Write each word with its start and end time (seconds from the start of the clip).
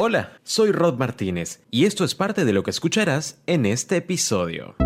Hola, 0.00 0.34
soy 0.44 0.70
Rod 0.70 0.96
Martínez 0.96 1.58
y 1.72 1.84
esto 1.84 2.04
es 2.04 2.14
parte 2.14 2.44
de 2.44 2.52
lo 2.52 2.62
que 2.62 2.70
escucharás 2.70 3.38
en 3.48 3.66
este 3.66 3.96
episodio. 3.96 4.76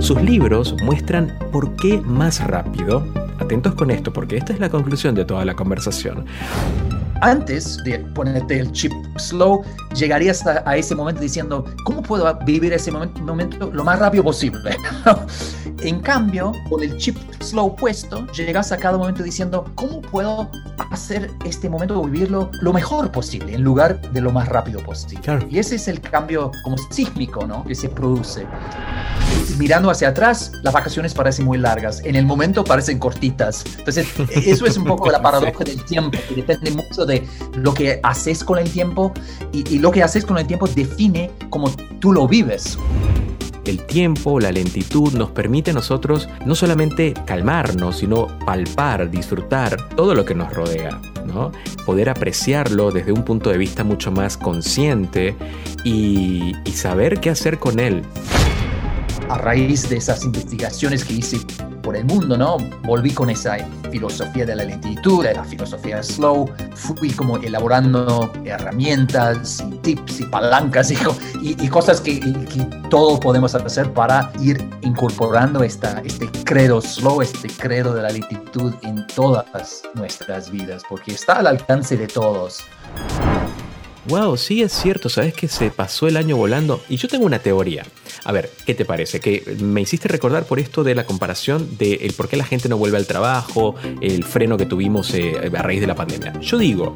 Sus 0.00 0.20
libros 0.20 0.74
muestran 0.82 1.38
por 1.52 1.76
qué 1.76 2.00
más 2.00 2.44
rápido, 2.44 3.06
atentos 3.38 3.76
con 3.76 3.92
esto 3.92 4.12
porque 4.12 4.36
esta 4.36 4.52
es 4.52 4.58
la 4.58 4.68
conclusión 4.68 5.14
de 5.14 5.24
toda 5.24 5.44
la 5.44 5.54
conversación, 5.54 6.26
antes 7.24 7.82
de 7.84 8.00
ponerte 8.00 8.58
el 8.58 8.70
chip 8.72 8.92
slow, 9.16 9.64
llegarías 9.94 10.46
a, 10.46 10.76
ese 10.76 10.94
momento 10.94 11.22
diciendo, 11.22 11.64
¿cómo 11.84 12.02
puedo 12.02 12.38
vivir 12.44 12.72
ese 12.72 12.90
momento, 12.90 13.70
lo 13.72 13.82
más 13.82 13.98
rápido 13.98 14.24
posible? 14.24 14.76
en 15.84 16.00
cambio, 16.00 16.52
con 16.68 16.82
el 16.82 16.96
chip 16.98 17.16
slow 17.40 17.76
puesto, 17.76 18.26
llegas 18.32 18.72
a 18.72 18.76
cada 18.76 18.96
momento 18.96 19.22
diciendo, 19.22 19.70
¿cómo 19.74 20.00
puedo 20.00 20.50
hacer 20.90 21.30
este 21.44 21.68
momento 21.68 22.02
vivirlo 22.02 22.50
lo 22.60 22.72
mejor 22.72 23.10
posible 23.10 23.54
en 23.54 23.62
lugar 23.62 24.00
de 24.12 24.20
lo 24.20 24.32
más 24.32 24.48
rápido 24.48 24.82
posible? 24.82 25.46
Y 25.50 25.58
ese 25.58 25.76
es 25.76 25.88
el 25.88 26.00
cambio 26.00 26.50
como 26.62 26.76
sísmico, 26.90 27.46
¿no? 27.46 27.64
Que 27.64 27.74
se 27.74 27.88
produce. 27.88 28.46
Mirando 29.58 29.90
hacia 29.90 30.08
atrás, 30.08 30.52
las 30.62 30.72
vacaciones 30.72 31.14
parecen 31.14 31.44
muy 31.44 31.58
largas, 31.58 32.00
en 32.04 32.16
el 32.16 32.24
momento 32.24 32.64
parecen 32.64 32.98
cortitas. 32.98 33.64
Entonces, 33.78 34.06
eso 34.30 34.66
es 34.66 34.76
un 34.76 34.84
poco 34.84 35.10
la 35.10 35.20
paradoja 35.20 35.64
del 35.64 35.84
tiempo, 35.84 36.18
que 36.28 36.34
depende 36.36 36.70
mucho 36.70 37.04
de 37.04 37.26
lo 37.54 37.74
que 37.74 38.00
haces 38.02 38.42
con 38.42 38.58
el 38.58 38.70
tiempo 38.70 39.12
y, 39.52 39.78
lo 39.78 39.90
que 39.90 40.02
haces 40.02 40.24
con 40.24 40.38
el 40.38 40.46
tiempo 40.46 40.66
define 40.66 41.30
cómo 41.50 41.70
tú 42.00 42.12
lo 42.12 42.26
vives. 42.26 42.78
El 43.64 43.80
tiempo, 43.86 44.40
la 44.40 44.52
lentitud 44.52 45.14
nos 45.14 45.30
permite 45.30 45.70
a 45.70 45.74
nosotros 45.74 46.28
no 46.44 46.54
solamente 46.54 47.14
calmarnos, 47.24 47.96
sino 47.96 48.26
palpar, 48.44 49.10
disfrutar 49.10 49.88
todo 49.96 50.14
lo 50.14 50.24
que 50.24 50.34
nos 50.34 50.52
rodea, 50.52 51.00
¿no? 51.26 51.50
Poder 51.86 52.10
apreciarlo 52.10 52.90
desde 52.90 53.12
un 53.12 53.24
punto 53.24 53.50
de 53.50 53.56
vista 53.58 53.82
mucho 53.82 54.10
más 54.10 54.36
consciente 54.36 55.34
y, 55.82 56.52
y 56.64 56.72
saber 56.72 57.20
qué 57.20 57.30
hacer 57.30 57.58
con 57.58 57.80
él. 57.80 58.02
A 59.28 59.38
raíz 59.38 59.88
de 59.88 59.96
esas 59.96 60.24
investigaciones 60.24 61.04
que 61.04 61.14
hice 61.14 61.38
por 61.82 61.96
el 61.96 62.04
mundo, 62.04 62.36
¿no? 62.36 62.56
Volví 62.82 63.12
con 63.12 63.30
esa 63.30 63.58
filosofía 63.90 64.46
de 64.46 64.56
la 64.56 64.64
lentitud, 64.64 65.24
la 65.24 65.44
filosofía 65.44 66.02
slow, 66.02 66.50
fui 66.74 67.10
como 67.10 67.36
elaborando 67.36 68.32
herramientas 68.44 69.62
y 69.70 69.76
tips 69.78 70.20
y 70.20 70.24
palancas 70.24 70.90
y, 71.42 71.56
y, 71.62 71.68
cosas 71.68 72.00
que, 72.00 72.20
que, 72.20 72.64
todos 72.88 73.20
podemos 73.20 73.54
hacer 73.54 73.92
para 73.92 74.32
ir 74.40 74.64
incorporando 74.82 75.62
esta, 75.62 76.00
este 76.04 76.26
credo 76.44 76.80
slow, 76.80 77.22
este 77.22 77.48
credo 77.48 77.94
de 77.94 78.02
la 78.02 78.10
lentitud 78.10 78.72
en 78.82 79.06
todas 79.08 79.82
nuestras 79.94 80.50
vidas, 80.50 80.82
porque 80.88 81.12
está 81.12 81.34
al 81.34 81.46
alcance 81.46 81.96
de 81.96 82.06
todos. 82.06 82.64
Wow, 84.06 84.36
sí 84.36 84.62
es 84.62 84.72
cierto, 84.72 85.08
sabes 85.08 85.32
que 85.32 85.48
se 85.48 85.70
pasó 85.70 86.06
el 86.06 86.18
año 86.18 86.36
volando 86.36 86.82
y 86.90 86.96
yo 86.96 87.08
tengo 87.08 87.24
una 87.24 87.38
teoría. 87.38 87.84
A 88.24 88.32
ver, 88.32 88.50
¿qué 88.66 88.74
te 88.74 88.84
parece? 88.84 89.18
Que 89.18 89.56
me 89.60 89.80
hiciste 89.80 90.08
recordar 90.08 90.44
por 90.44 90.58
esto 90.58 90.84
de 90.84 90.94
la 90.94 91.04
comparación 91.04 91.78
de 91.78 91.94
el 91.94 92.12
por 92.12 92.28
qué 92.28 92.36
la 92.36 92.44
gente 92.44 92.68
no 92.68 92.76
vuelve 92.76 92.98
al 92.98 93.06
trabajo, 93.06 93.74
el 94.02 94.24
freno 94.24 94.58
que 94.58 94.66
tuvimos 94.66 95.14
eh, 95.14 95.50
a 95.56 95.62
raíz 95.62 95.80
de 95.80 95.86
la 95.86 95.94
pandemia. 95.94 96.38
Yo 96.40 96.58
digo, 96.58 96.94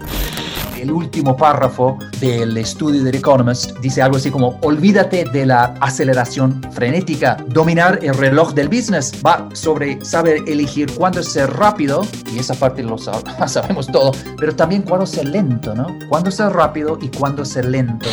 el 0.80 0.92
último 0.92 1.36
párrafo 1.36 1.98
del 2.20 2.56
estudio 2.56 3.02
del 3.02 3.16
Economist 3.16 3.76
dice 3.78 4.02
algo 4.02 4.16
así 4.16 4.30
como, 4.30 4.58
olvídate 4.62 5.24
de 5.32 5.46
la 5.46 5.74
aceleración 5.80 6.60
frenética, 6.72 7.36
dominar 7.48 7.98
el 8.02 8.14
reloj 8.14 8.52
del 8.54 8.68
business 8.68 9.12
va 9.24 9.48
sobre 9.54 10.04
saber 10.04 10.42
elegir 10.46 10.92
cuándo 10.92 11.22
ser 11.22 11.50
rápido, 11.50 12.06
y 12.32 12.38
esa 12.38 12.54
parte 12.54 12.82
lo 12.82 12.96
sabemos 13.46 13.86
todo, 13.88 14.12
pero 14.38 14.54
también 14.54 14.82
cuándo 14.82 15.06
ser 15.06 15.26
lento, 15.28 15.74
¿no? 15.74 15.98
Cuándo 16.08 16.30
ser 16.30 16.50
rápido 16.50 16.97
y 17.00 17.08
cuándo 17.08 17.44
ser 17.44 17.66
lento. 17.66 18.08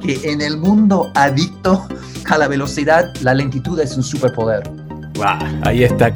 Que 0.00 0.20
en 0.30 0.40
el 0.40 0.56
mundo 0.56 1.10
adicto 1.14 1.86
a 2.26 2.38
la 2.38 2.48
velocidad, 2.48 3.12
la 3.22 3.34
lentitud 3.34 3.78
es 3.80 3.96
un 3.96 4.02
superpoder. 4.02 4.68
Wow, 5.14 5.60
ahí 5.62 5.84
está. 5.84 6.12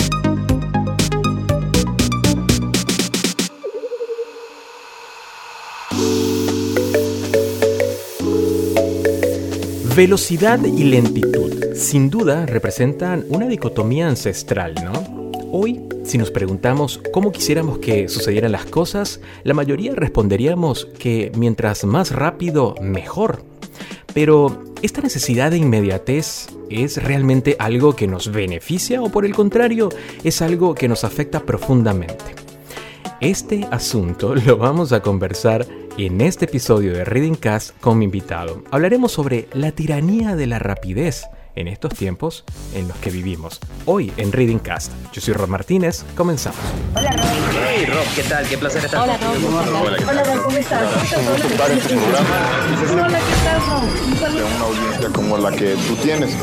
Velocidad 9.94 10.58
y 10.64 10.84
lentitud 10.84 11.44
sin 11.74 12.08
duda 12.08 12.46
representan 12.46 13.24
una 13.28 13.46
dicotomía 13.46 14.08
ancestral, 14.08 14.74
¿no? 14.76 15.23
Hoy, 15.56 15.80
si 16.02 16.18
nos 16.18 16.32
preguntamos 16.32 17.00
cómo 17.12 17.30
quisiéramos 17.30 17.78
que 17.78 18.08
sucedieran 18.08 18.50
las 18.50 18.64
cosas, 18.64 19.20
la 19.44 19.54
mayoría 19.54 19.94
responderíamos 19.94 20.86
que 20.98 21.30
mientras 21.36 21.84
más 21.84 22.10
rápido, 22.10 22.74
mejor. 22.82 23.44
Pero, 24.12 24.64
¿esta 24.82 25.00
necesidad 25.00 25.52
de 25.52 25.58
inmediatez 25.58 26.48
es 26.70 27.00
realmente 27.00 27.54
algo 27.60 27.94
que 27.94 28.08
nos 28.08 28.32
beneficia 28.32 29.00
o 29.00 29.10
por 29.10 29.24
el 29.24 29.32
contrario 29.32 29.90
es 30.24 30.42
algo 30.42 30.74
que 30.74 30.88
nos 30.88 31.04
afecta 31.04 31.38
profundamente? 31.38 32.34
Este 33.20 33.64
asunto 33.70 34.34
lo 34.46 34.56
vamos 34.56 34.92
a 34.92 35.02
conversar 35.02 35.68
en 35.96 36.20
este 36.20 36.46
episodio 36.46 36.94
de 36.94 37.04
Reading 37.04 37.36
Cast 37.36 37.78
con 37.78 37.96
mi 37.98 38.06
invitado. 38.06 38.64
Hablaremos 38.72 39.12
sobre 39.12 39.46
la 39.52 39.70
tiranía 39.70 40.34
de 40.34 40.48
la 40.48 40.58
rapidez 40.58 41.26
en 41.56 41.68
estos 41.68 41.94
tiempos 41.94 42.44
en 42.74 42.88
los 42.88 42.96
que 42.98 43.10
vivimos. 43.10 43.60
Hoy 43.86 44.12
en 44.16 44.32
Reading 44.32 44.58
Cast. 44.58 44.92
Yo 45.12 45.20
soy 45.20 45.34
Rob 45.34 45.48
Martínez, 45.48 46.04
comenzamos. 46.16 46.60
Hola 46.94 47.12
Rob. 47.12 47.26
Hey 47.52 47.86
Rob, 47.86 48.04
¿qué 48.14 48.22
tal? 48.24 48.46
Qué 48.48 48.58
placer 48.58 48.84
estar 48.84 49.02
Hola 49.02 49.16
Rob. 49.18 49.82
Hola, 49.82 49.96
Hola 50.08 50.22
¿cómo 50.42 50.56
estás? 50.56 50.82
Hola, 50.82 51.48
¿qué 51.48 51.54
tal 53.44 53.60
Rob? 53.66 53.82
una 54.44 54.64
audiencia 54.64 55.08
como 55.10 55.38
la 55.38 55.50
que 55.52 55.76
tú 55.88 55.96
tienes. 55.96 56.34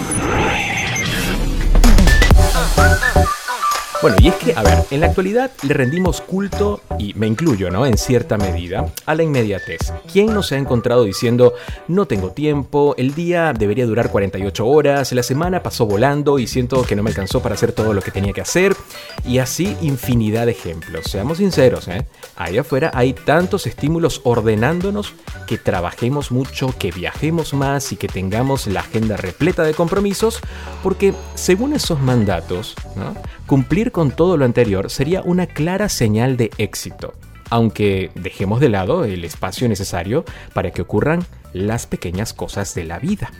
Bueno, 4.01 4.17
y 4.19 4.29
es 4.29 4.35
que, 4.35 4.53
a 4.55 4.63
ver, 4.63 4.79
en 4.89 4.99
la 5.01 5.07
actualidad 5.07 5.51
le 5.61 5.75
rendimos 5.75 6.21
culto, 6.21 6.81
y 6.97 7.13
me 7.13 7.27
incluyo, 7.27 7.69
¿no? 7.69 7.85
En 7.85 7.99
cierta 7.99 8.35
medida, 8.35 8.87
a 9.05 9.13
la 9.13 9.21
inmediatez. 9.21 9.93
¿Quién 10.11 10.33
no 10.33 10.41
se 10.41 10.55
ha 10.55 10.57
encontrado 10.57 11.03
diciendo, 11.03 11.53
no 11.87 12.07
tengo 12.07 12.31
tiempo, 12.31 12.95
el 12.97 13.13
día 13.13 13.53
debería 13.53 13.85
durar 13.85 14.09
48 14.09 14.65
horas, 14.65 15.11
la 15.11 15.21
semana 15.21 15.61
pasó 15.61 15.85
volando 15.85 16.39
y 16.39 16.47
siento 16.47 16.81
que 16.81 16.95
no 16.95 17.03
me 17.03 17.11
alcanzó 17.11 17.43
para 17.43 17.53
hacer 17.53 17.73
todo 17.73 17.93
lo 17.93 18.01
que 18.01 18.09
tenía 18.09 18.33
que 18.33 18.41
hacer? 18.41 18.75
Y 19.23 19.37
así 19.37 19.77
infinidad 19.81 20.47
de 20.47 20.53
ejemplos. 20.53 21.05
Seamos 21.05 21.37
sinceros, 21.37 21.87
¿eh? 21.87 22.07
Allá 22.35 22.61
afuera 22.61 22.89
hay 22.95 23.13
tantos 23.13 23.67
estímulos 23.67 24.21
ordenándonos 24.23 25.13
que 25.45 25.59
trabajemos 25.59 26.31
mucho, 26.31 26.73
que 26.79 26.91
viajemos 26.91 27.53
más 27.53 27.91
y 27.91 27.97
que 27.97 28.07
tengamos 28.07 28.65
la 28.65 28.79
agenda 28.79 29.15
repleta 29.15 29.63
de 29.63 29.75
compromisos, 29.75 30.39
porque 30.81 31.13
según 31.35 31.73
esos 31.73 31.99
mandatos, 31.99 32.75
¿no? 32.95 33.15
Cumplir 33.45 33.90
con 33.91 34.11
todo 34.11 34.37
lo 34.37 34.45
anterior 34.45 34.89
sería 34.89 35.21
una 35.21 35.47
clara 35.47 35.89
señal 35.89 36.37
de 36.37 36.51
éxito, 36.57 37.13
aunque 37.49 38.11
dejemos 38.15 38.59
de 38.59 38.69
lado 38.69 39.05
el 39.05 39.23
espacio 39.25 39.67
necesario 39.67 40.25
para 40.53 40.71
que 40.71 40.81
ocurran 40.81 41.25
las 41.53 41.87
pequeñas 41.87 42.33
cosas 42.33 42.73
de 42.75 42.85
la 42.85 42.99
vida. 42.99 43.31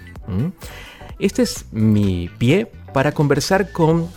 Este 1.19 1.41
es 1.43 1.65
mi 1.71 2.29
pie 2.37 2.71
para 2.93 3.13
conversar 3.13 3.71
con 3.71 4.09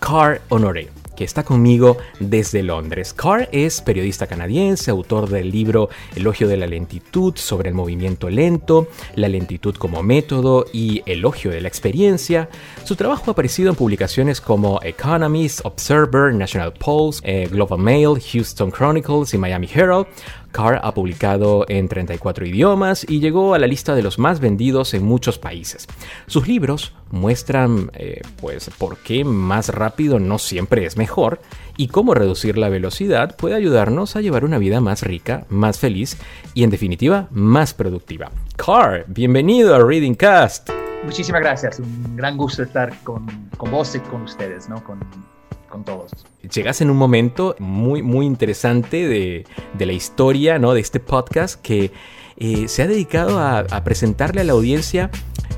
Car 0.00 0.40
Honoré 0.48 0.97
que 1.18 1.24
está 1.24 1.42
conmigo 1.42 1.96
desde 2.20 2.62
Londres. 2.62 3.12
Carr 3.12 3.48
es 3.50 3.80
periodista 3.80 4.28
canadiense, 4.28 4.92
autor 4.92 5.28
del 5.28 5.50
libro 5.50 5.88
Elogio 6.14 6.46
de 6.46 6.56
la 6.56 6.68
lentitud 6.68 7.34
sobre 7.34 7.70
el 7.70 7.74
movimiento 7.74 8.30
lento, 8.30 8.86
la 9.16 9.28
lentitud 9.28 9.74
como 9.74 10.04
método 10.04 10.66
y 10.72 11.02
elogio 11.06 11.50
de 11.50 11.60
la 11.60 11.66
experiencia. 11.66 12.48
Su 12.84 12.94
trabajo 12.94 13.24
ha 13.26 13.32
aparecido 13.32 13.68
en 13.68 13.74
publicaciones 13.74 14.40
como 14.40 14.78
Economist, 14.84 15.58
Observer, 15.64 16.32
National 16.32 16.72
Pulse, 16.72 17.20
eh, 17.24 17.48
Global 17.48 17.80
Mail, 17.80 18.20
Houston 18.32 18.70
Chronicles 18.70 19.34
y 19.34 19.38
Miami 19.38 19.68
Herald. 19.74 20.06
Carr 20.52 20.80
ha 20.82 20.92
publicado 20.94 21.64
en 21.68 21.88
34 21.88 22.46
idiomas 22.46 23.04
y 23.08 23.20
llegó 23.20 23.54
a 23.54 23.58
la 23.58 23.66
lista 23.66 23.94
de 23.94 24.02
los 24.02 24.18
más 24.18 24.40
vendidos 24.40 24.94
en 24.94 25.04
muchos 25.04 25.38
países. 25.38 25.86
Sus 26.26 26.48
libros 26.48 26.92
muestran 27.10 27.90
eh, 27.94 28.22
pues 28.40 28.70
por 28.78 28.98
qué 28.98 29.24
más 29.24 29.68
rápido 29.70 30.18
no 30.18 30.38
siempre 30.38 30.84
es 30.84 30.96
mejor 30.96 31.40
y 31.76 31.88
cómo 31.88 32.14
reducir 32.14 32.58
la 32.58 32.68
velocidad 32.68 33.36
puede 33.36 33.54
ayudarnos 33.54 34.16
a 34.16 34.20
llevar 34.20 34.44
una 34.44 34.58
vida 34.58 34.80
más 34.80 35.02
rica, 35.02 35.46
más 35.48 35.78
feliz 35.78 36.18
y 36.54 36.64
en 36.64 36.70
definitiva 36.70 37.28
más 37.30 37.74
productiva. 37.74 38.30
Carr, 38.56 39.04
bienvenido 39.08 39.74
a 39.74 39.78
Reading 39.78 40.14
Cast. 40.14 40.70
Muchísimas 41.04 41.40
gracias, 41.40 41.78
un 41.78 42.16
gran 42.16 42.36
gusto 42.36 42.62
estar 42.62 42.92
con, 43.04 43.26
con 43.56 43.70
vos 43.70 43.94
y 43.94 44.00
con 44.00 44.22
ustedes, 44.22 44.68
¿no? 44.68 44.82
Con 45.68 45.84
todos. 45.84 46.10
Llegas 46.52 46.80
en 46.80 46.90
un 46.90 46.96
momento 46.96 47.54
muy, 47.58 48.02
muy 48.02 48.26
interesante 48.26 49.06
de, 49.06 49.46
la 49.78 49.92
historia 49.92 50.58
¿no? 50.58 50.74
de 50.74 50.80
este 50.80 51.00
podcast 51.00 51.60
que 51.60 51.92
eh, 52.40 52.68
se 52.68 52.82
ha 52.82 52.86
dedicado 52.86 53.40
a, 53.40 53.64
presentarle 53.82 54.42
a 54.42 54.44
la 54.44 54.52
audiencia 54.52 55.10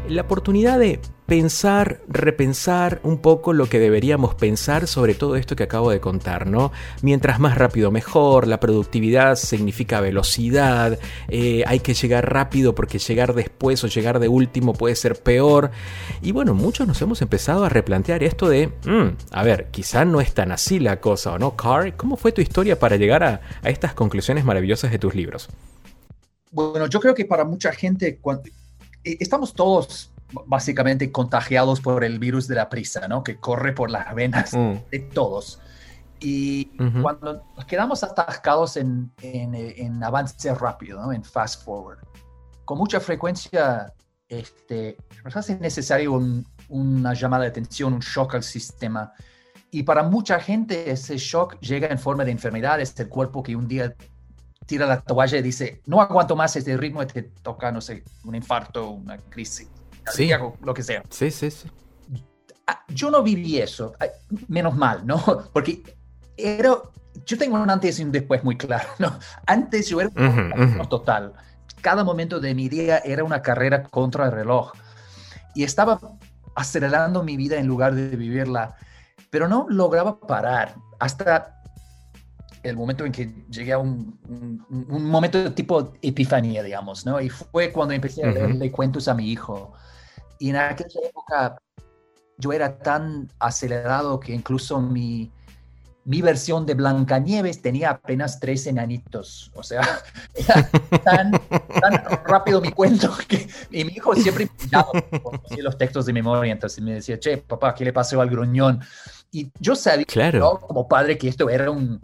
la 0.08 0.22
oportunidad 0.22 0.78
de 0.78 0.98
pensar, 1.26 2.00
repensar 2.08 3.00
un 3.04 3.18
poco 3.18 3.52
lo 3.52 3.68
que 3.68 3.78
deberíamos 3.78 4.34
pensar 4.34 4.88
sobre 4.88 5.14
todo 5.14 5.36
esto 5.36 5.54
que 5.54 5.62
acabo 5.62 5.90
de 5.90 6.00
contar, 6.00 6.46
¿no? 6.46 6.72
Mientras 7.02 7.38
más 7.38 7.56
rápido 7.56 7.90
mejor, 7.90 8.48
la 8.48 8.58
productividad 8.58 9.36
significa 9.36 10.00
velocidad, 10.00 10.98
eh, 11.28 11.62
hay 11.66 11.80
que 11.80 11.94
llegar 11.94 12.32
rápido 12.32 12.74
porque 12.74 12.98
llegar 12.98 13.34
después 13.34 13.84
o 13.84 13.86
llegar 13.86 14.18
de 14.18 14.28
último 14.28 14.72
puede 14.72 14.96
ser 14.96 15.22
peor. 15.22 15.70
Y 16.22 16.32
bueno, 16.32 16.54
muchos 16.54 16.88
nos 16.88 17.00
hemos 17.02 17.22
empezado 17.22 17.64
a 17.64 17.68
replantear 17.68 18.24
esto 18.24 18.48
de, 18.48 18.68
mm, 18.68 19.16
a 19.30 19.42
ver, 19.44 19.68
quizá 19.70 20.04
no 20.04 20.20
es 20.20 20.34
tan 20.34 20.50
así 20.50 20.80
la 20.80 21.00
cosa, 21.00 21.34
¿o 21.34 21.38
no? 21.38 21.54
Carr, 21.56 21.96
¿cómo 21.96 22.16
fue 22.16 22.32
tu 22.32 22.40
historia 22.40 22.78
para 22.78 22.96
llegar 22.96 23.22
a 23.22 23.40
estas 23.62 23.94
conclusiones 23.94 24.44
maravillosas 24.44 24.90
de 24.90 24.98
tus 24.98 25.14
libros? 25.14 25.48
Bueno, 26.50 26.86
yo 26.86 27.00
creo 27.00 27.14
que 27.14 27.24
para 27.24 27.44
mucha 27.44 27.72
gente, 27.72 28.18
cuando, 28.18 28.44
eh, 29.04 29.16
estamos 29.20 29.54
todos 29.54 30.12
básicamente 30.46 31.10
contagiados 31.10 31.80
por 31.80 32.04
el 32.04 32.18
virus 32.18 32.46
de 32.46 32.54
la 32.54 32.68
prisa, 32.68 33.08
¿no? 33.08 33.22
Que 33.24 33.36
corre 33.38 33.72
por 33.72 33.90
las 33.90 34.14
venas 34.14 34.52
Mm. 34.54 34.74
de 34.90 34.98
todos. 35.00 35.60
Y 36.20 36.66
cuando 37.00 37.44
nos 37.56 37.64
quedamos 37.64 38.04
atascados 38.04 38.76
en, 38.76 39.10
en, 39.22 39.54
eh, 39.54 39.74
en 39.78 40.04
avance 40.04 40.54
rápido, 40.54 41.00
¿no? 41.00 41.12
En 41.12 41.24
fast 41.24 41.64
forward, 41.64 41.98
con 42.64 42.76
mucha 42.78 43.00
frecuencia 43.00 43.92
este, 44.28 44.96
nos 45.24 45.34
hace 45.34 45.58
necesario 45.58 46.12
un- 46.12 46.46
una 46.68 47.14
llamada 47.14 47.42
de 47.44 47.48
atención, 47.48 47.94
un 47.94 47.98
shock 48.00 48.36
al 48.36 48.44
sistema. 48.44 49.12
Y 49.72 49.82
para 49.82 50.04
mucha 50.04 50.38
gente 50.38 50.88
ese 50.90 51.16
shock 51.16 51.58
llega 51.60 51.88
en 51.88 51.98
forma 51.98 52.24
de 52.24 52.30
enfermedad, 52.30 52.80
es 52.80 52.94
el 53.00 53.08
cuerpo 53.08 53.42
que 53.42 53.56
un 53.56 53.66
día 53.66 53.92
tira 54.70 54.86
la 54.86 55.00
toalla 55.00 55.36
y 55.36 55.42
dice, 55.42 55.82
no 55.86 56.00
aguanto 56.00 56.36
más 56.36 56.54
este 56.54 56.76
ritmo, 56.76 57.04
te 57.04 57.24
toca, 57.24 57.72
no 57.72 57.80
sé, 57.80 58.04
un 58.22 58.36
infarto, 58.36 58.88
una 58.90 59.18
crisis, 59.18 59.68
Sí. 60.12 60.30
lo 60.62 60.72
que 60.72 60.84
sea. 60.84 61.02
Sí, 61.10 61.32
sí, 61.32 61.50
sí. 61.50 61.68
Ah, 62.68 62.84
yo 62.88 63.10
no 63.10 63.20
viví 63.20 63.58
eso, 63.58 63.94
menos 64.46 64.76
mal, 64.76 65.04
¿no? 65.04 65.16
Porque 65.52 65.82
era, 66.36 66.76
yo 67.26 67.36
tengo 67.36 67.60
un 67.60 67.68
antes 67.68 67.98
y 67.98 68.04
un 68.04 68.12
después 68.12 68.44
muy 68.44 68.56
claro, 68.56 68.88
¿no? 69.00 69.18
Antes 69.44 69.88
yo 69.88 70.00
era 70.00 70.10
un 70.14 70.52
Ujú, 70.52 70.78
ujú. 70.78 70.88
total. 70.88 71.32
Cada 71.80 72.04
momento 72.04 72.38
de 72.38 72.54
mi 72.54 72.68
día 72.68 72.98
era 72.98 73.24
una 73.24 73.42
carrera 73.42 73.82
contra 73.82 74.26
el 74.26 74.30
reloj. 74.30 74.70
Y 75.52 75.64
estaba 75.64 75.98
acelerando 76.54 77.24
mi 77.24 77.36
vida 77.36 77.56
en 77.58 77.66
lugar 77.66 77.96
de 77.96 78.14
vivirla, 78.14 78.76
pero 79.30 79.48
no 79.48 79.66
lograba 79.68 80.20
parar 80.20 80.76
hasta 81.00 81.59
el 82.62 82.76
momento 82.76 83.04
en 83.04 83.12
que 83.12 83.32
llegué 83.50 83.72
a 83.72 83.78
un, 83.78 84.18
un- 84.28 84.86
un 84.88 85.04
momento 85.06 85.42
de 85.42 85.50
tipo 85.50 85.92
epifanía, 86.02 86.62
digamos, 86.62 87.06
¿no? 87.06 87.20
Y 87.20 87.28
fue 87.30 87.72
cuando 87.72 87.94
empecé 87.94 88.22
a 88.22 88.26
Ujú. 88.26 88.34
leerle 88.34 88.70
cuentos 88.70 89.08
a 89.08 89.14
mi 89.14 89.30
hijo. 89.30 89.72
Y 90.38 90.50
en 90.50 90.56
aquella 90.56 91.00
época 91.08 91.56
yo 92.38 92.52
era 92.52 92.78
tan 92.78 93.28
acelerado 93.38 94.18
que 94.18 94.32
incluso 94.32 94.80
mi, 94.80 95.30
mi 96.04 96.22
versión 96.22 96.64
de 96.66 96.74
Blancanieves 96.74 97.60
tenía 97.62 97.90
apenas 97.90 98.40
tres 98.40 98.66
enanitos. 98.66 99.50
O 99.54 99.62
sea, 99.62 99.80
era 100.34 100.70
tan, 101.04 101.32
tan 101.80 102.02
rápido 102.24 102.60
mi 102.60 102.72
cuento 102.72 103.10
que 103.28 103.46
y 103.70 103.84
mi 103.84 103.92
hijo 103.92 104.14
siempre 104.14 104.48
me 105.50 105.62
los 105.62 105.76
textos 105.76 106.06
de 106.06 106.12
memoria, 106.12 106.52
entonces 106.52 106.82
me 106.82 106.94
decía, 106.94 107.18
che, 107.18 107.38
papá, 107.38 107.74
¿qué 107.74 107.84
le 107.84 107.92
pasó 107.92 108.20
al 108.20 108.30
gruñón? 108.30 108.80
Y 109.32 109.50
yo 109.60 109.74
sabía, 109.76 110.04
Claro. 110.06 110.38
¿no? 110.38 110.58
como 110.60 110.88
padre, 110.88 111.18
que 111.18 111.28
esto 111.28 111.48
era 111.50 111.70
un, 111.70 112.00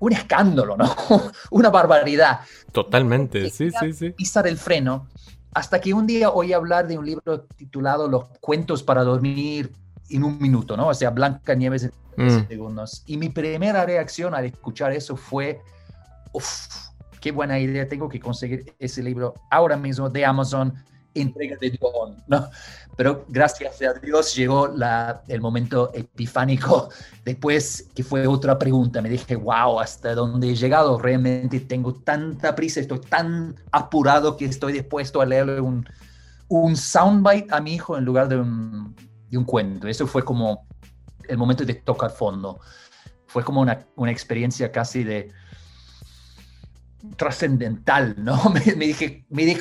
un 0.00 0.12
escándalo, 0.12 0.76
¿no? 0.76 0.84
Una 1.50 1.70
barbaridad 1.70 2.40
Totalmente, 2.72 3.50
sí, 3.50 3.70
sí, 3.70 3.92
sí. 3.92 4.10
pisar 4.10 4.46
el 4.46 4.56
freno 4.58 5.06
hasta 5.54 5.80
que 5.80 5.92
un 5.94 6.06
día 6.06 6.30
oí 6.30 6.52
hablar 6.52 6.86
de 6.86 6.98
un 6.98 7.06
libro 7.06 7.42
titulado 7.56 8.08
Los 8.08 8.28
cuentos 8.40 8.82
para 8.82 9.02
dormir 9.02 9.72
en 10.08 10.24
un 10.24 10.38
minuto, 10.40 10.76
¿no? 10.76 10.88
O 10.88 10.94
sea, 10.94 11.10
Blanca 11.10 11.54
Nieves 11.54 11.84
en 11.84 11.92
Mm. 12.16 12.48
segundos. 12.48 13.02
Y 13.06 13.16
mi 13.16 13.28
primera 13.30 13.86
reacción 13.86 14.34
al 14.34 14.44
escuchar 14.44 14.92
eso 14.92 15.16
fue, 15.16 15.60
uff, 16.32 16.66
qué 17.20 17.30
buena 17.32 17.58
idea, 17.58 17.88
tengo 17.88 18.08
que 18.08 18.20
conseguir 18.20 18.74
ese 18.78 19.02
libro 19.02 19.34
ahora 19.50 19.76
mismo 19.76 20.10
de 20.10 20.24
Amazon, 20.24 20.74
entrega 21.14 21.56
de 21.60 21.78
John, 21.80 22.16
¿no? 22.26 22.48
Pero 22.96 23.24
gracias 23.28 23.80
a 23.82 23.94
Dios 23.94 24.34
llegó 24.34 24.68
la, 24.68 25.22
el 25.28 25.40
momento 25.40 25.90
epifánico 25.94 26.90
después, 27.24 27.88
que 27.94 28.04
fue 28.04 28.26
otra 28.26 28.58
pregunta. 28.58 29.00
Me 29.00 29.08
dije, 29.08 29.36
wow, 29.36 29.80
hasta 29.80 30.14
dónde 30.14 30.50
he 30.50 30.54
llegado. 30.54 30.98
Realmente 30.98 31.60
tengo 31.60 31.94
tanta 31.94 32.54
prisa, 32.54 32.80
estoy 32.80 33.00
tan 33.00 33.56
apurado 33.72 34.36
que 34.36 34.44
estoy 34.44 34.72
dispuesto 34.72 35.20
a 35.20 35.26
leerle 35.26 35.60
un, 35.60 35.88
un 36.48 36.76
soundbite 36.76 37.54
a 37.54 37.60
mi 37.60 37.74
hijo 37.74 37.96
en 37.96 38.04
lugar 38.04 38.28
de 38.28 38.36
un, 38.36 38.94
de 39.30 39.38
un 39.38 39.44
cuento. 39.44 39.88
Eso 39.88 40.06
fue 40.06 40.22
como 40.24 40.66
el 41.26 41.38
momento 41.38 41.64
de 41.64 41.74
tocar 41.74 42.10
fondo. 42.10 42.60
Fue 43.26 43.44
como 43.44 43.60
una, 43.60 43.78
una 43.96 44.10
experiencia 44.10 44.70
casi 44.72 45.04
de 45.04 45.32
trascendental, 47.16 48.14
¿no? 48.18 48.50
Me, 48.50 48.60
dije, 48.60 49.24
me, 49.30 49.44
di, 49.44 49.56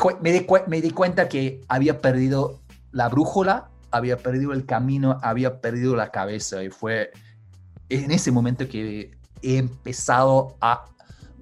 me, 0.68 0.82
di, 0.82 0.92
cuenta 0.92 1.30
que 1.30 1.62
había 1.68 2.02
perdido 2.02 2.60
la 2.92 3.10
brújula, 3.10 3.70
había 3.92 4.18
perdido 4.18 4.54
el 4.54 4.66
camino, 4.66 5.18
había 5.22 5.62
perdido 5.62 5.96
la 5.96 6.12
cabeza 6.12 6.64
y 6.64 6.70
fue 6.70 7.12
en 7.90 8.12
ese 8.12 8.32
momento 8.32 8.68
que 8.68 9.12
he 9.42 9.58
empezado 9.58 10.58
a 10.62 10.86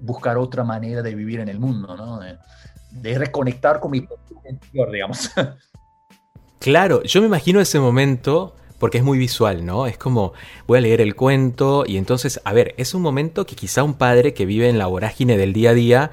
buscar 0.00 0.38
otra 0.38 0.64
manera 0.64 1.02
de 1.02 1.14
vivir 1.14 1.40
en 1.40 1.48
el 1.48 1.58
mundo, 1.58 1.96
¿no? 1.96 2.20
De, 2.20 2.38
de 2.90 3.18
reconectar 3.18 3.80
con 3.80 3.90
mi 3.90 4.06
interior, 4.48 4.90
digamos. 4.90 5.30
Claro, 6.60 7.04
yo 7.04 7.20
me 7.20 7.28
imagino 7.28 7.60
ese 7.60 7.78
momento 7.78 8.56
porque 8.78 8.98
es 8.98 9.04
muy 9.04 9.18
visual, 9.18 9.64
¿no? 9.66 9.86
Es 9.86 9.98
como 9.98 10.32
voy 10.66 10.78
a 10.78 10.80
leer 10.82 11.00
el 11.00 11.14
cuento 11.16 11.84
y 11.86 11.96
entonces, 11.96 12.40
a 12.44 12.52
ver, 12.52 12.74
es 12.76 12.94
un 12.94 13.02
momento 13.02 13.44
que 13.46 13.56
quizá 13.56 13.82
un 13.82 13.94
padre 13.94 14.34
que 14.34 14.46
vive 14.46 14.68
en 14.68 14.78
la 14.78 14.86
vorágine 14.86 15.36
del 15.36 15.52
día 15.52 15.70
a 15.70 15.74
día 15.74 16.10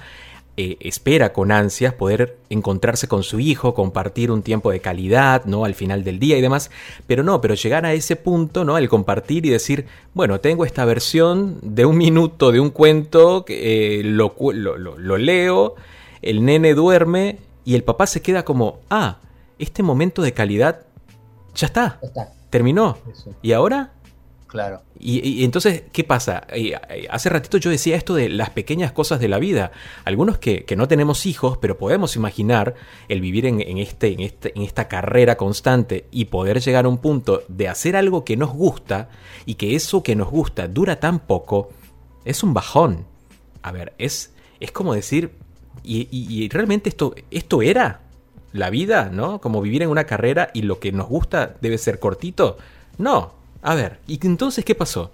eh, 0.58 0.78
espera 0.80 1.34
con 1.34 1.52
ansias 1.52 1.94
poder 1.94 2.38
encontrarse 2.50 3.10
con 3.10 3.24
su 3.24 3.42
hijo, 3.42 3.74
compartir 3.74 4.32
un 4.32 4.42
tiempo 4.42 4.72
de 4.72 4.80
calidad, 4.80 5.44
¿no? 5.44 5.66
Al 5.66 5.76
final 5.76 6.06
del 6.06 6.18
día 6.18 6.38
y 6.38 6.42
demás, 6.42 6.72
pero 7.08 7.24
no, 7.24 7.42
pero 7.42 7.56
llegar 7.56 7.86
a 7.86 7.92
ese 7.94 8.16
punto, 8.16 8.64
¿no? 8.64 8.78
El 8.78 8.88
compartir 8.88 9.46
y 9.46 9.50
decir, 9.50 9.86
bueno, 10.14 10.40
tengo 10.40 10.64
esta 10.64 10.86
versión 10.86 11.58
de 11.62 11.86
un 11.86 11.98
minuto 11.98 12.54
de 12.54 12.62
un 12.62 12.70
cuento, 12.70 13.44
eh, 13.50 14.02
lo- 14.06 14.34
lo 14.54 15.18
leo, 15.18 15.76
el 16.22 16.46
nene 16.46 16.74
duerme 16.74 17.40
y 17.66 17.76
el 17.76 17.84
papá 17.84 18.08
se 18.08 18.22
queda 18.22 18.46
como, 18.46 18.80
ah, 18.90 19.18
este 19.60 19.84
momento 19.84 20.22
de 20.22 20.32
calidad 20.34 20.84
ya 21.54 21.68
está, 21.68 22.00
Está, 22.02 22.32
terminó. 22.58 22.98
eso, 23.12 23.32
¿Y 23.42 23.52
ahora? 23.54 23.92
claro. 24.48 24.82
Y, 24.98 25.28
y 25.28 25.44
entonces, 25.44 25.84
¿qué 25.92 26.06
pasa? 26.06 26.48
Hace 27.10 27.30
ratito 27.30 27.58
yo 27.58 27.70
decía 27.70 27.98
esto 27.98 28.16
de 28.16 28.30
las 28.30 28.52
pequeñas 28.52 28.94
cosas 28.94 29.20
de 29.20 29.28
la 29.28 29.38
vida. 29.38 29.72
Algunos 30.06 30.38
que, 30.38 30.64
que 30.64 30.78
no 30.78 30.88
tenemos 30.88 31.26
hijos, 31.26 31.58
pero 31.58 31.78
podemos 31.78 32.16
imaginar 32.16 32.74
el 33.10 33.20
vivir 33.20 33.46
en, 33.48 33.60
en 33.60 33.78
este, 33.80 34.14
en, 34.14 34.22
este, 34.22 34.54
en 34.56 34.62
esta 34.62 34.88
carrera 34.88 35.36
constante 35.36 36.06
y 36.12 36.26
poder 36.26 36.62
llegar 36.62 36.86
a 36.86 36.88
un 36.88 37.00
punto 37.00 37.44
de 37.50 37.68
hacer 37.68 37.98
algo 37.98 38.24
que 38.24 38.38
nos 38.38 38.52
gusta 38.54 39.10
y 39.46 39.56
que 39.56 39.76
eso 39.76 40.02
que 40.04 40.16
nos 40.16 40.30
gusta 40.30 40.70
dura 40.70 41.02
tan 41.02 41.20
poco, 41.20 41.70
es 42.24 42.42
un 42.42 42.54
bajón. 42.54 43.06
A 43.62 43.74
ver, 43.74 43.94
es, 43.98 44.34
es 44.62 44.72
como 44.72 44.94
decir, 44.94 45.32
y, 45.84 46.08
y- 46.10 46.44
y 46.46 46.48
realmente 46.50 46.88
esto, 46.88 47.14
esto 47.30 47.62
era 47.62 48.00
la 48.56 48.70
vida, 48.70 49.10
¿no? 49.12 49.40
Como 49.42 49.62
vivir 49.62 49.84
en 49.84 49.90
una 49.90 50.06
carrera 50.06 50.50
y 50.54 50.62
lo 50.64 50.80
que 50.80 50.92
nos 50.92 51.08
gusta 51.08 51.56
debe 51.62 51.78
ser 51.78 52.00
cortito. 52.00 52.58
No. 52.98 53.34
A 53.62 53.76
ver, 53.76 54.00
¿y 54.08 54.20
entonces 54.26 54.64
qué 54.66 54.76
pasó? 54.76 55.12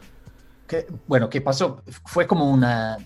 bueno, 1.05 1.29
¿qué 1.29 1.41
pasó? 1.41 1.81
Fue 2.05 2.25
como 2.25 2.49
una, 2.49 2.97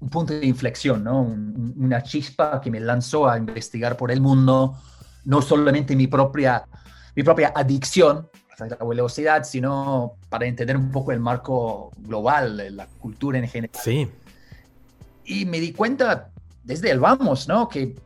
un 0.00 0.08
punto 0.08 0.34
de 0.34 0.46
inflexión, 0.46 1.02
¿no? 1.02 1.20
Un- 1.22 1.74
un- 1.76 1.84
una 1.84 2.00
chispa 2.02 2.60
que 2.60 2.70
me 2.70 2.78
lanzó 2.78 3.28
a 3.28 3.36
investigar 3.36 3.96
por 3.96 4.12
el 4.12 4.20
mundo, 4.20 4.76
no 5.24 5.42
solamente 5.42 5.96
mi 5.96 6.06
propia, 6.06 6.64
mi 7.16 7.24
propia 7.24 7.52
adicción 7.56 8.28
a 8.60 8.66
la 8.66 8.76
velocidad, 8.86 9.42
sino 9.42 10.12
para 10.28 10.46
entender 10.46 10.76
un 10.76 10.92
poco 10.92 11.10
el 11.10 11.18
marco 11.18 11.90
global, 11.98 12.56
de 12.56 12.70
la 12.70 12.86
cultura 13.00 13.38
en 13.38 13.48
general. 13.48 13.80
Sí. 13.82 14.08
Y 15.24 15.44
me 15.44 15.58
di 15.58 15.72
cuenta 15.72 16.30
desde 16.62 16.90
el 16.92 17.00
vamos, 17.00 17.48
¿no? 17.48 17.68
Que 17.68 17.96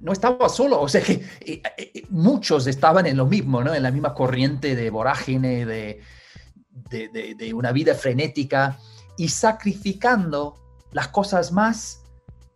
no 0.00 0.12
estaba 0.12 0.48
solo, 0.48 0.80
o 0.80 0.88
sea 0.88 1.00
que 1.02 1.24
eh, 1.40 1.62
eh, 1.76 2.02
muchos 2.10 2.66
estaban 2.66 3.06
en 3.06 3.16
lo 3.16 3.26
mismo, 3.26 3.62
¿no? 3.62 3.74
En 3.74 3.82
la 3.82 3.90
misma 3.90 4.14
corriente 4.14 4.76
de 4.76 4.90
vorágine, 4.90 5.66
de, 5.66 6.00
de, 6.90 7.08
de- 7.08 7.34
de 7.34 7.54
una 7.54 7.72
vida 7.72 7.94
frenética 7.94 8.78
y 9.16 9.28
sacrificando 9.28 10.54
las 10.92 11.08
cosas 11.08 11.50
más 11.52 12.02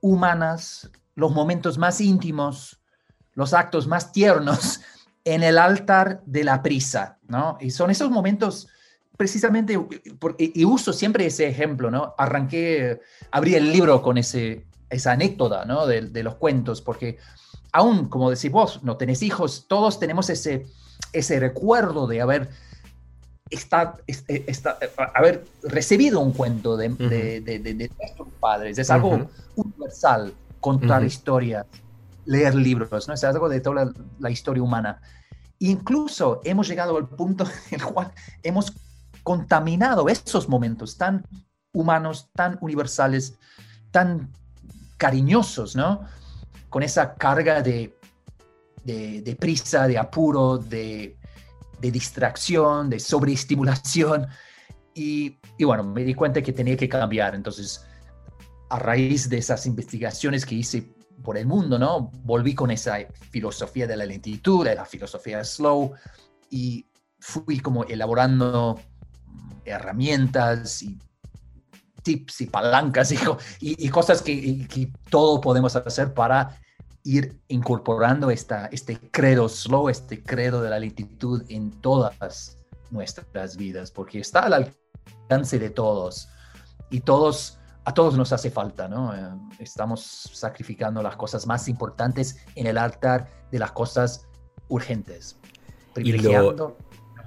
humanas, 0.01 0.91
los 1.15 1.33
momentos 1.33 1.79
más 1.79 2.01
íntimos, 2.01 2.81
los 3.35 3.53
actos 3.55 3.87
más 3.87 4.13
tiernos 4.13 4.81
en 5.25 5.43
el 5.43 5.59
altar 5.59 6.23
de 6.27 6.45
la 6.45 6.63
prisa, 6.63 7.19
¿no? 7.29 7.59
Y 7.61 7.71
son 7.71 7.91
esos 7.91 8.11
momentos 8.11 8.69
precisamente, 9.17 9.79
y 10.39 10.65
uso 10.65 10.93
siempre 10.93 11.27
ese 11.27 11.47
ejemplo, 11.47 11.91
¿no? 11.91 12.15
Arranqué, 12.19 13.01
abrí 13.31 13.55
el 13.55 13.71
libro 13.73 14.01
con 14.03 14.19
ese, 14.19 14.65
esa 14.93 15.13
anécdota, 15.13 15.65
¿no? 15.65 15.87
De, 15.87 16.03
de 16.03 16.23
los 16.23 16.37
cuentos, 16.37 16.81
porque 16.81 17.19
aún, 17.73 18.09
como 18.09 18.31
decís 18.31 18.51
vos, 18.51 18.83
no 18.83 18.97
tenés 18.97 19.23
hijos, 19.23 19.67
todos 19.67 19.99
tenemos 19.99 20.31
ese, 20.31 20.67
ese 21.13 21.41
recuerdo 21.41 22.07
de 22.07 22.21
haber, 22.21 22.51
está, 23.51 23.95
eh, 24.07 24.45
está, 24.47 24.79
haber 25.15 25.45
recibido 25.63 26.21
un 26.21 26.33
cuento 26.33 26.77
de, 26.77 26.91
de, 26.91 27.41
de, 27.41 27.75
nuestros 27.75 28.29
padres. 28.39 28.79
Es 28.79 28.91
algo 28.91 29.29
universal, 29.57 30.35
contar 30.61 31.03
historias, 31.05 31.67
leer 32.27 32.55
libros, 32.55 33.09
¿no? 33.09 33.15
es 33.15 33.25
algo 33.25 33.49
de 33.49 33.61
toda 33.61 33.87
la, 33.87 33.93
la 34.21 34.31
historia 34.31 34.63
humana. 34.63 35.01
Incluso 35.59 36.41
hemos 36.45 36.69
llegado 36.69 36.97
al 36.97 37.09
punto 37.09 37.45
en 37.71 37.81
el 37.81 37.87
cual 37.87 38.13
hemos 38.43 38.73
contaminado 39.23 40.09
esos 40.09 40.49
momentos 40.49 40.99
tan 40.99 41.25
humanos, 41.73 42.29
tan 42.35 42.59
universales, 42.61 43.39
tan 43.91 44.31
cariñosos, 45.03 45.75
¿no? 45.75 46.03
Con 46.69 46.85
esa 46.85 47.15
carga 47.17 47.61
de, 47.61 47.99
de, 48.85 49.37
prisa, 49.37 49.89
de 49.89 49.99
apuro, 49.99 50.59
de, 50.59 51.17
distracción, 51.81 52.89
de 52.89 53.01
sobreestimulación. 53.01 54.29
Y, 54.95 55.41
y, 55.59 55.65
bueno, 55.65 55.83
me 55.83 56.05
di 56.05 56.15
cuenta 56.15 56.41
que 56.41 56.53
tenía 56.53 56.77
que 56.77 56.89
cambiar. 56.89 57.35
Entonces, 57.35 57.85
a 58.71 58.79
raíz 58.79 59.29
de 59.29 59.39
esas 59.39 59.67
investigaciones 59.67 60.47
que 60.47 60.55
hice 60.55 60.95
por 61.25 61.37
el 61.37 61.47
mundo, 61.47 61.81
¿no? 61.81 62.13
Volví 62.23 62.55
con 62.55 62.71
esa 62.71 62.99
filosofía 63.33 63.89
de 63.89 63.97
la 63.97 64.07
lentitud, 64.07 64.65
de 64.65 64.77
la 64.77 64.85
filosofía 64.85 65.43
slow, 65.43 65.95
y 66.49 66.87
fui 67.19 67.59
como 67.59 67.83
elaborando 67.85 68.79
herramientas 69.65 70.81
y 70.83 70.97
tips 72.03 72.43
y 72.43 72.47
palancas 72.47 73.13
y, 73.13 73.19
y, 73.61 73.89
cosas 73.89 74.23
que, 74.23 74.67
que 74.69 74.93
todos 75.09 75.41
podemos 75.41 75.75
hacer 75.77 76.13
para 76.13 76.59
ir 77.05 77.41
incorporando 77.49 78.31
esta, 78.31 78.67
este 78.67 78.99
credo 79.11 79.49
slow, 79.49 79.89
este 79.89 80.23
credo 80.23 80.63
de 80.63 80.71
la 80.71 80.79
lentitud 80.79 81.43
en 81.49 81.71
todas 81.81 82.59
nuestras 82.91 83.57
vidas, 83.57 83.91
porque 83.91 84.21
está 84.21 84.41
al 84.41 84.53
alcance 84.53 85.59
de 85.59 85.71
todos 85.71 86.29
y 86.91 87.01
todos, 87.01 87.59
a 87.85 87.95
todos 87.95 88.17
nos 88.17 88.33
hace 88.33 88.51
falta, 88.51 88.87
¿no? 88.87 89.15
Eh, 89.15 89.21
estamos 89.59 90.03
sacrificando 90.33 91.03
las 91.03 91.17
cosas 91.17 91.47
más 91.47 91.69
importantes 91.69 92.37
en 92.55 92.67
el 92.67 92.79
altar 92.79 93.29
de 93.51 93.59
las 93.59 93.73
cosas 93.73 94.27
urgentes, 94.69 95.37
privilegiando 95.95 96.77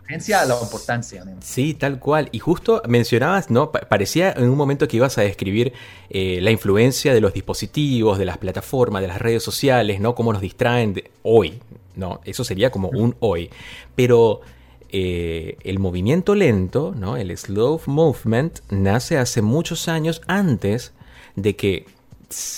la 0.07 0.59
importancia. 0.61 1.23
Sí, 1.41 1.73
tal 1.73 1.99
cual. 1.99 2.29
Y 2.31 2.39
justo 2.39 2.81
mencionabas, 2.87 3.49
¿no? 3.49 3.71
parecía 3.71 4.31
en 4.31 4.49
un 4.49 4.57
momento 4.57 4.87
que 4.87 4.97
ibas 4.97 5.17
a 5.17 5.21
describir 5.21 5.73
eh, 6.09 6.39
la 6.41 6.51
influencia 6.51 7.13
de 7.13 7.21
los 7.21 7.33
dispositivos, 7.33 8.17
de 8.17 8.25
las 8.25 8.37
plataformas, 8.37 9.01
de 9.01 9.07
las 9.07 9.19
redes 9.19 9.43
sociales, 9.43 9.99
¿no? 9.99 10.15
Cómo 10.15 10.31
nos 10.31 10.41
distraen 10.41 10.93
de 10.93 11.11
hoy, 11.23 11.59
¿no? 11.95 12.21
Eso 12.23 12.43
sería 12.43 12.71
como 12.71 12.89
un 12.89 13.15
hoy. 13.19 13.49
Pero 13.95 14.41
eh, 14.89 15.57
el 15.63 15.79
movimiento 15.79 16.35
lento, 16.35 16.93
¿no? 16.95 17.17
El 17.17 17.35
slow 17.35 17.81
movement, 17.85 18.59
nace 18.69 19.17
hace 19.17 19.41
muchos 19.41 19.87
años 19.87 20.21
antes 20.27 20.93
de 21.35 21.55
que 21.55 21.85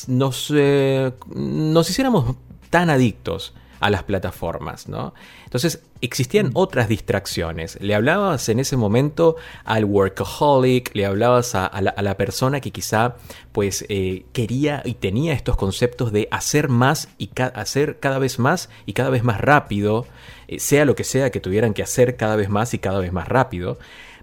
nos, 0.08 0.52
eh, 0.56 1.12
nos 1.34 1.90
hiciéramos 1.90 2.36
tan 2.70 2.90
adictos 2.90 3.54
a 3.80 3.90
las 3.90 4.04
plataformas, 4.04 4.88
¿no? 4.88 5.14
Entonces 5.46 5.82
existían 6.02 6.52
otras 6.54 6.88
distracciones. 6.88 7.78
Le 7.82 7.96
hablabas 7.96 8.50
en 8.50 8.60
ese 8.60 8.78
momento 8.78 9.36
al 9.64 9.86
workaholic, 9.86 10.96
le 10.96 11.06
hablabas 11.06 11.56
a, 11.56 11.70
la, 11.82 12.18
persona 12.18 12.62
que 12.62 12.72
quizá 12.72 13.16
pues 13.52 13.86
eh, 13.90 14.26
quería 14.34 14.82
y 14.86 14.96
tenía 14.96 15.34
estos 15.34 15.58
conceptos 15.58 16.12
de 16.12 16.28
hacer 16.32 16.70
más 16.70 17.10
y 17.18 17.30
hacer 17.54 18.00
cada 18.00 18.20
vez 18.20 18.40
más 18.40 18.70
y 18.86 18.94
cada 18.94 19.10
vez 19.10 19.24
más 19.24 19.40
rápido, 19.40 20.06
eh, 20.48 20.60
sea 20.60 20.86
lo 20.86 20.96
que 20.96 21.04
sea 21.04 21.32
que 21.32 21.40
tuvieran 21.40 21.74
que 21.74 21.84
hacer 21.84 22.16
cada 22.16 22.36
vez 22.36 22.50
más 22.50 22.74
y 22.74 22.80
cada 22.80 23.00
vez 23.00 23.12
más 23.12 23.28
rápido. 23.28 23.78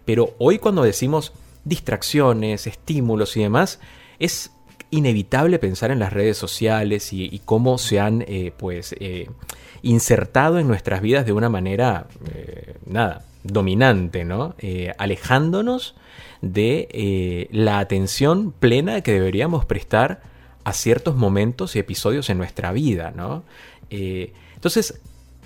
Pero 0.05 0.35
hoy 0.39 0.59
cuando 0.59 0.83
decimos 0.83 1.33
distracciones, 1.65 2.67
estímulos 2.67 3.37
y 3.37 3.43
demás, 3.43 3.81
es 4.19 4.51
inevitable 4.95 5.59
pensar 5.59 5.91
en 5.91 5.99
las 5.99 6.13
redes 6.13 6.39
sociales 6.39 7.13
y, 7.13 7.41
cómo 7.45 7.79
se 7.79 7.99
han 7.99 8.25
eh, 8.29 8.53
pues 8.57 8.95
eh, 9.01 9.29
insertado 9.83 10.59
en 10.59 10.69
nuestras 10.69 11.03
vidas 11.03 11.27
de 11.27 11.33
una 11.33 11.49
manera 11.49 12.07
eh, 12.33 12.77
nada 12.87 13.25
dominante, 13.43 14.25
¿no? 14.25 14.55
alejándonos 14.97 15.97
de 16.41 17.49
la 17.51 17.79
atención 17.79 18.53
plena 18.53 19.03
que 19.03 19.13
deberíamos 19.13 19.67
prestar 19.67 20.23
a 20.65 20.73
ciertos 20.73 21.15
momentos 21.17 21.77
y 21.77 21.79
episodios 21.79 22.31
en 22.31 22.39
nuestra 22.39 22.73
vida, 22.73 23.13
¿no? 23.15 23.45
entonces, 23.91 24.99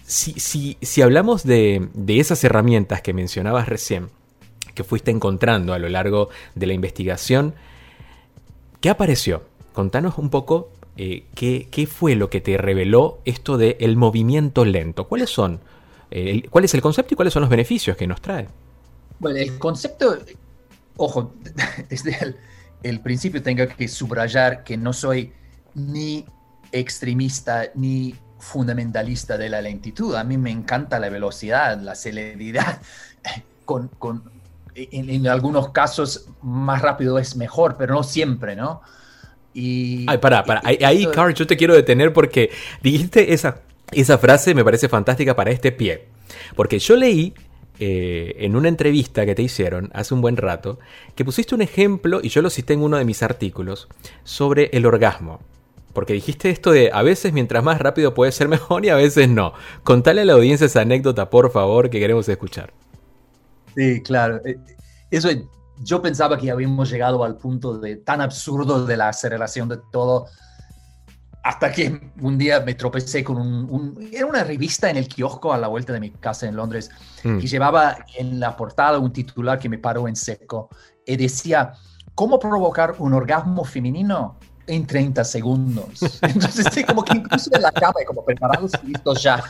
si, 0.07 0.77
si, 0.81 1.03
hablamos 1.03 1.43
de, 1.43 1.89
de 1.93 2.21
esas 2.21 2.45
herramientas 2.45 3.03
que 3.03 3.13
mencionabas 3.13 3.69
recién, 3.69 4.11
que 4.77 4.85
fuiste 4.85 5.11
encontrando 5.11 5.75
a 5.75 5.81
lo 5.81 5.89
largo 5.89 6.29
de 6.55 6.67
la 6.69 6.75
investigación, 6.75 7.55
¿Qué 8.81 8.91
apareció? 8.91 9.43
Contanos 9.73 10.19
un 10.19 10.31
poco 10.31 10.71
eh, 10.97 11.27
qué, 11.35 11.87
fue 11.87 12.15
lo 12.15 12.31
que 12.31 12.41
te 12.41 12.57
reveló 12.59 13.21
esto 13.25 13.57
del 13.57 13.77
el 13.81 13.97
movimiento 13.97 14.65
lento. 14.65 15.09
¿Cuáles 15.09 15.31
son? 15.31 15.61
Eh, 16.11 16.43
¿Cuál 16.49 16.65
es 16.65 16.75
el 16.75 16.83
concepto 16.83 17.15
y 17.15 17.17
cuáles 17.17 17.35
son 17.35 17.43
los 17.43 17.51
beneficios 17.51 17.97
que 17.97 18.07
nos 18.07 18.21
trae? 18.21 18.49
Bueno, 19.19 19.39
el 19.39 19.59
concepto, 19.59 20.19
ojo, 20.97 21.35
desde 21.89 22.37
el, 22.83 23.01
principio 23.01 23.43
tengo 23.43 23.67
que 23.67 23.89
subrayar 23.89 24.63
que 24.63 24.77
no 24.77 24.93
soy 24.93 25.33
ni 25.75 26.25
extremista 26.71 27.71
ni 27.75 28.15
fundamentalista 28.39 29.37
de 29.37 29.49
la 29.49 29.61
lentitud. 29.61 30.15
A 30.15 30.23
mí 30.23 30.39
me 30.39 30.51
encanta 30.51 31.01
la 31.01 31.09
velocidad, 31.09 31.81
la 31.81 31.95
celeridad. 31.95 32.81
Con, 33.65 33.89
con, 33.99 34.38
en, 34.93 35.27
algunos 35.27 35.71
casos 35.71 36.29
más 36.43 36.83
rápido 36.83 37.19
es 37.19 37.37
mejor, 37.37 37.77
pero 37.79 37.95
no 37.95 38.03
siempre, 38.03 38.57
¿no? 38.57 38.81
Y, 39.55 40.07
Ay, 40.09 40.19
para, 40.19 40.45
para. 40.45 40.63
Ahí, 40.65 41.07
Carl, 41.07 41.35
yo 41.35 41.47
te 41.47 41.57
quiero 41.57 41.75
detener 41.75 42.13
porque 42.13 42.51
dijiste 42.83 43.33
esa, 43.33 43.63
esa 43.93 44.19
frase, 44.19 44.55
me 44.55 44.65
parece 44.65 44.89
fantástica 44.89 45.35
para 45.35 45.51
este 45.51 45.73
pie. 45.73 46.07
Porque 46.55 46.79
yo 46.79 46.97
leí 46.97 47.35
eh, 47.81 48.37
en 48.39 48.57
una 48.57 48.69
entrevista 48.69 49.25
que 49.25 49.35
te 49.35 49.43
hicieron 49.43 49.91
hace 49.95 50.15
un 50.15 50.21
buen 50.21 50.37
rato, 50.37 50.79
que 51.15 51.25
pusiste 51.25 51.55
un 51.55 51.63
ejemplo, 51.63 52.21
y 52.23 52.29
yo 52.29 52.43
lo 52.43 52.51
cité 52.51 52.75
en 52.75 52.83
uno 52.83 52.99
de 52.99 53.05
mis 53.05 53.23
artículos, 53.23 53.89
sobre 54.25 54.71
el 54.73 54.87
orgasmo. 54.87 55.41
Porque 55.93 56.13
dijiste 56.13 56.51
esto 56.51 56.71
de 56.71 56.91
a 56.93 57.03
veces 57.03 57.33
mientras 57.33 57.65
más 57.65 57.81
rápido 57.81 58.15
puede 58.15 58.31
ser 58.31 58.49
mejor 58.49 58.85
y 58.85 58.91
a 58.91 58.95
veces 58.97 59.29
no. 59.29 59.55
Contale 59.83 60.21
a 60.21 60.25
la 60.25 60.35
audiencia 60.35 60.67
esa 60.67 60.83
anécdota, 60.83 61.31
por 61.31 61.51
favor, 61.51 61.91
que 61.91 61.99
queremos 61.99 62.29
escuchar. 62.29 62.73
Sí, 63.79 64.03
claro. 64.03 64.41
Eh, 64.45 64.59
eso, 65.09 65.29
yo 65.85 66.03
pensaba 66.03 66.37
que 66.37 66.51
habíamos 66.51 66.91
llegado 66.91 67.23
al 67.23 67.37
punto 67.37 67.79
de 67.79 67.95
tan 67.95 68.21
absurdo 68.21 68.85
de 68.85 68.97
la 68.97 69.11
aceleración 69.11 69.69
de 69.69 69.79
todo, 69.93 70.27
hasta 71.45 71.71
que 71.71 72.11
un 72.21 72.37
día 72.37 72.59
me 72.59 72.75
tropecé 72.75 73.23
con 73.23 73.37
un, 73.39 74.11
era 74.13 74.27
una 74.27 74.43
revista 74.43 74.91
en 74.91 74.97
el 74.97 75.07
kiosco 75.07 75.53
a 75.53 75.59
la 75.59 75.69
vuelta 75.69 75.93
de 75.93 76.01
mi 76.01 76.11
casa 76.11 76.49
en 76.49 76.57
Londres 76.57 76.91
mm. 77.23 77.39
y 77.39 77.47
llevaba 77.47 77.99
en 78.17 78.41
la 78.41 78.57
portada 78.57 78.99
un 78.99 79.13
titular 79.13 79.61
que 79.61 79.69
me 79.69 79.79
paró 79.79 80.09
en 80.09 80.17
seco 80.17 80.71
y 81.07 81.17
decía 81.17 81.73
cómo 82.17 82.41
provocar 82.41 82.97
un 82.99 83.15
orgasmo 83.15 83.65
femenino 83.65 84.37
en 84.67 84.89
30 84.89 85.23
segundos. 85.23 86.01
Entonces, 86.23 86.67
sí, 86.73 86.83
como 86.83 87.05
que 87.05 87.17
incluso 87.17 87.49
en 87.55 87.63
la 87.63 87.71
cama, 87.71 87.95
como 88.05 88.25
preparados 88.25 88.73
y 88.83 88.89
listos 88.89 89.23
ya 89.23 89.41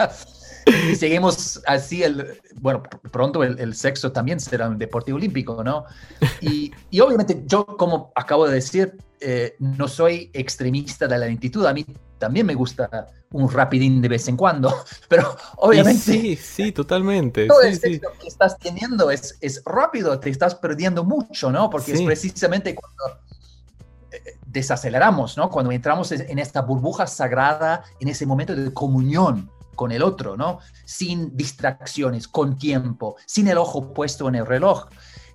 y 0.90 0.96
seguimos 0.96 1.60
así, 1.66 2.02
el, 2.02 2.40
bueno, 2.60 2.82
pronto 3.10 3.42
el, 3.42 3.74
sexo 3.74 4.12
también 4.12 4.40
será 4.40 4.68
un 4.68 4.78
deporte 4.78 5.12
olímpico, 5.12 5.62
¿no? 5.62 5.84
Y, 6.40 6.72
y 6.90 7.00
obviamente 7.00 7.42
yo, 7.46 7.64
como 7.64 8.12
acabo 8.14 8.46
de 8.46 8.54
decir, 8.54 8.96
eh, 9.20 9.56
no 9.58 9.88
soy 9.88 10.30
extremista 10.32 11.08
de 11.08 11.18
la 11.18 11.26
lentitud, 11.26 11.66
a 11.66 11.72
mí 11.72 11.84
también 12.18 12.46
me 12.46 12.54
gusta 12.54 13.08
un 13.30 13.50
rapidín 13.50 14.00
de 14.00 14.08
vez 14.08 14.28
en 14.28 14.36
cuando, 14.36 14.72
pero 15.08 15.36
obviamente... 15.56 16.00
sí, 16.00 16.36
sí, 16.36 16.72
totalmente. 16.72 17.46
Todo 17.46 17.62
sí, 17.62 17.68
el 17.68 17.80
sexo 17.80 18.08
que 18.20 18.28
estás 18.28 18.58
teniendo 18.58 19.10
es, 19.10 19.36
es 19.40 19.62
rápido, 19.64 20.18
te 20.20 20.30
estás 20.30 20.54
perdiendo 20.54 21.04
mucho, 21.04 21.50
¿no? 21.50 21.68
Porque 21.68 21.92
es 21.92 22.02
precisamente 22.02 22.74
cuando 22.74 23.20
eh, 24.12 24.38
desaceleramos, 24.46 25.36
¿no? 25.36 25.50
Cuando 25.50 25.72
entramos 25.72 26.12
en 26.12 26.38
esta 26.38 26.62
burbuja 26.62 27.06
sagrada, 27.06 27.82
en 28.00 28.08
ese 28.08 28.24
momento 28.24 28.54
de 28.54 28.72
comunión 28.72 29.50
con 29.78 29.92
el 29.92 30.02
otro, 30.02 30.36
¿no? 30.36 30.58
Sin 30.84 31.36
distracciones, 31.36 32.26
con 32.26 32.58
tiempo, 32.58 33.16
sin 33.26 33.46
el 33.46 33.58
ojo 33.58 33.94
puesto 33.94 34.28
en 34.28 34.34
el 34.34 34.44
reloj. 34.44 34.88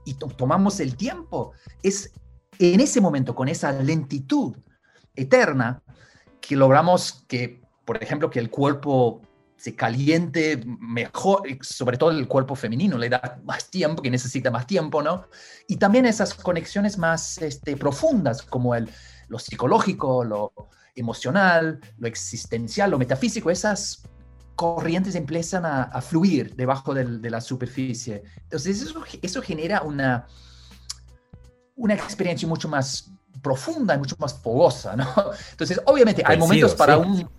Y 0.03 0.15
tomamos 0.15 0.81
el 0.81 0.97
tiempo. 0.97 1.53
Es 1.81 2.11
en 2.59 2.81
ese 2.81 2.99
momento, 2.99 3.33
con 3.35 3.47
esa 3.47 3.71
lentitud 3.71 4.57
eterna, 5.15 5.81
que 6.41 6.57
logramos 6.57 7.23
que, 7.25 7.61
por 7.85 8.03
ejemplo, 8.03 8.29
que 8.29 8.39
el 8.39 8.49
cuerpo 8.49 9.21
se 9.55 9.75
caliente 9.75 10.61
mejor, 10.65 11.43
sobre 11.61 11.97
todo 11.97 12.11
el 12.11 12.27
cuerpo 12.27 12.53
femenino, 12.53 12.97
le 12.97 13.07
da 13.07 13.39
más 13.45 13.69
tiempo, 13.69 14.01
que 14.01 14.11
necesita 14.11 14.51
más 14.51 14.67
tiempo, 14.67 15.01
¿no? 15.01 15.29
Y 15.69 15.77
también 15.77 16.05
esas 16.05 16.33
conexiones 16.33 16.97
más 16.97 17.37
este, 17.37 17.77
profundas, 17.77 18.41
como 18.41 18.75
el, 18.75 18.89
lo 19.29 19.39
psicológico, 19.39 20.25
lo, 20.25 20.51
emocional, 20.95 21.79
lo 21.97 22.07
existencial, 22.07 22.91
lo 22.91 22.97
metafísico, 22.97 23.49
esas 23.49 24.03
corrientes 24.55 25.15
empiezan 25.15 25.65
a, 25.65 25.83
a 25.83 26.01
fluir 26.01 26.55
debajo 26.55 26.93
del- 26.93 27.21
de 27.21 27.29
la 27.29 27.41
superficie. 27.41 28.23
Entonces 28.43 28.81
eso, 28.81 29.03
eso 29.21 29.41
genera 29.41 29.81
una, 29.81 30.27
una 31.75 31.93
experiencia 31.93 32.47
mucho 32.47 32.69
más 32.69 33.11
profunda 33.41 33.95
y 33.95 33.97
mucho 33.97 34.15
más 34.19 34.33
fogosa, 34.33 34.95
¿no? 34.95 35.07
Entonces, 35.51 35.81
obviamente 35.85 36.23
hay 36.25 36.37
momentos 36.37 36.75
para 36.75 36.95
sí. 36.95 37.01
un, 37.01 37.29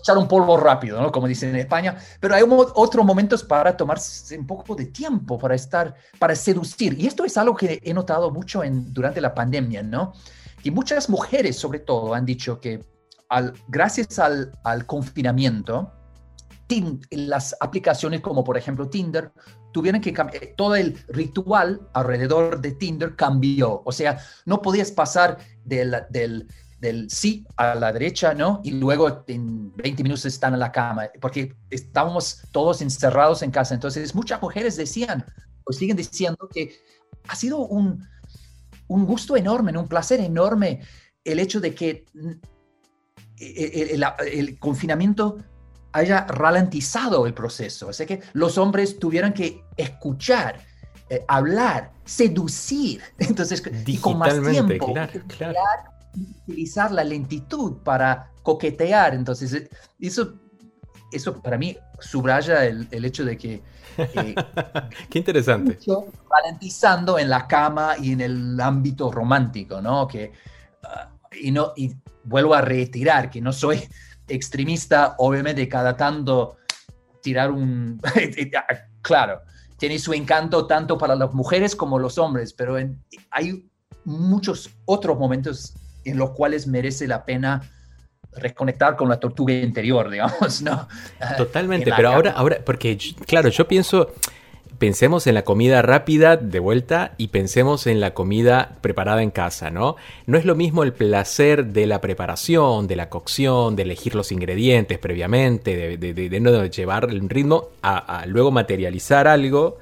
echar 0.00 0.16
un 0.16 0.28
polvo 0.28 0.56
rápido, 0.56 1.02
¿no? 1.02 1.10
Como 1.10 1.26
dicen 1.26 1.50
en 1.50 1.56
España, 1.56 1.98
pero 2.20 2.34
hay 2.34 2.44
otros 2.48 3.04
momentos 3.04 3.42
para 3.42 3.76
tomarse 3.76 4.38
un 4.38 4.46
poco 4.46 4.74
de 4.74 4.86
tiempo, 4.86 5.38
para 5.38 5.54
estar, 5.54 5.94
para 6.18 6.34
seducir. 6.36 6.98
Y 6.98 7.06
esto 7.06 7.24
es 7.24 7.36
algo 7.36 7.56
que 7.56 7.80
he 7.82 7.92
notado 7.92 8.30
mucho 8.30 8.62
en, 8.62 8.92
durante 8.94 9.20
la 9.20 9.34
pandemia, 9.34 9.82
¿no? 9.82 10.12
Y 10.62 10.70
muchas 10.70 11.10
mujeres, 11.10 11.58
sobre 11.58 11.80
todo, 11.80 12.14
han 12.14 12.24
dicho 12.24 12.60
que 12.60 12.80
al, 13.28 13.52
gracias 13.66 14.18
al, 14.20 14.52
al 14.62 14.86
confinamiento, 14.86 15.92
las 17.10 17.54
aplicaciones 17.60 18.20
como 18.20 18.44
por 18.44 18.56
ejemplo 18.56 18.88
Tinder 18.88 19.32
tuvieron 19.72 20.00
que 20.00 20.12
cambiar, 20.12 20.42
todo 20.56 20.74
el 20.76 20.96
ritual 21.08 21.88
alrededor 21.94 22.60
de 22.60 22.72
Tinder 22.72 23.16
cambió. 23.16 23.82
O 23.84 23.92
sea, 23.92 24.18
no 24.44 24.60
podías 24.60 24.90
pasar 24.92 25.38
del, 25.64 25.96
del, 26.10 26.46
del 26.78 27.08
sí 27.10 27.46
a 27.56 27.74
la 27.74 27.92
derecha, 27.92 28.34
¿no? 28.34 28.60
Y 28.64 28.72
luego 28.72 29.24
en 29.28 29.72
20 29.76 30.02
minutos 30.02 30.26
están 30.26 30.52
en 30.52 30.60
la 30.60 30.70
cama, 30.72 31.08
porque 31.20 31.54
estábamos 31.70 32.42
todos 32.52 32.82
encerrados 32.82 33.42
en 33.42 33.50
casa. 33.50 33.72
Entonces, 33.74 34.14
muchas 34.14 34.42
mujeres 34.42 34.76
decían, 34.76 35.24
o 35.64 35.72
siguen 35.72 35.96
diciendo 35.96 36.48
que 36.52 36.74
ha 37.28 37.34
sido 37.34 37.58
un, 37.58 38.06
un 38.88 39.06
gusto 39.06 39.36
enorme, 39.36 39.76
un 39.78 39.88
placer 39.88 40.20
enorme 40.20 40.80
el 41.24 41.38
hecho 41.38 41.60
de 41.60 41.74
que 41.74 42.04
mm, 42.12 42.30
el, 43.38 44.02
el- 44.02 44.04
el 44.32 44.58
confinamiento 44.58 45.38
haya 45.92 46.26
ralentizado 46.26 47.26
el 47.26 47.34
proceso. 47.34 47.88
O 47.88 47.92
sea 47.92 48.06
que 48.06 48.20
los 48.32 48.58
hombres 48.58 48.98
tuvieron 48.98 49.32
que 49.32 49.64
escuchar, 49.76 50.60
eh, 51.08 51.24
hablar, 51.28 51.92
seducir. 52.04 53.02
Entonces, 53.18 53.62
y 53.86 53.98
con 53.98 54.18
más 54.18 54.40
tiempo, 54.40 54.92
claro, 54.92 55.20
claro. 55.26 55.58
utilizar 56.46 56.90
la 56.90 57.04
lentitud 57.04 57.78
para 57.84 58.30
coquetear. 58.42 59.14
Entonces, 59.14 59.52
eh, 59.52 59.68
eso, 60.00 60.34
eso 61.12 61.40
para 61.40 61.58
mí 61.58 61.76
subraya 62.00 62.64
el, 62.64 62.88
el 62.90 63.04
hecho 63.04 63.24
de 63.24 63.36
que 63.36 63.62
eh, 63.96 64.34
Qué 65.10 65.18
interesante. 65.18 65.74
mucho 65.74 66.06
ralentizando 66.30 67.18
en 67.18 67.28
la 67.28 67.46
cama 67.46 67.94
y 68.00 68.12
en 68.12 68.20
el 68.20 68.60
ámbito 68.60 69.10
romántico, 69.10 69.80
¿no? 69.80 70.06
Que, 70.06 70.32
ah, 70.84 71.10
y, 71.40 71.50
no, 71.50 71.72
y 71.76 71.92
vuelvo 72.24 72.54
a 72.54 72.60
retirar 72.60 73.30
que 73.30 73.40
no 73.40 73.52
soy 73.52 73.82
extremista, 74.28 75.14
obviamente 75.18 75.68
cada 75.68 75.96
tanto 75.96 76.56
tirar 77.22 77.50
un... 77.50 78.00
claro, 79.02 79.42
tiene 79.76 79.98
su 79.98 80.12
encanto 80.12 80.66
tanto 80.66 80.96
para 80.98 81.14
las 81.14 81.32
mujeres 81.32 81.74
como 81.74 81.98
los 81.98 82.18
hombres, 82.18 82.52
pero 82.52 82.78
en- 82.78 83.02
hay 83.30 83.68
muchos 84.04 84.70
otros 84.84 85.18
momentos 85.18 85.74
en 86.04 86.18
los 86.18 86.30
cuales 86.30 86.66
merece 86.66 87.06
la 87.06 87.24
pena 87.24 87.62
reconectar 88.34 88.96
con 88.96 89.08
la 89.08 89.20
tortuga 89.20 89.52
interior, 89.54 90.10
digamos, 90.10 90.62
¿no? 90.62 90.88
Totalmente, 91.36 91.92
pero 91.94 92.10
ahora, 92.10 92.32
ahora, 92.32 92.58
porque 92.64 92.98
claro, 93.26 93.48
yo 93.48 93.66
pienso, 93.68 94.12
pensemos 94.82 95.28
en 95.28 95.34
la 95.34 95.44
comida 95.44 95.80
rápida 95.80 96.36
de 96.36 96.58
vuelta 96.58 97.12
y 97.16 97.28
pensemos 97.28 97.86
en 97.86 98.00
la 98.00 98.14
comida 98.14 98.78
preparada 98.80 99.22
en 99.22 99.30
casa, 99.30 99.70
¿no? 99.70 99.94
No 100.26 100.36
es 100.36 100.44
lo 100.44 100.56
mismo 100.56 100.82
el 100.82 100.92
placer 100.92 101.66
de 101.66 101.86
la 101.86 102.00
preparación, 102.00 102.88
de 102.88 102.96
la 102.96 103.08
cocción, 103.08 103.76
de 103.76 103.84
elegir 103.84 104.16
los 104.16 104.32
ingredientes 104.32 104.98
previamente, 104.98 105.96
de, 105.96 106.70
llevar 106.70 107.08
el 107.08 107.28
ritmo 107.28 107.68
a, 107.80 108.22
a 108.22 108.26
luego 108.26 108.50
materializar 108.50 109.28
algo, 109.28 109.78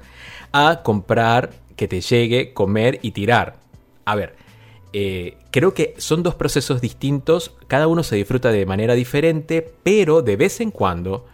a 0.51 0.81
comprar 0.83 1.49
que 1.75 1.87
te 1.87 1.99
llegue, 1.99 2.53
comer 2.53 2.99
y 3.01 3.09
tirar. 3.09 3.55
A 4.05 4.13
ver, 4.13 4.35
eh, 4.93 5.37
creo 5.49 5.73
que 5.73 5.95
son 5.97 6.21
dos 6.21 6.35
procesos 6.35 6.79
distintos, 6.79 7.55
cada 7.67 7.87
uno 7.87 8.03
se 8.03 8.17
disfruta 8.17 8.51
de 8.51 8.67
manera 8.67 8.93
diferente, 8.93 9.67
pero 9.81 10.21
de 10.21 10.35
vez 10.35 10.61
en 10.61 10.69
cuando, 10.69 11.25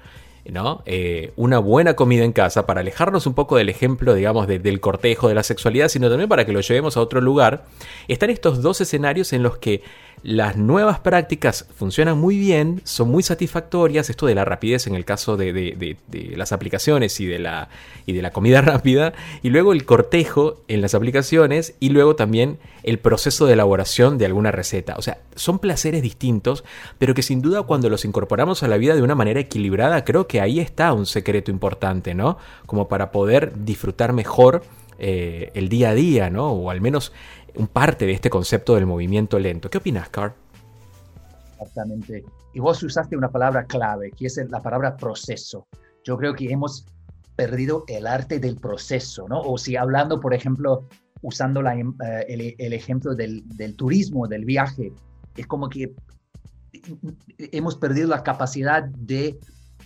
Eh, 0.85 1.31
una 1.35 1.59
buena 1.59 1.95
comida 1.95 2.23
en 2.23 2.31
casa, 2.31 2.65
para 2.65 2.81
alejarnos 2.81 3.27
un 3.27 3.33
poco 3.33 3.57
del 3.57 3.69
ejemplo, 3.69 4.13
digamos, 4.13 4.47
de- 4.47 4.59
del 4.59 4.79
cortejo, 4.79 5.27
de 5.27 5.35
la 5.35 5.43
sexualidad, 5.43 5.89
sino 5.89 6.09
también 6.09 6.29
para 6.29 6.45
que 6.45 6.53
lo 6.53 6.61
llevemos 6.61 6.95
a 6.97 7.01
otro 7.01 7.19
lugar, 7.21 7.65
están 8.07 8.29
estos 8.29 8.61
dos 8.61 8.79
escenarios 8.81 9.33
en 9.33 9.43
los 9.43 9.57
que 9.57 9.81
las 10.23 10.57
nuevas 10.57 10.99
prácticas 10.99 11.67
funcionan 11.75 12.17
muy 12.17 12.37
bien, 12.37 12.81
son 12.83 13.09
muy 13.09 13.23
satisfactorias, 13.23 14.09
esto 14.09 14.25
de 14.25 14.35
la 14.35 14.45
rapidez 14.45 14.87
en 14.87 14.95
el 14.95 15.05
caso 15.05 15.37
de, 15.37 15.53
de- 15.53 15.97
las 16.35 16.51
aplicaciones 16.51 17.19
y 17.19 17.25
de, 17.25 17.39
la, 17.39 17.69
y 18.05 18.13
de 18.13 18.21
la 18.21 18.31
comida 18.31 18.61
rápida, 18.63 19.13
y 19.43 19.49
luego 19.49 19.73
el 19.73 19.85
cortejo 19.85 20.61
en 20.67 20.81
las 20.81 20.95
aplicaciones, 20.95 21.75
y 21.79 21.89
luego 21.89 22.15
también 22.15 22.57
el 22.83 22.99
proceso 22.99 23.45
de 23.45 23.53
elaboración 23.53 24.17
de 24.17 24.25
alguna 24.25 24.51
receta. 24.51 24.95
O 24.97 25.01
sea, 25.01 25.19
son 25.35 25.59
placeres 25.59 26.01
distintos, 26.01 26.63
pero 26.97 27.13
que 27.13 27.21
sin 27.21 27.41
duda 27.41 27.63
cuando 27.63 27.89
los 27.89 28.03
incorporamos 28.05 28.63
a 28.63 28.67
la 28.67 28.77
vida 28.77 28.95
de 28.95 29.01
una 29.03 29.15
manera 29.15 29.39
equilibrada, 29.39 30.03
creo 30.03 30.27
que 30.27 30.41
ahí 30.41 30.59
está 30.59 30.93
un 30.93 31.05
secreto 31.05 31.51
importante, 31.51 32.13
¿no? 32.15 32.37
Como 32.65 32.87
para 32.87 33.11
poder 33.11 33.53
disfrutar 33.63 34.13
mejor 34.13 34.63
eh, 34.99 35.51
el 35.53 35.69
día 35.69 35.89
a 35.91 35.93
día, 35.93 36.29
¿no? 36.31 36.51
O 36.51 36.71
al 36.71 36.81
menos 36.81 37.11
un 37.57 37.67
parte 37.67 38.05
de 38.05 38.13
este 38.13 38.29
concepto 38.29 38.75
del 38.75 38.85
movimiento 38.85 39.39
lento. 39.39 39.69
¿Qué 39.69 39.77
opinas, 39.79 40.09
Carl? 40.09 40.33
Exactamente. 41.51 42.23
Y 42.53 42.59
vos 42.59 42.81
usaste 42.83 43.17
una 43.17 43.29
palabra 43.29 43.65
clave, 43.65 44.11
que 44.11 44.27
es 44.27 44.37
la 44.49 44.61
palabra 44.61 44.95
proceso. 44.95 45.67
Yo 46.03 46.17
creo 46.17 46.33
que 46.33 46.51
hemos 46.51 46.85
perdido 47.35 47.83
el 47.87 48.07
arte 48.07 48.39
del 48.39 48.55
proceso, 48.55 49.27
¿no? 49.27 49.41
O 49.41 49.57
si 49.57 49.75
hablando, 49.75 50.19
por 50.19 50.33
ejemplo, 50.33 50.87
usando 51.21 51.61
em- 51.69 51.95
eh, 52.03 52.25
el, 52.27 52.55
el 52.57 52.73
ejemplo 52.73 53.15
del, 53.15 53.43
del 53.57 53.75
turismo, 53.75 54.27
del 54.27 54.45
viaje, 54.45 54.91
es 55.35 55.47
como 55.47 55.69
que 55.69 55.93
hemos 57.37 57.75
perdido 57.75 58.07
la 58.07 58.23
capacidad 58.23 58.83
de 58.83 59.39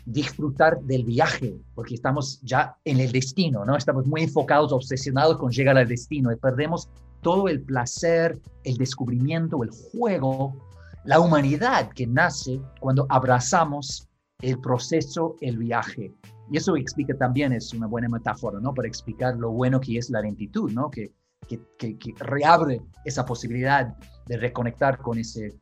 disfrutar 0.06 0.80
del 0.82 1.04
viaje, 1.04 1.56
porque 1.76 1.96
estamos 1.96 2.42
ya 2.42 2.76
en 2.86 3.00
el 3.00 3.12
destino, 3.12 3.66
¿no? 3.66 3.76
Estamos 3.76 4.06
muy 4.08 4.24
enfocados, 4.24 4.72
obsesionados 4.72 5.38
con 5.38 5.52
llegar 5.52 5.78
al 5.78 5.88
destino 5.88 6.32
y 6.32 6.36
perdemos 6.38 6.90
todo 7.22 7.48
el 7.48 7.62
placer, 7.62 8.40
el 8.64 8.78
descubrimiento, 8.78 9.64
el 9.64 9.70
juego, 9.70 10.56
la 11.04 11.20
humanidad 11.20 11.90
que 11.90 12.06
nace 12.06 12.62
cuando 12.80 13.06
abrazamos 13.10 14.08
el 14.42 14.60
proceso, 14.60 15.36
el 15.42 15.58
viaje. 15.58 16.14
Y 16.52 16.58
eso 16.58 16.76
explica 16.76 17.16
también, 17.18 17.54
es 17.54 17.74
una 17.74 17.88
buena 17.88 18.10
metáfora, 18.10 18.60
¿no? 18.60 18.74
Para 18.74 18.88
explicar 18.88 19.36
lo 19.38 19.52
bueno 19.52 19.80
que 19.80 19.98
es 19.98 20.10
la 20.10 20.22
lentitud, 20.22 20.72
¿no? 20.72 20.90
Que, 20.90 21.14
que, 21.48 21.98
que, 21.98 22.14
reabre 22.20 22.82
esa 23.06 23.26
posibilidad 23.26 23.96
de 24.28 24.38
reconectar 24.38 24.98
con 24.98 25.18
ese, 25.18 25.60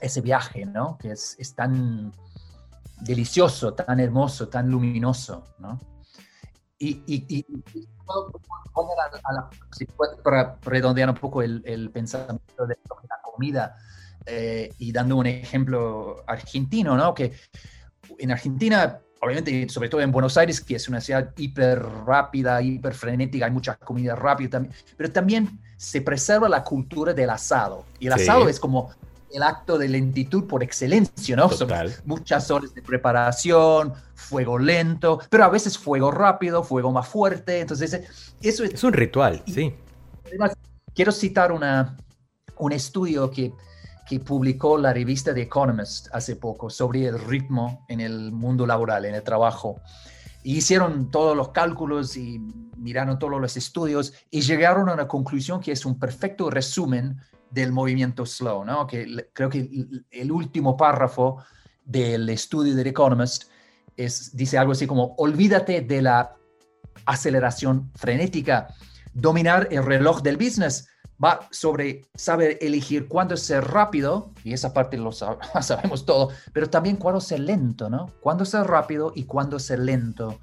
ese 0.00 0.20
viaje, 0.20 0.64
¿no? 0.66 0.96
Que 0.98 1.12
es, 1.12 1.36
es 1.38 1.54
tan 1.54 2.12
delicioso, 3.02 3.74
tan 3.74 4.00
hermoso, 4.00 4.48
tan 4.48 4.70
luminoso, 4.70 5.44
¿no? 5.58 5.78
Y, 6.78 7.02
y, 7.06 7.24
y, 7.28 7.46
a, 8.08 9.28
a 9.28 9.32
la, 9.32 9.50
para 10.22 10.56
redondear 10.62 11.08
un 11.08 11.16
poco 11.16 11.42
el, 11.42 11.62
el 11.64 11.90
pensamiento 11.90 12.66
de 12.66 12.76
la 13.08 13.16
comida 13.22 13.76
eh, 14.26 14.70
y 14.78 14.92
dando 14.92 15.16
un 15.16 15.26
ejemplo 15.26 16.22
argentino, 16.26 16.96
¿no? 16.96 17.14
Que 17.14 17.32
en 18.18 18.30
Argentina, 18.30 18.98
obviamente, 19.22 19.68
sobre 19.70 19.88
todo 19.88 20.00
en 20.02 20.12
Buenos 20.12 20.36
Aires, 20.36 20.60
que 20.60 20.76
es 20.76 20.88
una 20.88 21.00
ciudad 21.00 21.32
hiper 21.36 21.82
rápida, 21.82 22.60
hiper 22.60 22.94
frenética, 22.94 23.46
hay 23.46 23.50
mucha 23.52 23.76
comida 23.76 24.14
rápida 24.14 24.50
también, 24.50 24.74
pero 24.96 25.10
también 25.10 25.58
se 25.76 26.02
preserva 26.02 26.48
la 26.48 26.62
cultura 26.62 27.12
del 27.14 27.30
asado. 27.30 27.84
Y 27.98 28.06
el 28.08 28.14
Sí. 28.14 28.20
asado 28.28 28.48
es 28.48 28.60
como 28.60 28.90
el 29.32 29.42
acto 29.42 29.76
de 29.78 29.88
lentitud 29.88 30.46
por 30.46 30.62
excelencia, 30.62 31.36
¿no? 31.36 31.48
Son 31.48 31.68
Total. 31.68 31.94
muchas 32.04 32.50
horas 32.50 32.72
de 32.74 32.82
preparación, 32.82 33.92
fuego 34.16 34.58
lento, 34.58 35.20
pero 35.30 35.44
a 35.44 35.48
veces 35.48 35.78
fuego 35.78 36.10
rápido, 36.10 36.64
fuego 36.64 36.90
más 36.90 37.06
fuerte. 37.06 37.60
Entonces, 37.60 37.92
eso 38.42 38.64
es 38.64 38.74
Es 38.74 38.84
un 38.84 38.92
ritual, 38.92 39.42
sí. 39.46 39.74
Además, 40.24 40.52
quiero 40.94 41.12
citar 41.12 41.52
una, 41.52 41.96
un 42.58 42.72
estudio 42.72 43.30
que, 43.30 43.52
que 44.08 44.18
publicó 44.18 44.78
la 44.78 44.92
revista 44.92 45.34
The 45.34 45.42
Economist 45.42 46.08
hace 46.12 46.36
poco 46.36 46.70
sobre 46.70 47.06
el 47.06 47.18
ritmo 47.18 47.84
en 47.88 48.00
el 48.00 48.32
mundo 48.32 48.66
laboral, 48.66 49.04
en 49.04 49.14
el 49.14 49.22
trabajo. 49.22 49.80
Y 50.42 50.56
hicieron 50.56 51.10
todos 51.10 51.36
los 51.36 51.50
cálculos 51.50 52.16
y 52.16 52.38
miraron 52.76 53.18
todos 53.18 53.40
los 53.40 53.56
estudios 53.56 54.14
y 54.30 54.40
llegaron 54.40 54.88
a 54.88 54.94
una 54.94 55.08
conclusión 55.08 55.60
que 55.60 55.72
es 55.72 55.84
un 55.84 55.98
perfecto 55.98 56.50
resumen 56.50 57.20
del 57.50 57.72
movimiento 57.72 58.24
slow, 58.24 58.64
¿no? 58.64 58.86
Que 58.86 59.28
creo 59.32 59.50
que 59.50 59.58
el, 59.58 60.06
el 60.10 60.32
último 60.32 60.76
párrafo 60.76 61.38
del 61.84 62.28
estudio 62.28 62.74
de 62.74 62.82
The 62.82 62.90
Economist 62.90 63.44
es, 63.96 64.36
dice 64.36 64.58
algo 64.58 64.72
así 64.72 64.86
como, 64.86 65.14
olvídate 65.18 65.80
de 65.80 66.02
la 66.02 66.36
aceleración 67.04 67.90
frenética, 67.94 68.68
dominar 69.14 69.68
el 69.70 69.84
reloj 69.84 70.22
del 70.22 70.36
business 70.36 70.88
va 71.22 71.48
sobre 71.50 72.02
saber 72.14 72.58
elegir 72.60 73.08
cuándo 73.08 73.36
ser 73.36 73.64
rápido, 73.64 74.32
y 74.44 74.52
esa 74.52 74.72
parte 74.72 74.96
lo 74.98 75.12
sabemos 75.62 76.04
todo, 76.04 76.30
pero 76.52 76.68
también 76.68 76.96
cuándo 76.96 77.20
ser 77.20 77.40
lento, 77.40 77.88
¿no? 77.88 78.10
Cuándo 78.20 78.44
ser 78.44 78.64
rápido 78.66 79.12
y 79.14 79.24
cuándo 79.24 79.58
ser 79.58 79.78
lento. 79.80 80.38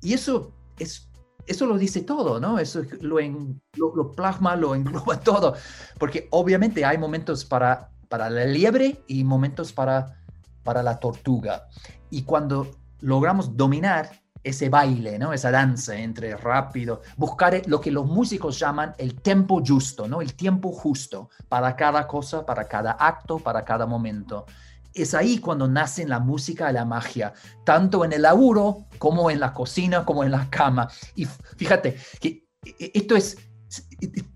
Y 0.00 0.14
eso 0.14 0.52
es 0.78 1.08
eso 1.46 1.66
lo 1.66 1.78
dice 1.78 2.02
todo, 2.02 2.40
¿no? 2.40 2.58
Eso 2.58 2.82
lo, 3.00 3.20
en, 3.20 3.60
lo, 3.74 4.12
plasma, 4.12 4.56
lo 4.56 4.74
engloba 4.74 5.20
todo, 5.24 5.54
porque 5.98 6.28
obviamente 6.30 6.84
hay 6.84 6.98
momentos 6.98 7.44
para, 7.44 7.90
para 8.08 8.28
la 8.30 8.44
liebre 8.44 9.02
y 9.06 9.24
momentos 9.24 9.72
para, 9.72 10.20
para 10.64 10.82
la 10.82 10.98
tortuga. 10.98 11.68
Y 12.10 12.22
cuando 12.22 12.70
logramos 13.00 13.56
dominar 13.56 14.10
ese 14.46 14.68
baile, 14.68 15.18
¿no? 15.18 15.32
Esa 15.32 15.50
danza 15.50 15.96
entre 15.96 16.36
rápido, 16.36 17.02
buscar 17.16 17.62
lo 17.66 17.80
que 17.80 17.90
los 17.90 18.06
músicos 18.06 18.58
llaman 18.58 18.94
el 18.96 19.20
tempo 19.20 19.60
justo, 19.66 20.06
¿no? 20.06 20.22
El 20.22 20.34
tiempo 20.34 20.70
justo 20.72 21.30
para 21.48 21.74
cada 21.74 22.06
cosa, 22.06 22.46
para 22.46 22.64
cada 22.68 22.92
acto, 22.92 23.38
para 23.40 23.64
cada 23.64 23.86
momento. 23.86 24.46
Es 24.94 25.14
ahí 25.14 25.38
cuando 25.38 25.66
nace 25.66 26.06
la 26.06 26.20
música 26.20 26.70
y 26.70 26.74
la 26.74 26.84
magia, 26.84 27.34
tanto 27.64 28.04
en 28.04 28.12
el 28.12 28.22
laburo 28.22 28.86
como 28.98 29.30
en 29.30 29.40
la 29.40 29.52
cocina, 29.52 30.04
como 30.04 30.22
en 30.22 30.30
la 30.30 30.48
cama. 30.48 30.88
Y 31.16 31.24
fíjate 31.24 31.96
que 32.20 32.46
esto 32.78 33.16
es, 33.16 33.36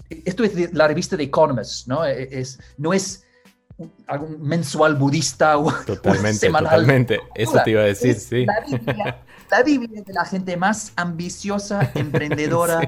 esto 0.08 0.42
es 0.42 0.74
la 0.74 0.88
revista 0.88 1.16
de 1.16 1.24
Economist, 1.24 1.86
¿no? 1.86 2.04
Es, 2.04 2.58
no 2.76 2.92
es 2.92 3.24
algún 4.06 4.42
mensual 4.42 4.96
budista 4.96 5.58
o, 5.58 5.72
totalmente, 5.86 6.38
semanal. 6.38 6.70
Totalmente, 6.70 7.20
eso 7.34 7.60
te 7.64 7.70
iba 7.70 7.82
a 7.82 7.84
decir, 7.84 8.14
sí. 8.14 8.46
La 9.50 9.64
Biblia, 9.64 10.02
de 10.02 10.12
la 10.12 10.24
gente 10.24 10.56
más 10.56 10.92
ambiciosa, 10.94 11.90
emprendedora 11.96 12.80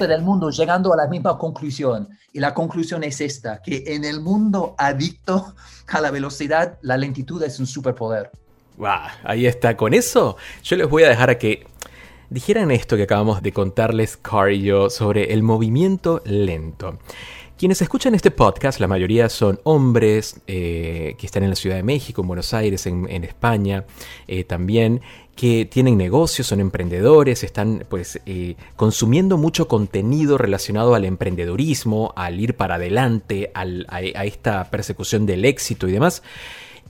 del 0.00 0.22
mundo, 0.22 0.50
llegando 0.50 0.92
a 0.92 0.96
la 0.96 1.06
misma 1.06 1.38
conclusión. 1.38 2.08
Y 2.32 2.40
la 2.40 2.54
conclusión 2.54 3.04
es 3.04 3.20
esta, 3.20 3.62
que 3.62 3.84
en 3.86 4.04
el 4.04 4.20
mundo 4.20 4.74
adicto 4.78 5.54
a 5.86 6.00
la 6.00 6.10
velocidad, 6.10 6.78
la 6.82 6.96
lentitud 6.96 7.42
es 7.42 7.60
un 7.60 7.66
superpoder. 7.66 8.32
Wow, 8.76 8.90
ahí 9.22 9.46
está. 9.46 9.76
Con 9.76 9.94
eso, 9.94 10.36
yo 10.62 10.76
les 10.76 10.88
voy 10.88 11.04
a 11.04 11.08
dejar 11.08 11.30
a 11.30 11.38
que 11.38 11.66
dijeran 12.30 12.70
esto 12.72 12.96
que 12.96 13.04
acabamos 13.04 13.42
de 13.42 13.52
contarles, 13.52 14.16
Car 14.16 14.50
y 14.50 14.62
yo, 14.62 14.90
sobre 14.90 15.32
el 15.32 15.42
movimiento 15.42 16.20
lento. 16.24 16.98
Quienes 17.58 17.80
escuchan 17.80 18.14
este 18.14 18.30
podcast, 18.30 18.80
la 18.80 18.86
mayoría 18.86 19.30
son 19.30 19.58
hombres 19.64 20.42
eh, 20.46 21.14
que 21.18 21.24
están 21.24 21.42
en 21.42 21.48
la 21.48 21.56
Ciudad 21.56 21.76
de 21.76 21.82
México, 21.82 22.20
en 22.20 22.28
Buenos 22.28 22.52
Aires, 22.52 22.84
en, 22.84 23.24
España 23.24 23.86
eh, 24.28 24.44
también, 24.44 25.00
que 25.34 25.64
tienen 25.64 25.96
negocios, 25.96 26.48
son 26.48 26.60
emprendedores, 26.60 27.42
están 27.44 27.86
pues 27.88 28.20
eh, 28.26 28.56
consumiendo 28.76 29.38
mucho 29.38 29.68
contenido 29.68 30.36
relacionado 30.36 30.94
al 30.94 31.06
emprendedorismo, 31.06 32.12
al 32.14 32.38
ir 32.38 32.56
para 32.56 32.74
adelante, 32.74 33.52
a, 33.54 33.64
esta 34.24 34.64
persecución 34.70 35.24
del 35.24 35.46
éxito 35.46 35.88
y 35.88 35.92
demás. 35.92 36.22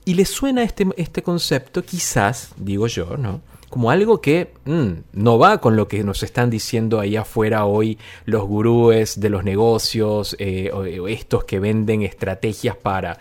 Y 0.03 0.15
les 0.15 0.27
suena 0.27 0.63
este, 0.63 0.85
este 0.97 1.23
concepto, 1.23 1.85
quizás, 1.85 2.51
digo 2.57 2.87
yo, 2.87 3.15
¿no? 3.15 3.39
Como 3.69 3.91
algo 3.91 4.21
que 4.21 4.53
mm, 4.65 4.91
no 5.13 5.37
va 5.37 5.59
con 5.59 5.75
lo 5.75 5.87
que 5.87 6.03
nos 6.03 6.23
están 6.23 6.49
diciendo 6.49 6.99
ahí 6.99 7.15
afuera 7.15 7.65
hoy 7.65 7.97
los 8.25 8.43
gurúes 8.45 9.19
de 9.19 9.29
los 9.29 9.43
negocios, 9.43 10.35
eh, 10.39 10.71
o, 10.73 11.07
estos 11.07 11.43
que 11.43 11.59
venden 11.59 12.01
estrategias 12.01 12.75
para... 12.75 13.17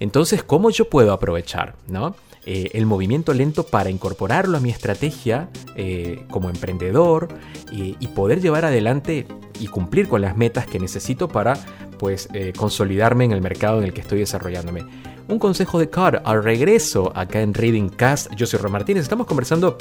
Entonces, 0.00 0.42
¿cómo 0.42 0.70
yo 0.70 0.90
puedo 0.90 1.12
aprovechar 1.12 1.76
¿no? 1.86 2.16
Eh, 2.46 2.70
el 2.74 2.84
movimiento 2.84 3.32
lento 3.32 3.64
para 3.64 3.88
incorporarlo 3.88 4.58
a 4.58 4.60
mi 4.60 4.70
estrategia 4.70 5.48
eh, 5.76 6.24
como 6.28 6.50
emprendedor 6.50 7.28
y, 7.70 7.96
y, 8.00 8.08
poder 8.08 8.42
llevar 8.42 8.64
adelante 8.64 9.26
y 9.60 9.68
cumplir 9.68 10.08
con 10.08 10.20
las 10.20 10.36
metas 10.36 10.66
que 10.66 10.78
necesito 10.78 11.28
para 11.28 11.54
pues, 11.98 12.28
consolidarme 12.58 13.24
en 13.24 13.32
el 13.32 13.40
mercado 13.40 13.78
en 13.78 13.84
el 13.84 13.94
que 13.94 14.00
estoy 14.00 14.18
desarrollándome? 14.18 14.82
Un 15.28 15.38
consejo 15.38 15.78
de 15.78 15.90
Car 15.90 16.22
al 16.24 16.42
regreso 16.42 17.12
acá 17.14 17.40
en 17.40 17.54
Reading 17.54 17.88
Cast. 17.88 18.32
Yo 18.34 18.46
soy 18.46 18.60
Ron 18.60 18.72
Martínez, 18.72 19.02
estamos 19.02 19.26
conversando 19.26 19.78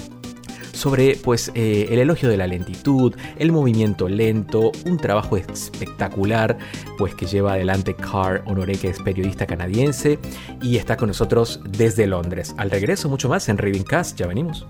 sobre 0.72 1.16
pues 1.16 1.52
eh, 1.54 1.88
el 1.92 2.00
elogio 2.00 2.30
de 2.30 2.38
la 2.38 2.48
lentitud, 2.48 3.14
el 3.38 3.52
movimiento 3.52 4.10
lento, 4.10 4.72
un 4.86 4.98
trabajo 4.98 5.38
espectacular 5.38 6.58
pues 6.98 7.14
que 7.16 7.26
lleva 7.26 7.54
adelante 7.54 7.96
Carr 7.96 8.44
Honoré 8.48 8.76
que 8.76 8.90
es 8.90 9.00
periodista 9.00 9.46
canadiense 9.46 10.20
y 10.62 10.78
está 10.78 10.98
con 10.98 11.08
nosotros 11.10 11.62
desde 11.70 12.08
Londres. 12.08 12.56
Al 12.58 12.72
regreso 12.72 13.08
mucho 13.08 13.30
más 13.30 13.48
en 13.50 13.58
Reading 13.58 13.84
Cast, 13.84 14.18
ya 14.20 14.28
venimos. 14.28 14.66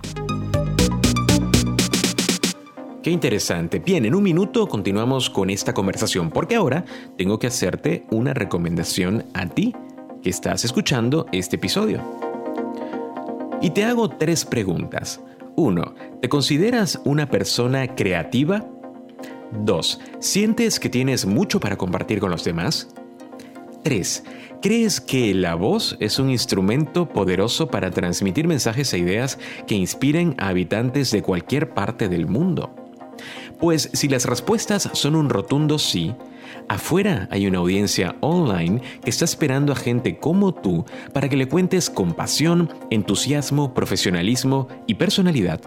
Qué 3.01 3.11
interesante. 3.11 3.79
Bien, 3.79 4.05
en 4.05 4.15
un 4.15 4.23
minuto 4.23 4.67
continuamos 4.67 5.29
con 5.29 5.49
esta 5.49 5.73
conversación 5.73 6.29
porque 6.29 6.55
ahora 6.55 6.85
tengo 7.17 7.37
que 7.37 7.47
hacerte 7.47 8.05
una 8.11 8.33
recomendación 8.33 9.25
a 9.33 9.47
ti 9.47 9.73
que 10.23 10.29
estás 10.29 10.63
escuchando 10.65 11.27
este 11.31 11.57
episodio. 11.57 12.01
Y 13.61 13.71
te 13.71 13.83
hago 13.83 14.09
tres 14.09 14.45
preguntas. 14.45 15.19
1. 15.55 15.95
¿Te 16.21 16.29
consideras 16.29 16.99
una 17.03 17.29
persona 17.29 17.95
creativa? 17.95 18.65
2. 19.51 19.99
¿Sientes 20.19 20.79
que 20.79 20.89
tienes 20.89 21.25
mucho 21.25 21.59
para 21.59 21.77
compartir 21.77 22.19
con 22.19 22.31
los 22.31 22.43
demás? 22.43 22.87
3. 23.83 24.23
¿Crees 24.61 25.01
que 25.01 25.33
la 25.33 25.55
voz 25.55 25.97
es 25.99 26.17
un 26.19 26.29
instrumento 26.29 27.09
poderoso 27.09 27.67
para 27.67 27.91
transmitir 27.91 28.47
mensajes 28.47 28.93
e 28.93 28.99
ideas 28.99 29.37
que 29.67 29.75
inspiren 29.75 30.35
a 30.37 30.47
habitantes 30.47 31.11
de 31.11 31.21
cualquier 31.21 31.73
parte 31.73 32.07
del 32.07 32.27
mundo? 32.27 32.73
Pues 33.59 33.89
si 33.93 34.07
las 34.07 34.25
respuestas 34.25 34.89
son 34.93 35.15
un 35.15 35.29
rotundo 35.29 35.77
sí, 35.77 36.15
Afuera 36.67 37.27
hay 37.31 37.47
una 37.47 37.59
audiencia 37.59 38.15
online 38.21 38.81
que 39.03 39.09
está 39.09 39.25
esperando 39.25 39.73
a 39.73 39.75
gente 39.75 40.17
como 40.17 40.53
tú 40.53 40.85
para 41.13 41.29
que 41.29 41.37
le 41.37 41.47
cuentes 41.47 41.89
con 41.89 42.13
pasión, 42.13 42.69
entusiasmo, 42.89 43.73
profesionalismo 43.73 44.67
y 44.87 44.95
personalidad 44.95 45.61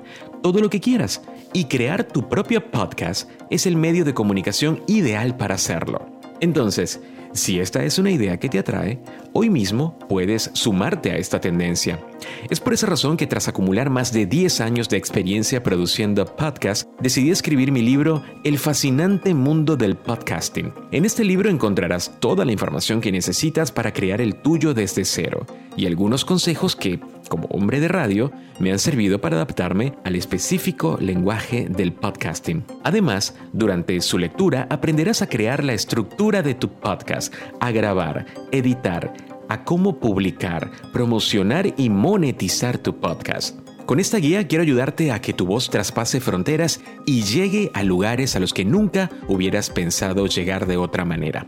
todo 0.46 0.60
lo 0.60 0.70
que 0.70 0.80
quieras. 0.80 1.22
Y 1.52 1.64
crear 1.64 2.04
tu 2.04 2.28
propio 2.28 2.70
podcast 2.70 3.28
es 3.50 3.66
el 3.66 3.74
medio 3.76 4.04
de 4.04 4.14
comunicación 4.14 4.82
ideal 4.86 5.36
para 5.36 5.56
hacerlo. 5.56 6.06
Entonces, 6.40 7.00
si 7.32 7.58
esta 7.58 7.82
es 7.82 7.98
una 7.98 8.12
idea 8.12 8.38
que 8.38 8.48
te 8.48 8.60
atrae, 8.60 9.00
hoy 9.38 9.50
mismo 9.50 9.98
puedes 10.08 10.50
sumarte 10.54 11.10
a 11.10 11.18
esta 11.18 11.42
tendencia. 11.42 12.00
Es 12.48 12.58
por 12.58 12.72
esa 12.72 12.86
razón 12.86 13.18
que 13.18 13.26
tras 13.26 13.48
acumular 13.48 13.90
más 13.90 14.10
de 14.10 14.24
10 14.24 14.62
años 14.62 14.88
de 14.88 14.96
experiencia 14.96 15.62
produciendo 15.62 16.24
podcasts, 16.24 16.88
decidí 17.00 17.30
escribir 17.30 17.70
mi 17.70 17.82
libro 17.82 18.22
El 18.44 18.58
fascinante 18.58 19.34
mundo 19.34 19.76
del 19.76 19.94
podcasting. 19.94 20.72
En 20.90 21.04
este 21.04 21.22
libro 21.22 21.50
encontrarás 21.50 22.18
toda 22.18 22.46
la 22.46 22.52
información 22.52 23.02
que 23.02 23.12
necesitas 23.12 23.70
para 23.70 23.92
crear 23.92 24.22
el 24.22 24.36
tuyo 24.36 24.72
desde 24.72 25.04
cero 25.04 25.44
y 25.76 25.84
algunos 25.84 26.24
consejos 26.24 26.74
que 26.74 26.98
como 27.28 27.46
hombre 27.48 27.80
de 27.80 27.88
radio, 27.88 28.32
me 28.58 28.72
han 28.72 28.78
servido 28.78 29.20
para 29.20 29.36
adaptarme 29.36 29.94
al 30.04 30.16
específico 30.16 30.96
lenguaje 31.00 31.68
del 31.68 31.92
podcasting. 31.92 32.64
Además, 32.84 33.34
durante 33.52 34.00
su 34.00 34.18
lectura 34.18 34.66
aprenderás 34.70 35.22
a 35.22 35.28
crear 35.28 35.62
la 35.64 35.74
estructura 35.74 36.42
de 36.42 36.54
tu 36.54 36.68
podcast, 36.68 37.34
a 37.60 37.70
grabar, 37.70 38.26
editar, 38.52 39.12
a 39.48 39.64
cómo 39.64 40.00
publicar, 40.00 40.70
promocionar 40.92 41.74
y 41.76 41.90
monetizar 41.90 42.78
tu 42.78 42.98
podcast. 42.98 43.58
Con 43.86 44.00
esta 44.00 44.18
guía 44.18 44.48
quiero 44.48 44.62
ayudarte 44.62 45.12
a 45.12 45.20
que 45.20 45.32
tu 45.32 45.46
voz 45.46 45.70
traspase 45.70 46.20
fronteras 46.20 46.80
y 47.06 47.22
llegue 47.22 47.70
a 47.72 47.84
lugares 47.84 48.34
a 48.34 48.40
los 48.40 48.52
que 48.52 48.64
nunca 48.64 49.10
hubieras 49.28 49.70
pensado 49.70 50.26
llegar 50.26 50.66
de 50.66 50.76
otra 50.76 51.04
manera. 51.04 51.46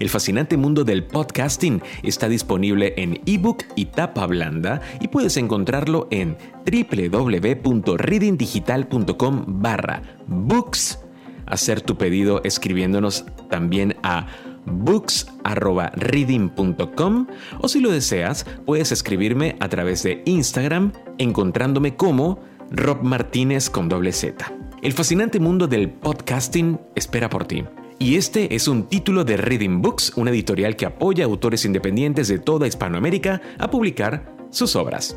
El 0.00 0.08
fascinante 0.08 0.56
mundo 0.56 0.82
del 0.84 1.04
podcasting 1.04 1.82
está 2.02 2.28
disponible 2.28 2.94
en 2.96 3.20
ebook 3.26 3.62
y 3.76 3.84
tapa 3.86 4.26
blanda 4.26 4.80
y 5.00 5.08
puedes 5.08 5.36
encontrarlo 5.36 6.06
en 6.10 6.36
www.readingdigital.com 6.66 9.44
barra 9.46 10.02
books. 10.26 10.98
Hacer 11.46 11.80
tu 11.82 11.96
pedido 11.96 12.40
escribiéndonos 12.42 13.24
también 13.50 13.94
a 14.02 14.26
books.reading.com 14.66 17.26
o 17.60 17.68
si 17.68 17.80
lo 17.80 17.90
deseas 17.90 18.46
puedes 18.64 18.92
escribirme 18.92 19.56
a 19.60 19.68
través 19.68 20.02
de 20.02 20.22
Instagram 20.24 20.92
encontrándome 21.18 21.96
como 21.96 22.40
Rob 22.70 23.02
Martínez 23.02 23.68
con 23.70 23.88
doble 23.88 24.12
Z. 24.12 24.52
El 24.82 24.92
fascinante 24.92 25.40
mundo 25.40 25.66
del 25.66 25.90
podcasting 25.90 26.78
espera 26.94 27.30
por 27.30 27.46
ti. 27.46 27.64
Y 27.98 28.16
este 28.16 28.54
es 28.54 28.68
un 28.68 28.88
título 28.88 29.24
de 29.24 29.36
Reading 29.36 29.80
Books, 29.80 30.12
una 30.16 30.30
editorial 30.30 30.76
que 30.76 30.86
apoya 30.86 31.24
a 31.24 31.28
autores 31.28 31.64
independientes 31.64 32.28
de 32.28 32.38
toda 32.38 32.66
Hispanoamérica 32.66 33.40
a 33.58 33.70
publicar 33.70 34.34
sus 34.50 34.76
obras. 34.76 35.16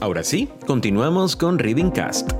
Ahora 0.00 0.22
sí, 0.22 0.48
continuamos 0.66 1.34
con 1.34 1.58
Reading 1.58 1.90
Cast. 1.90 2.30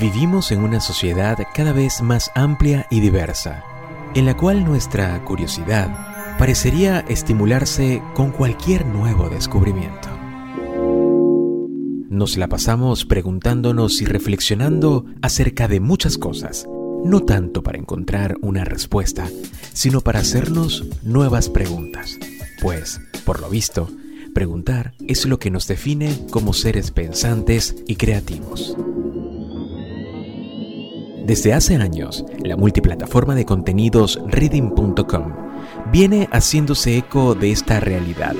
Vivimos 0.00 0.52
en 0.52 0.62
una 0.62 0.80
sociedad 0.80 1.38
cada 1.52 1.72
vez 1.72 2.02
más 2.02 2.30
amplia 2.36 2.86
y 2.88 3.00
diversa, 3.00 3.64
en 4.14 4.26
la 4.26 4.36
cual 4.36 4.64
nuestra 4.64 5.24
curiosidad 5.24 6.36
parecería 6.38 7.00
estimularse 7.00 8.00
con 8.14 8.30
cualquier 8.30 8.86
nuevo 8.86 9.28
descubrimiento. 9.28 10.08
nos 12.10 12.36
la 12.36 12.48
pasamos 12.48 13.04
preguntándonos 13.04 14.00
y 14.00 14.04
reflexionando 14.04 15.04
acerca 15.22 15.68
de 15.68 15.78
muchas 15.78 16.18
cosas, 16.18 16.66
no 17.04 17.20
tanto 17.20 17.62
para 17.62 17.78
encontrar 17.78 18.36
una 18.40 18.64
respuesta, 18.64 19.28
sino 19.72 20.00
para 20.00 20.20
hacernos 20.20 20.84
nuevas 21.04 21.48
preguntas. 21.48 22.18
Pues, 22.60 23.00
por 23.24 23.40
lo 23.40 23.48
visto, 23.48 23.88
preguntar 24.34 24.94
es 25.06 25.26
lo 25.26 25.38
que 25.38 25.52
nos 25.52 25.68
define 25.68 26.26
como 26.30 26.54
seres 26.54 26.90
pensantes 26.90 27.76
y 27.86 27.94
creativos. 27.94 28.76
Desde 31.28 31.52
hace 31.52 31.76
años, 31.76 32.24
la 32.42 32.56
multiplataforma 32.56 33.34
de 33.34 33.44
contenidos 33.44 34.18
reading.com 34.28 35.34
viene 35.92 36.26
haciéndose 36.32 36.96
eco 36.96 37.34
de 37.34 37.52
esta 37.52 37.80
realidad, 37.80 38.34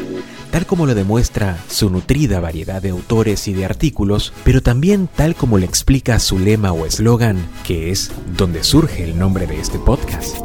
tal 0.50 0.64
como 0.64 0.86
lo 0.86 0.94
demuestra 0.94 1.58
su 1.68 1.90
nutrida 1.90 2.40
variedad 2.40 2.80
de 2.80 2.88
autores 2.88 3.46
y 3.46 3.52
de 3.52 3.66
artículos, 3.66 4.32
pero 4.42 4.62
también 4.62 5.06
tal 5.14 5.34
como 5.34 5.58
le 5.58 5.66
explica 5.66 6.18
su 6.18 6.38
lema 6.38 6.72
o 6.72 6.86
eslogan, 6.86 7.36
que 7.62 7.90
es 7.90 8.10
donde 8.38 8.64
surge 8.64 9.04
el 9.04 9.18
nombre 9.18 9.46
de 9.46 9.60
este 9.60 9.78
podcast. 9.78 10.38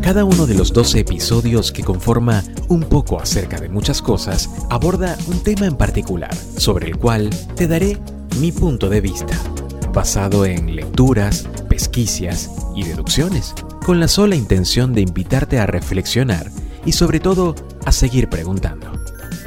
Cada 0.00 0.24
uno 0.24 0.48
de 0.48 0.56
los 0.56 0.72
12 0.72 0.98
episodios 0.98 1.70
que 1.70 1.84
conforma 1.84 2.42
un 2.66 2.80
poco 2.80 3.20
acerca 3.20 3.60
de 3.60 3.68
muchas 3.68 4.02
cosas 4.02 4.50
aborda 4.70 5.16
un 5.28 5.40
tema 5.44 5.66
en 5.66 5.76
particular, 5.76 6.34
sobre 6.56 6.88
el 6.88 6.96
cual 6.96 7.30
te 7.54 7.68
daré 7.68 7.96
mi 8.40 8.50
punto 8.50 8.88
de 8.88 9.00
vista, 9.00 9.38
basado 9.92 10.44
en 10.44 10.74
lecturas, 10.76 11.48
pesquicias 11.68 12.50
y 12.74 12.84
deducciones, 12.84 13.54
con 13.84 14.00
la 14.00 14.08
sola 14.08 14.36
intención 14.36 14.92
de 14.92 15.02
invitarte 15.02 15.58
a 15.58 15.66
reflexionar 15.66 16.50
y 16.84 16.92
sobre 16.92 17.20
todo 17.20 17.54
a 17.84 17.92
seguir 17.92 18.28
preguntando. 18.28 18.89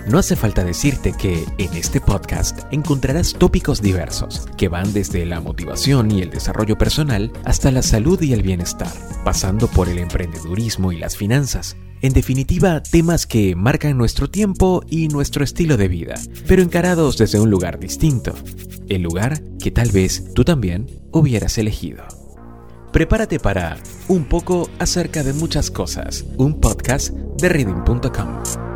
No 0.07 0.19
hace 0.19 0.35
falta 0.35 0.65
decirte 0.65 1.13
que 1.13 1.45
en 1.57 1.73
este 1.75 2.01
podcast 2.01 2.61
encontrarás 2.71 3.33
tópicos 3.33 3.81
diversos 3.81 4.45
que 4.57 4.67
van 4.67 4.91
desde 4.91 5.25
la 5.25 5.39
motivación 5.39 6.11
y 6.11 6.21
el 6.21 6.29
desarrollo 6.29 6.77
personal 6.77 7.31
hasta 7.45 7.71
la 7.71 7.81
salud 7.81 8.21
y 8.21 8.33
el 8.33 8.41
bienestar, 8.41 8.91
pasando 9.23 9.67
por 9.67 9.87
el 9.87 9.99
emprendedurismo 9.99 10.91
y 10.91 10.97
las 10.97 11.15
finanzas. 11.15 11.77
En 12.01 12.11
definitiva, 12.11 12.83
temas 12.83 13.25
que 13.25 13.55
marcan 13.55 13.97
nuestro 13.97 14.29
tiempo 14.29 14.83
y 14.89 15.07
nuestro 15.07 15.41
estilo 15.41 15.77
de 15.77 15.87
vida, 15.87 16.15
pero 16.47 16.61
encarados 16.61 17.17
desde 17.17 17.39
un 17.39 17.49
lugar 17.49 17.79
distinto, 17.79 18.33
el 18.89 19.03
lugar 19.03 19.41
que 19.57 19.71
tal 19.71 19.89
vez 19.91 20.33
tú 20.33 20.43
también 20.43 20.87
hubieras 21.13 21.57
elegido. 21.57 22.03
Prepárate 22.91 23.39
para 23.39 23.77
un 24.09 24.25
poco 24.25 24.69
acerca 24.79 25.23
de 25.23 25.31
muchas 25.31 25.71
cosas, 25.71 26.25
un 26.37 26.59
podcast 26.59 27.11
de 27.11 27.49
reading.com. 27.49 28.72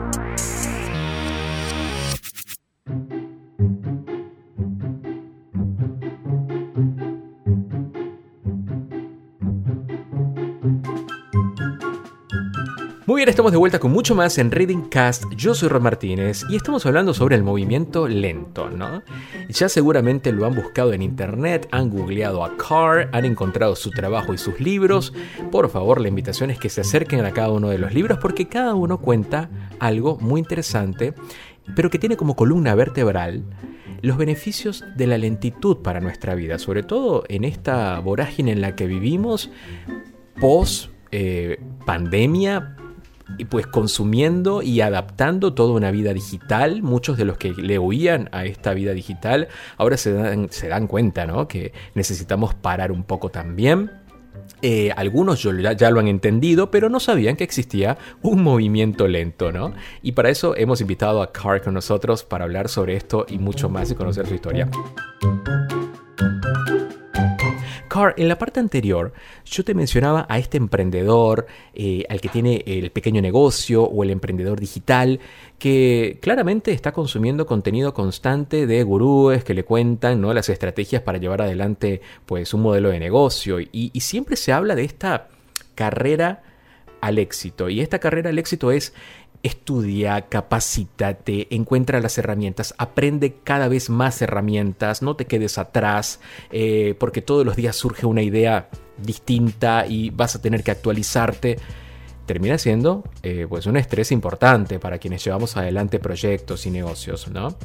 estamos 13.29 13.51
de 13.51 13.57
vuelta 13.57 13.79
con 13.79 13.91
mucho 13.91 14.15
más 14.15 14.37
en 14.37 14.51
Reading 14.51 14.83
Cast. 14.83 15.25
Yo 15.35 15.53
soy 15.53 15.67
Ron 15.67 15.83
Martínez 15.83 16.45
y 16.49 16.55
estamos 16.55 16.85
hablando 16.85 17.13
sobre 17.13 17.35
el 17.35 17.43
movimiento 17.43 18.07
lento, 18.07 18.69
¿no? 18.69 19.03
Ya 19.49 19.67
seguramente 19.67 20.31
lo 20.31 20.45
han 20.45 20.55
buscado 20.55 20.93
en 20.93 21.01
internet, 21.01 21.67
han 21.71 21.89
googleado 21.89 22.45
a 22.45 22.55
Carr, 22.55 23.09
han 23.11 23.25
encontrado 23.25 23.75
su 23.75 23.91
trabajo 23.91 24.33
y 24.33 24.37
sus 24.37 24.61
libros. 24.61 25.13
Por 25.51 25.69
favor, 25.69 25.99
la 25.99 26.07
invitación 26.07 26.51
es 26.51 26.59
que 26.59 26.69
se 26.69 26.81
acerquen 26.81 27.25
a 27.25 27.33
cada 27.33 27.51
uno 27.51 27.67
de 27.67 27.77
los 27.77 27.93
libros 27.93 28.17
porque 28.21 28.47
cada 28.47 28.75
uno 28.75 28.99
cuenta 28.99 29.49
algo 29.79 30.17
muy 30.21 30.39
interesante, 30.39 31.13
pero 31.75 31.89
que 31.89 31.99
tiene 31.99 32.15
como 32.15 32.37
columna 32.37 32.75
vertebral 32.75 33.43
los 34.01 34.17
beneficios 34.17 34.85
de 34.95 35.05
la 35.05 35.17
lentitud 35.17 35.77
para 35.77 35.99
nuestra 35.99 36.33
vida, 36.33 36.59
sobre 36.59 36.81
todo 36.81 37.25
en 37.27 37.43
esta 37.43 37.99
vorágine 37.99 38.53
en 38.53 38.61
la 38.61 38.75
que 38.75 38.87
vivimos 38.87 39.51
post 40.39 40.91
eh, 41.11 41.59
pandemia, 41.85 42.77
y 43.37 43.45
pues 43.45 43.67
consumiendo 43.67 44.61
y 44.61 44.81
adaptando 44.81 45.53
toda 45.53 45.73
una 45.73 45.91
vida 45.91 46.13
digital. 46.13 46.81
Muchos 46.81 47.17
de 47.17 47.25
los 47.25 47.37
que 47.37 47.51
le 47.51 47.77
oían 47.77 48.29
a 48.31 48.45
esta 48.45 48.73
vida 48.73 48.93
digital 48.93 49.47
ahora 49.77 49.97
se 49.97 50.13
dan, 50.13 50.47
se 50.51 50.67
dan 50.67 50.87
cuenta 50.87 51.25
¿no? 51.25 51.47
que 51.47 51.73
necesitamos 51.93 52.53
parar 52.53 52.91
un 52.91 53.03
poco 53.03 53.29
también. 53.29 53.91
Eh, 54.61 54.91
algunos 54.95 55.43
ya, 55.43 55.73
ya, 55.73 55.91
lo 55.91 55.99
han 55.99 56.07
entendido, 56.07 56.71
pero 56.71 56.89
no 56.89 56.99
sabían 56.99 57.35
que 57.35 57.43
existía 57.43 57.97
un 58.21 58.41
movimiento 58.41 59.07
lento, 59.07 59.51
¿no? 59.51 59.73
Y 60.01 60.13
para 60.13 60.29
eso 60.29 60.55
hemos 60.55 60.81
invitado 60.81 61.21
a 61.21 61.31
Carr 61.31 61.61
con 61.61 61.73
nosotros 61.73 62.23
para 62.23 62.45
hablar 62.45 62.69
sobre 62.69 62.95
esto 62.95 63.25
y 63.29 63.37
mucho 63.37 63.69
más 63.69 63.91
y 63.91 63.95
conocer 63.95 64.25
su 64.25 64.33
historia 64.33 64.69
en 68.15 68.27
la 68.27 68.37
parte 68.37 68.59
anterior 68.59 69.13
yo 69.45 69.63
te 69.63 69.73
mencionaba 69.73 70.25
a 70.29 70.37
este 70.37 70.57
emprendedor, 70.57 71.47
eh, 71.73 72.03
al 72.09 72.21
que 72.21 72.29
tiene 72.29 72.63
el 72.65 72.91
pequeño 72.91 73.21
negocio 73.21 73.83
o 73.83 74.03
el 74.03 74.11
emprendedor 74.11 74.59
digital, 74.59 75.19
que 75.59 76.19
claramente 76.21 76.71
está 76.71 76.91
consumiendo 76.91 77.45
contenido 77.45 77.93
constante 77.93 78.67
de 78.67 78.83
gurúes 78.83 79.43
que 79.43 79.53
le 79.53 79.63
cuentan 79.63 80.21
¿no? 80.21 80.33
las 80.33 80.49
estrategias 80.49 81.01
para 81.01 81.17
llevar 81.17 81.41
adelante 81.41 82.01
pues, 82.25 82.53
un 82.53 82.61
modelo 82.61 82.89
de 82.89 82.99
negocio. 82.99 83.59
y 83.59 83.99
siempre 83.99 84.35
se 84.35 84.53
habla 84.53 84.75
de 84.75 84.83
esta 84.83 85.27
carrera 85.75 86.43
al 87.01 87.19
éxito. 87.19 87.69
Y 87.69 87.81
esta 87.81 87.99
carrera 87.99 88.29
al 88.29 88.39
éxito 88.39 88.71
es 88.71 88.93
estudia, 89.43 90.21
capacítate, 90.21 91.53
encuentra 91.55 91.99
las 91.99 92.17
herramientas, 92.17 92.73
aprende 92.77 93.37
cada 93.43 93.67
vez 93.67 93.89
más 93.89 94.21
herramientas, 94.21 95.01
no 95.01 95.15
te 95.15 95.25
quedes 95.25 95.57
atrás, 95.57 96.19
eh, 96.51 96.95
porque 96.99 97.21
todos 97.21 97.45
los 97.45 97.55
días 97.55 97.75
surge 97.75 98.05
una 98.05 98.21
idea 98.21 98.69
distinta 98.97 99.85
y 99.87 100.09
vas 100.09 100.35
a 100.35 100.41
tener 100.41 100.63
que 100.63 100.71
actualizarte. 100.71 101.57
Termina 102.25 102.57
siendo 102.57 103.03
eh, 103.23 103.45
pues 103.47 103.67
un 103.67 103.77
estrés 103.77 104.11
importante 104.11 104.79
para 104.79 104.97
quienes 104.97 105.23
llevamos 105.23 105.55
adelante 105.55 105.99
proyectos 105.99 106.65
y 106.65 106.71
negocios, 106.71 107.29
¿no? 107.29 107.55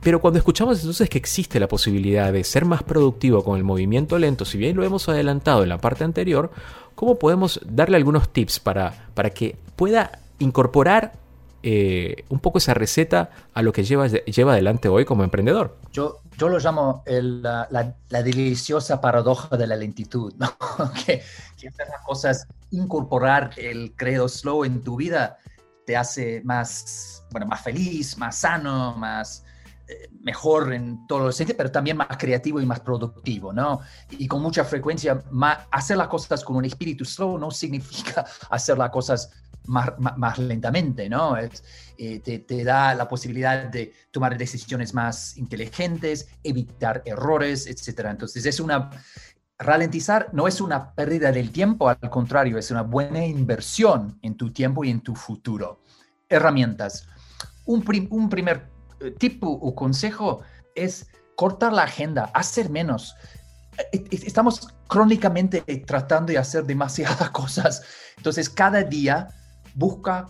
Pero 0.00 0.20
cuando 0.20 0.38
escuchamos 0.38 0.80
entonces 0.80 1.08
que 1.08 1.16
existe 1.16 1.60
la 1.60 1.68
posibilidad 1.68 2.32
de 2.32 2.44
ser 2.44 2.64
más 2.64 2.82
productivo 2.82 3.42
con 3.44 3.56
el 3.56 3.64
movimiento 3.64 4.18
lento, 4.18 4.44
si 4.44 4.58
bien 4.58 4.76
lo 4.76 4.84
hemos 4.84 5.08
adelantado 5.08 5.62
en 5.62 5.68
la 5.68 5.78
parte 5.78 6.04
anterior, 6.04 6.50
¿cómo 6.94 7.18
podemos 7.18 7.60
darle 7.64 7.96
algunos 7.96 8.30
tips 8.30 8.60
para, 8.60 9.08
para 9.14 9.30
que 9.30 9.56
pueda 9.76 10.23
incorporar 10.38 11.12
eh, 11.62 12.24
un 12.28 12.40
poco 12.40 12.58
esa 12.58 12.74
receta 12.74 13.30
a 13.54 13.62
lo 13.62 13.72
que 13.72 13.84
lleva, 13.84 14.06
lleva 14.06 14.52
adelante 14.52 14.88
hoy 14.88 15.04
como 15.04 15.24
emprendedor. 15.24 15.78
Yo, 15.92 16.20
yo 16.36 16.48
lo 16.48 16.58
llamo 16.58 17.02
la, 17.06 17.94
deliciosa 18.10 19.00
paradoja 19.00 19.56
de 19.56 19.66
la 19.66 19.76
lentitud, 19.76 20.34
¿no? 20.36 20.54
que, 21.06 21.22
que 21.58 21.70
las 21.78 22.02
cosas, 22.04 22.46
incorporar 22.70 23.50
el 23.56 23.94
credo 23.96 24.28
slow 24.28 24.64
en 24.64 24.82
tu 24.82 24.96
vida 24.96 25.38
te 25.86 25.96
hace 25.96 26.42
más, 26.44 27.24
bueno, 27.30 27.46
más 27.46 27.62
feliz, 27.62 28.18
más 28.18 28.36
sano, 28.38 28.94
más, 28.96 29.44
eh, 29.86 30.08
mejor 30.22 30.72
en 30.72 31.06
todos 31.06 31.22
los 31.22 31.36
sentidos, 31.36 31.58
pero 31.58 31.70
también 31.70 31.98
más 31.98 32.08
creativo 32.18 32.58
y 32.58 32.64
más 32.64 32.80
productivo, 32.80 33.52
¿no? 33.52 33.80
Y 34.10 34.26
con 34.26 34.40
mucha 34.40 34.64
frecuencia, 34.64 35.22
hacer 35.70 35.98
las 35.98 36.08
cosas 36.08 36.42
con 36.42 36.56
un 36.56 36.64
espíritu 36.64 37.04
slow 37.04 37.36
no 37.38 37.50
significa 37.50 38.24
hacer 38.50 38.78
las 38.78 38.88
cosas 38.88 39.30
más, 39.66 39.92
más, 39.98 40.38
lentamente, 40.38 41.08
¿no? 41.08 41.36
Eh, 41.36 42.20
te, 42.20 42.40
te, 42.40 42.64
da 42.64 42.94
la 42.94 43.08
posibilidad 43.08 43.66
de 43.66 43.92
tomar 44.10 44.36
decisiones 44.36 44.94
más 44.94 45.36
inteligentes, 45.36 46.28
evitar 46.42 47.02
errores, 47.04 47.66
etc. 47.66 48.06
Entonces, 48.10 48.44
es 48.46 48.60
una... 48.60 48.90
Ralentizar 49.56 50.30
no 50.32 50.48
es 50.48 50.60
una 50.60 50.92
pérdida 50.94 51.30
del 51.30 51.52
tiempo, 51.52 51.88
al 51.88 52.10
contrario, 52.10 52.58
es 52.58 52.72
una 52.72 52.82
buena 52.82 53.24
inversión 53.24 54.18
en 54.20 54.36
tu 54.36 54.52
tiempo 54.52 54.84
y 54.84 54.90
en 54.90 55.00
tu 55.00 55.14
futuro. 55.14 55.80
Herramientas. 56.28 57.06
Un, 57.64 57.84
un 58.10 58.28
primer 58.28 58.68
eh, 59.00 59.12
tipo 59.12 59.48
o 59.48 59.74
consejo 59.74 60.42
es 60.74 61.06
cortar 61.36 61.72
la 61.72 61.82
agenda, 61.82 62.30
hacer 62.34 62.70
menos. 62.70 63.14
Eh, 63.78 64.04
eh, 64.10 64.20
estamos 64.24 64.68
crónicamente 64.88 65.62
tratando 65.86 66.32
de 66.32 66.38
hacer 66.38 66.64
demasiadas 66.64 67.30
cosas. 67.30 67.82
Entonces, 68.16 68.48
cada 68.48 68.82
día 68.82 69.28
busca 69.74 70.26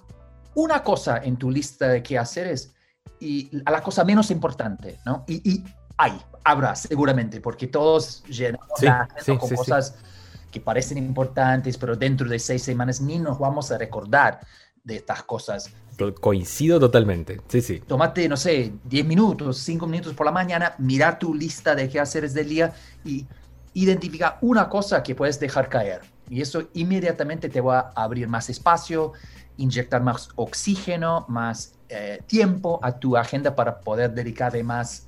una 0.54 0.82
cosa 0.82 1.18
en 1.18 1.36
tu 1.36 1.50
lista 1.50 1.88
de 1.88 2.02
qué 2.02 2.18
haceres 2.18 2.74
y 3.20 3.50
a 3.64 3.70
la 3.70 3.82
cosa 3.82 4.04
menos 4.04 4.30
importante, 4.30 4.98
¿no? 5.04 5.24
Y, 5.28 5.62
hay, 5.96 6.20
habrá 6.42 6.74
seguramente, 6.74 7.40
porque 7.40 7.68
todos 7.68 8.24
llenamos 8.24 8.68
la 8.80 9.02
agenda 9.02 9.40
con 9.40 9.50
cosas 9.54 9.94
que 10.50 10.60
parecen 10.60 10.98
importantes, 10.98 11.78
pero 11.78 11.94
dentro 11.94 12.28
de 12.28 12.38
seis 12.38 12.62
semanas 12.62 13.00
ni 13.00 13.18
nos 13.18 13.38
vamos 13.38 13.70
a 13.70 13.78
recordar 13.78 14.40
de 14.82 14.96
estas 14.96 15.22
cosas. 15.22 15.70
Coincido 16.20 16.80
totalmente, 16.80 17.40
sí, 17.48 17.60
sí. 17.60 17.80
Tómate, 17.80 18.28
no 18.28 18.36
sé, 18.36 18.72
10 18.84 19.06
minutos, 19.06 19.58
5 19.58 19.86
minutos 19.86 20.14
por 20.14 20.26
la 20.26 20.32
mañana, 20.32 20.74
mirar 20.78 21.18
tu 21.18 21.34
lista 21.34 21.74
de 21.74 21.88
qué 21.88 22.00
hacer 22.00 22.28
del 22.28 22.48
día 22.48 22.72
y 23.04 23.26
identificar 23.74 24.38
una 24.40 24.68
cosa 24.68 25.02
que 25.02 25.14
puedes 25.14 25.38
dejar 25.38 25.68
caer. 25.68 26.13
Y 26.30 26.40
eso 26.40 26.68
inmediatamente 26.74 27.48
te 27.48 27.60
va 27.60 27.92
a 27.94 28.04
abrir 28.04 28.28
más 28.28 28.48
espacio 28.48 29.12
inyectar 29.56 30.02
más 30.02 30.28
oxígeno, 30.36 31.24
más 31.28 31.74
eh, 31.88 32.20
tiempo 32.26 32.80
a 32.82 32.98
tu 32.98 33.16
agenda 33.16 33.54
para 33.54 33.80
poder 33.80 34.12
dedicarle 34.12 34.62
más 34.62 35.06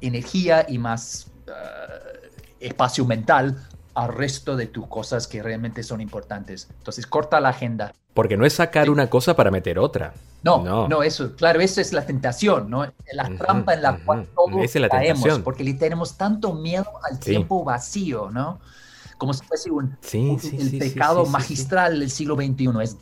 energía 0.00 0.66
y 0.68 0.78
más 0.78 1.30
eh, 1.46 2.30
espacio 2.60 3.04
mental 3.04 3.66
al 3.94 4.08
resto 4.08 4.56
de 4.56 4.66
tus 4.66 4.86
cosas 4.86 5.26
que 5.26 5.42
realmente 5.42 5.82
son 5.82 6.00
importantes. 6.00 6.68
Entonces, 6.78 7.06
corta 7.06 7.40
la 7.40 7.50
agenda. 7.50 7.92
Porque 8.14 8.36
no 8.36 8.44
es 8.44 8.54
sacar 8.54 8.90
una 8.90 9.08
cosa 9.08 9.36
para 9.36 9.50
meter 9.50 9.78
otra. 9.78 10.12
No, 10.42 10.88
no, 10.88 11.02
eso, 11.02 11.36
claro, 11.36 11.60
esa 11.60 11.82
es 11.82 11.92
la 11.92 12.06
tentación, 12.06 12.70
¿no? 12.70 12.86
La 13.12 13.28
trampa 13.36 13.74
en 13.74 13.82
la 13.82 13.98
cual 13.98 14.26
todos 14.34 14.72
caemos, 14.90 15.38
porque 15.40 15.62
le 15.62 15.74
tenemos 15.74 16.16
tanto 16.16 16.54
miedo 16.54 16.90
al 17.08 17.18
tiempo 17.18 17.62
vacío, 17.62 18.30
¿no? 18.30 18.58
Como 19.20 19.34
si 19.34 19.44
fuese 19.44 19.70
un, 19.70 19.98
el 20.12 20.78
pecado 20.78 21.26
magistral 21.26 22.00
del 22.00 22.10
siglo 22.10 22.36
XXI, 22.36 22.70
es 22.82 22.96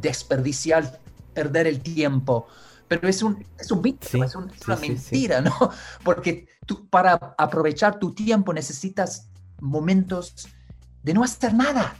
desperdiciar, 0.00 1.00
perder 1.34 1.66
el 1.66 1.80
tiempo, 1.80 2.46
pero 2.86 3.08
es 3.08 3.24
un, 3.24 3.44
es 3.58 3.72
un 3.72 3.82
mito, 3.82 4.06
es, 4.22 4.36
una 4.36 4.76
mentira, 4.76 5.40
¿no? 5.40 5.52
Porque 6.04 6.46
tú, 6.64 6.86
para 6.88 7.34
aprovechar 7.36 7.98
tu 7.98 8.14
tiempo 8.14 8.52
necesitas 8.52 9.30
momentos 9.60 10.46
de 11.02 11.12
no 11.12 11.24
hacer 11.24 11.54
nada, 11.54 11.96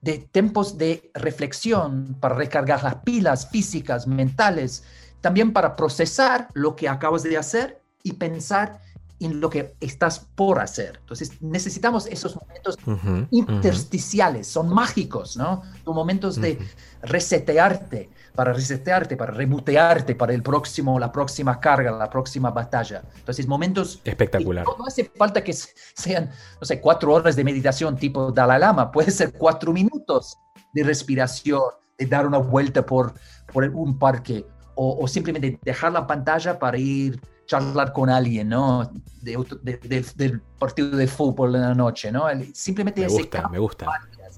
de 0.00 0.18
tiempos 0.18 0.78
de 0.78 1.10
reflexión 1.14 2.16
para 2.20 2.36
recargar 2.36 2.84
las 2.84 2.96
pilas 2.96 3.48
físicas, 3.50 4.06
mentales, 4.06 4.84
también 5.20 5.52
para 5.52 5.74
procesar 5.74 6.46
lo 6.54 6.76
que 6.76 6.88
acabas 6.88 7.24
de 7.24 7.36
hacer 7.36 7.82
y 8.04 8.12
pensar 8.12 8.80
en 9.24 9.40
lo 9.40 9.48
que 9.48 9.74
estás 9.80 10.20
por 10.34 10.60
hacer. 10.60 10.98
Entonces 11.00 11.40
necesitamos 11.40 12.06
esos 12.06 12.36
momentos 12.36 12.78
intersticiales, 13.30 14.46
son 14.46 14.68
mágicos, 14.68 15.36
¿no? 15.36 15.62
Son 15.84 15.94
momentos 15.94 16.40
de 16.40 16.58
resetearte, 17.02 18.10
para 18.34 18.52
resetearte, 18.52 19.16
para 19.16 19.32
rebutearte 19.32 20.14
para 20.14 20.34
el 20.34 20.42
próximo, 20.42 20.98
la 20.98 21.10
próxima 21.10 21.58
carga, 21.58 21.90
la 21.90 22.10
próxima 22.10 22.50
batalla. 22.50 23.02
Entonces 23.16 23.46
momentos... 23.46 24.00
Espectacular. 24.04 24.64
No, 24.64 24.84
hace 24.86 25.10
falta 25.16 25.42
que 25.42 25.52
sean, 25.52 26.30
no 26.60 26.66
sé, 26.66 26.80
cuatro 26.80 27.12
horas 27.12 27.36
de 27.36 27.44
meditación 27.44 27.96
tipo 27.96 28.30
Dalai 28.30 28.60
Lama, 28.60 28.90
puede 28.92 29.10
ser 29.10 29.32
cuatro 29.32 29.72
minutos 29.72 30.36
de 30.72 30.82
respiración, 30.82 31.62
de 31.98 32.06
dar 32.06 32.26
una 32.26 32.38
vuelta 32.38 32.84
por, 32.84 33.14
por 33.52 33.64
un 33.64 33.98
parque 33.98 34.44
o, 34.74 34.98
o 35.00 35.08
simplemente 35.08 35.58
dejar 35.62 35.92
la 35.92 36.06
pantalla 36.06 36.58
para 36.58 36.76
ir 36.76 37.20
charlar 37.46 37.92
con 37.92 38.10
alguien, 38.10 38.48
¿no? 38.48 38.90
del 39.20 40.40
partido 40.58 40.96
de 40.96 41.06
fútbol 41.06 41.54
en 41.54 41.62
la 41.62 41.74
noche, 41.74 42.12
¿no? 42.12 42.26
Simplemente 42.52 43.00
me 43.00 43.08
gusta, 43.08 43.42
cambio, 43.42 43.50
me 43.50 43.58
gusta. 43.58 43.86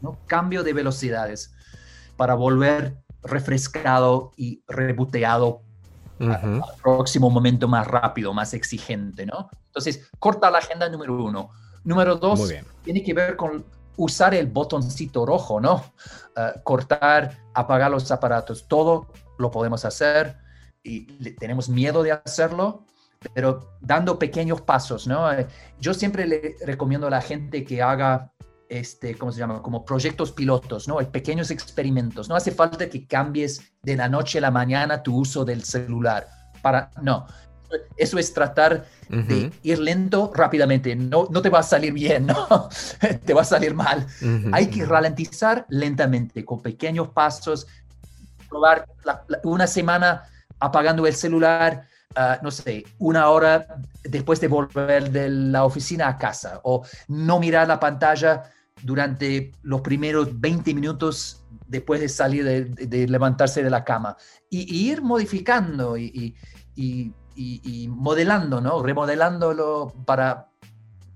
¿no? 0.02 0.18
cambio 0.26 0.62
de 0.62 0.72
velocidades 0.72 1.54
para 2.16 2.34
volver 2.34 2.98
refrescado 3.22 4.32
y 4.36 4.62
reboteado 4.68 5.62
al 6.18 6.62
próximo 6.82 7.30
momento 7.30 7.68
más 7.68 7.86
rápido, 7.86 8.32
más 8.32 8.54
exigente, 8.54 9.26
¿no? 9.26 9.50
Entonces, 9.66 10.08
corta 10.18 10.50
la 10.50 10.58
agenda 10.58 10.88
número 10.88 11.22
uno. 11.22 11.50
Número 11.84 12.16
dos, 12.16 12.52
tiene 12.82 13.02
que 13.02 13.12
ver 13.12 13.36
con 13.36 13.64
usar 13.96 14.34
el 14.34 14.46
botoncito 14.46 15.26
rojo, 15.26 15.60
¿no? 15.60 15.84
Ah, 16.34 16.54
cortar, 16.62 17.38
apagar 17.54 17.90
los 17.90 18.10
aparatos, 18.10 18.66
todo 18.66 19.08
lo 19.38 19.50
podemos 19.50 19.84
hacer 19.84 20.38
y 20.82 21.06
tenemos 21.34 21.68
miedo 21.68 22.02
de 22.02 22.12
hacerlo, 22.12 22.84
pero 23.34 23.76
dando 23.80 24.18
pequeños 24.18 24.60
pasos, 24.62 25.06
¿no? 25.06 25.32
Eh, 25.32 25.46
yo 25.80 25.94
siempre 25.94 26.26
le 26.26 26.56
recomiendo 26.64 27.06
a 27.06 27.10
la 27.10 27.20
gente 27.20 27.64
que 27.64 27.82
haga, 27.82 28.32
este, 28.68 29.14
¿cómo 29.16 29.32
se 29.32 29.38
llama? 29.38 29.62
Como 29.62 29.84
proyectos 29.84 30.32
pilotos, 30.32 30.88
¿no? 30.88 30.96
Pequeños 31.10 31.50
experimentos. 31.50 32.28
No 32.28 32.36
hace 32.36 32.52
falta 32.52 32.88
que 32.88 33.06
cambies 33.06 33.72
de 33.82 33.96
la 33.96 34.08
noche 34.08 34.38
a 34.38 34.42
la 34.42 34.50
mañana 34.50 35.02
tu 35.02 35.16
uso 35.16 35.44
del 35.44 35.64
celular. 35.64 36.26
Para, 36.62 36.90
no, 37.02 37.26
eso 37.96 38.18
es 38.18 38.32
tratar 38.32 38.86
de 39.08 39.52
ir 39.62 39.78
lento 39.78 40.32
rápidamente. 40.34 40.94
No, 40.94 41.28
no 41.30 41.42
te 41.42 41.48
va 41.48 41.60
a 41.60 41.62
salir 41.62 41.92
bien, 41.92 42.26
¿no? 42.26 42.68
te 43.24 43.34
va 43.34 43.42
a 43.42 43.44
salir 43.44 43.74
mal. 43.74 44.06
Hay 44.52 44.68
que 44.68 44.84
ralentizar 44.84 45.66
lentamente, 45.68 46.44
con 46.44 46.60
pequeños 46.60 47.08
pasos, 47.08 47.66
probar 48.48 48.86
una 49.44 49.66
semana 49.66 50.24
apagando 50.58 51.06
el 51.06 51.14
celular, 51.14 51.86
Ah, 52.18 52.38
no 52.42 52.50
sé, 52.50 52.82
una 52.98 53.28
hora 53.28 53.66
después 54.02 54.40
de 54.40 54.48
volver 54.48 55.10
de 55.10 55.28
la 55.28 55.66
oficina 55.66 56.08
a 56.08 56.16
casa 56.16 56.60
o 56.64 56.82
no 57.08 57.38
mirar 57.38 57.68
la 57.68 57.78
pantalla 57.78 58.44
durante 58.82 59.52
los 59.62 59.82
primeros 59.82 60.40
20 60.40 60.72
minutos 60.72 61.44
después 61.66 62.00
de 62.00 62.08
salir, 62.08 62.72
de, 62.74 63.06
levantarse 63.06 63.62
de 63.62 63.68
la 63.68 63.84
cama 63.84 64.16
y, 64.48 64.90
ir 64.90 65.02
modificando 65.02 65.98
y, 65.98 66.34
y, 66.74 67.88
modelando, 67.88 68.62
¿no? 68.62 68.82
Remodelándolo 68.82 69.92
para 70.06 70.48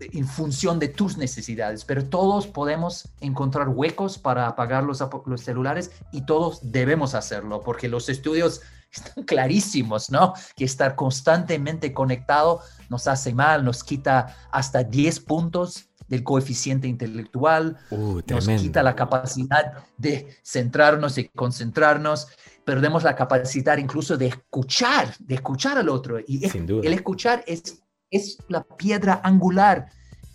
en 0.01 0.27
función 0.27 0.79
de 0.79 0.89
tus 0.89 1.17
necesidades, 1.17 1.87
pero 1.87 2.05
todos 2.05 2.47
podemos 2.47 3.09
encontrar 3.21 3.71
huecos 3.71 4.19
para 4.19 4.47
apagar 4.47 4.85
los, 4.85 5.03
los 5.25 5.41
celulares 5.41 5.93
y 6.13 6.27
todos 6.27 6.73
debemos 6.73 7.15
hacerlo, 7.15 7.63
porque 7.63 7.89
los 7.89 8.09
estudios 8.11 8.63
están 8.93 9.25
clarísimos, 9.25 10.11
¿no? 10.11 10.35
Que 10.57 10.65
estar 10.65 10.95
constantemente 10.95 11.93
conectado 11.93 12.61
nos 12.89 13.07
hace 13.07 13.33
mal, 13.33 13.65
nos 13.65 13.85
quita 13.85 14.37
hasta 14.51 14.83
10 14.83 15.21
puntos 15.21 15.87
del 16.09 16.25
coeficiente 16.25 16.89
intelectual, 16.89 17.79
uh, 17.91 18.21
nos 18.27 18.49
quita 18.49 18.83
la 18.83 18.97
capacidad 18.97 19.85
de 19.97 20.37
centrarnos 20.43 21.17
y 21.19 21.29
concentrarnos, 21.29 22.27
perdemos 22.65 23.05
la 23.05 23.15
capacidad 23.15 23.79
incluso 23.79 24.17
de 24.17 24.27
escuchar, 24.27 25.15
de 25.21 25.37
escuchar 25.37 25.79
al 25.79 25.89
otro. 25.89 26.19
Y 26.27 26.45
el 26.47 26.93
escuchar 26.93 27.45
es, 27.47 27.81
es 28.11 28.39
la 28.49 28.65
piedra 28.65 29.21
angular 29.23 29.89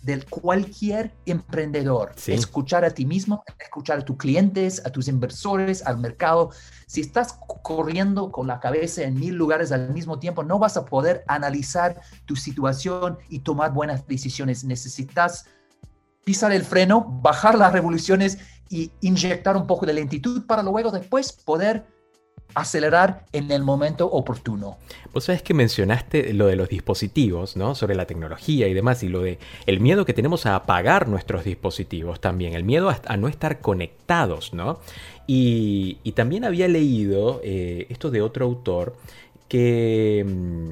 de 0.06 0.22
cualquier 0.22 1.12
emprendedor. 1.26 2.12
Escuchar 2.26 2.84
a 2.84 2.90
ti 2.90 3.04
mismo, 3.04 3.42
escuchar 3.58 3.98
a 3.98 4.04
tus 4.04 4.16
clientes, 4.16 4.80
a 4.86 4.90
tus 4.90 5.08
inversores, 5.08 5.84
al 5.84 5.98
mercado. 5.98 6.52
Si 6.88 7.00
estás 7.00 7.38
corriendo 7.62 8.30
con 8.30 8.46
la 8.46 8.60
cabeza 8.60 9.02
en 9.02 9.18
mil 9.18 9.34
lugares 9.34 9.72
al 9.72 9.92
mismo 9.92 10.20
tiempo, 10.20 10.44
no 10.44 10.60
vas 10.60 10.76
a 10.76 10.84
poder 10.84 11.24
analizar 11.26 12.00
tu 12.26 12.36
situación 12.36 13.18
y 13.28 13.40
tomar 13.40 13.72
buenas 13.72 14.06
decisiones. 14.06 14.62
Necesitas 14.62 15.46
pisar 16.24 16.52
el 16.52 16.64
freno, 16.64 17.04
bajar 17.22 17.58
las 17.58 17.72
revoluciones 17.72 18.38
y 18.68 18.92
inyectar 19.00 19.56
un 19.56 19.66
poco 19.66 19.84
de 19.84 19.94
lentitud 19.94 20.46
para 20.46 20.62
luego 20.62 20.92
después 20.92 21.32
poder 21.32 21.86
acelerar 22.54 23.24
en 23.32 23.50
el 23.50 23.62
momento 23.62 24.06
oportuno. 24.06 24.78
Vos 25.12 25.24
sabés 25.24 25.42
que 25.42 25.54
mencionaste 25.54 26.32
lo 26.32 26.46
de 26.46 26.56
los 26.56 26.68
dispositivos, 26.68 27.56
¿no? 27.56 27.74
Sobre 27.74 27.94
la 27.94 28.06
tecnología 28.06 28.66
y 28.68 28.74
demás, 28.74 29.02
y 29.02 29.08
lo 29.08 29.22
de 29.22 29.38
el 29.66 29.80
miedo 29.80 30.04
que 30.04 30.14
tenemos 30.14 30.46
a 30.46 30.56
apagar 30.56 31.08
nuestros 31.08 31.44
dispositivos 31.44 32.20
también, 32.20 32.54
el 32.54 32.64
miedo 32.64 32.90
a, 32.90 33.16
no 33.16 33.28
estar 33.28 33.60
conectados, 33.60 34.52
¿no? 34.52 34.78
Y, 35.26 35.98
también 36.14 36.44
había 36.44 36.66
leído 36.66 37.40
eh, 37.44 37.86
esto 37.90 38.10
de 38.10 38.22
otro 38.22 38.46
autor 38.46 38.96
que 39.48 40.24
mm, 40.26 40.70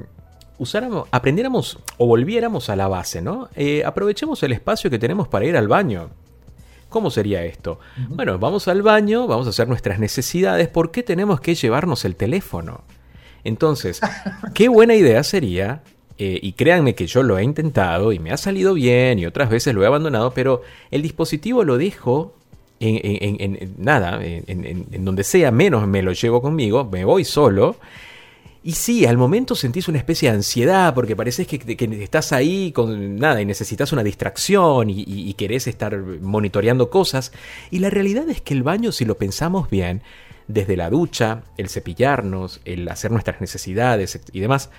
usáramos, 0.57 1.07
aprendiéramos 1.11 1.77
o 1.97 2.07
volviéramos 2.07 2.69
a 2.69 2.75
la 2.75 2.87
base, 2.87 3.21
¿no? 3.21 3.49
Eh, 3.55 3.83
aprovechemos 3.85 4.41
el 4.43 4.53
espacio 4.53 4.89
que 4.89 4.99
tenemos 4.99 5.27
para 5.27 5.45
ir 5.45 5.55
al 5.55 5.67
baño. 5.67 6.09
¿Cómo 6.95 7.11
sería 7.11 7.43
esto? 7.43 7.77
Bueno, 8.07 8.39
vamos 8.39 8.69
al 8.69 8.81
baño, 8.81 9.27
vamos 9.27 9.47
a 9.47 9.49
hacer 9.49 9.67
nuestras 9.67 9.99
necesidades, 9.99 10.69
¿por 10.69 10.91
qué 10.91 11.03
tenemos 11.03 11.41
que 11.41 11.53
llevarnos 11.53 12.05
el 12.05 12.15
teléfono? 12.15 12.85
Entonces, 13.43 13.99
qué 14.53 14.69
buena 14.69 14.95
idea 14.95 15.21
sería, 15.25 15.83
eh, 16.17 16.39
y 16.41 16.53
créanme 16.53 16.95
que 16.95 17.05
yo 17.05 17.21
lo 17.21 17.37
he 17.37 17.43
intentado 17.43 18.13
y 18.13 18.19
me 18.19 18.31
ha 18.31 18.37
salido 18.37 18.73
bien 18.73 19.19
y 19.19 19.25
otras 19.25 19.49
veces 19.49 19.75
lo 19.75 19.83
he 19.83 19.87
abandonado, 19.87 20.31
pero 20.31 20.61
el 20.89 21.01
dispositivo 21.01 21.65
lo 21.65 21.77
dejo 21.77 22.33
en, 22.79 23.73
nada, 23.77 24.21
en, 24.23 25.03
donde 25.03 25.25
sea, 25.25 25.51
menos 25.51 25.85
me 25.89 26.01
lo 26.01 26.13
llevo 26.13 26.41
conmigo, 26.41 26.85
me 26.85 27.03
voy 27.03 27.25
solo 27.25 27.75
y 28.65 28.71
sí, 28.71 29.05
al 29.05 29.15
momento 29.15 29.53
sentís 29.53 29.87
una 29.89 29.99
especie 29.99 30.27
de 30.27 30.37
ansiedad 30.37 30.95
porque 30.95 31.15
parece 31.15 31.45
que, 31.45 32.01
estás 32.01 32.31
ahí 32.31 32.71
con 32.71 33.17
nada 33.17 33.39
y 33.39 33.45
necesitas 33.45 33.93
una 33.93 34.03
distracción 34.03 34.89
y, 34.89 35.31
querés 35.35 35.67
estar 35.67 35.95
monitoreando 35.95 36.89
cosas. 36.89 37.31
Y 37.69 37.77
la 37.77 37.91
realidad 37.91 38.27
es 38.27 38.41
que 38.41 38.55
el 38.55 38.63
baño, 38.63 38.91
si 38.91 39.05
lo 39.05 39.19
pensamos 39.19 39.69
bien, 39.69 40.01
desde 40.47 40.77
la 40.77 40.89
ducha, 40.89 41.43
el 41.57 41.69
cepillarnos, 41.69 42.59
el 42.65 42.89
hacer 42.89 43.11
nuestras 43.11 43.39
necesidades 43.39 44.19
y 44.31 44.39
demás, 44.39 44.71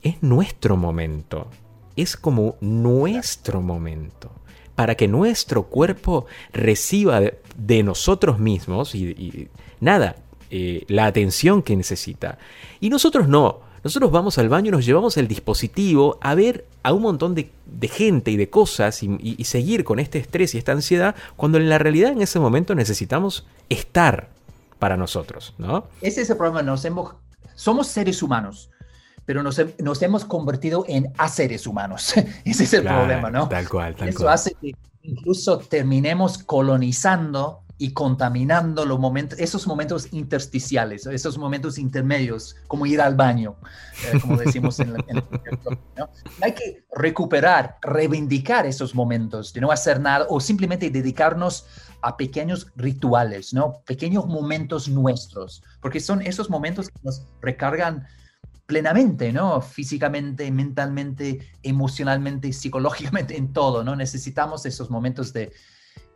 es 0.00 0.22
nuestro 0.22 0.78
momento. 0.78 1.50
Es 1.96 2.16
como 2.16 2.56
nuestro 2.62 3.60
momento. 3.60 4.32
Para 4.74 4.94
que 4.94 5.08
nuestro 5.08 5.64
cuerpo 5.64 6.24
reciba 6.54 7.20
de, 7.20 7.82
nosotros 7.82 8.38
mismos 8.38 8.94
y 8.94 9.50
nada, 9.78 10.16
eh, 10.50 10.84
la 10.88 11.06
atención 11.06 11.62
que 11.62 11.76
necesita. 11.76 12.38
Y 12.80 12.90
nosotros 12.90 13.28
no. 13.28 13.60
Nosotros 13.82 14.10
vamos 14.10 14.36
al 14.36 14.48
baño 14.50 14.68
y 14.68 14.72
nos 14.72 14.84
llevamos 14.84 15.16
el 15.16 15.26
dispositivo 15.26 16.18
a 16.20 16.34
ver 16.34 16.66
a 16.82 16.92
un 16.92 17.02
montón 17.02 17.34
de, 17.34 17.50
gente 17.88 18.30
y 18.30 18.36
de 18.36 18.50
cosas 18.50 19.02
y, 19.02 19.44
seguir 19.44 19.84
con 19.84 19.98
este 19.98 20.18
estrés 20.18 20.54
y 20.54 20.58
esta 20.58 20.72
ansiedad 20.72 21.14
cuando 21.36 21.56
en 21.56 21.68
la 21.68 21.78
realidad 21.78 22.12
en 22.12 22.20
ese 22.20 22.38
momento 22.38 22.74
necesitamos 22.74 23.46
estar. 23.70 24.28
para 24.78 24.96
nosotros, 24.96 25.54
¿no? 25.58 25.84
Ese 26.00 26.22
es 26.22 26.30
el 26.30 26.36
problema, 26.38 26.62
nos 26.62 26.84
hemos, 26.86 27.14
somos 27.54 27.86
seres 27.86 28.22
humanos, 28.22 28.70
pero 29.26 29.42
nos, 29.42 29.60
nos 29.78 30.00
hemos 30.02 30.24
convertido 30.24 30.84
en 30.88 31.12
seres 31.30 31.66
humanos. 31.66 32.14
Ese 32.44 32.64
es 32.64 32.72
el 32.72 32.82
Claro, 32.82 32.98
problema, 33.00 33.30
¿no? 33.30 33.46
Tal 33.48 33.68
cual, 33.68 33.94
tal 33.94 34.08
Eso 34.08 34.20
cual. 34.20 34.32
hace 34.34 34.54
que 34.60 34.74
incluso 35.02 35.58
terminemos 35.58 36.38
colonizando 36.38 37.60
y 37.82 37.94
contaminando 37.94 38.84
los 38.84 38.98
momentos, 38.98 39.38
esos 39.38 39.66
momentos 39.66 40.12
intersticiales, 40.12 41.06
esos 41.06 41.38
momentos 41.38 41.78
intermedios, 41.78 42.56
como 42.66 42.84
ir 42.84 43.00
al 43.00 43.14
baño, 43.14 43.56
eh, 44.04 44.20
como 44.20 44.36
decimos 44.36 44.78
en, 44.80 44.92
la- 44.92 45.04
en 45.08 45.22
¿no? 45.96 46.10
Hay 46.42 46.52
que 46.52 46.84
recuperar, 46.94 47.78
reivindicar 47.80 48.66
esos 48.66 48.94
momentos 48.94 49.54
de 49.54 49.62
no 49.62 49.72
hacer 49.72 49.98
nada 49.98 50.26
o 50.28 50.40
simplemente 50.40 50.90
dedicarnos 50.90 51.64
a 52.02 52.18
pequeños 52.18 52.66
rituales, 52.76 53.54
¿no? 53.54 53.80
Pequeños 53.86 54.26
momentos 54.26 54.86
nuestros, 54.86 55.62
porque 55.80 56.00
son 56.00 56.20
esos 56.20 56.50
momentos 56.50 56.88
que 56.88 57.00
nos 57.02 57.22
recargan 57.40 58.06
plenamente, 58.66 59.32
¿no? 59.32 59.62
Físicamente, 59.62 60.50
mentalmente, 60.50 61.48
emocionalmente, 61.62 62.52
psicológicamente, 62.52 63.38
en 63.38 63.54
todo, 63.54 63.82
¿no? 63.82 63.96
Necesitamos 63.96 64.66
esos 64.66 64.90
momentos 64.90 65.32
de, 65.32 65.50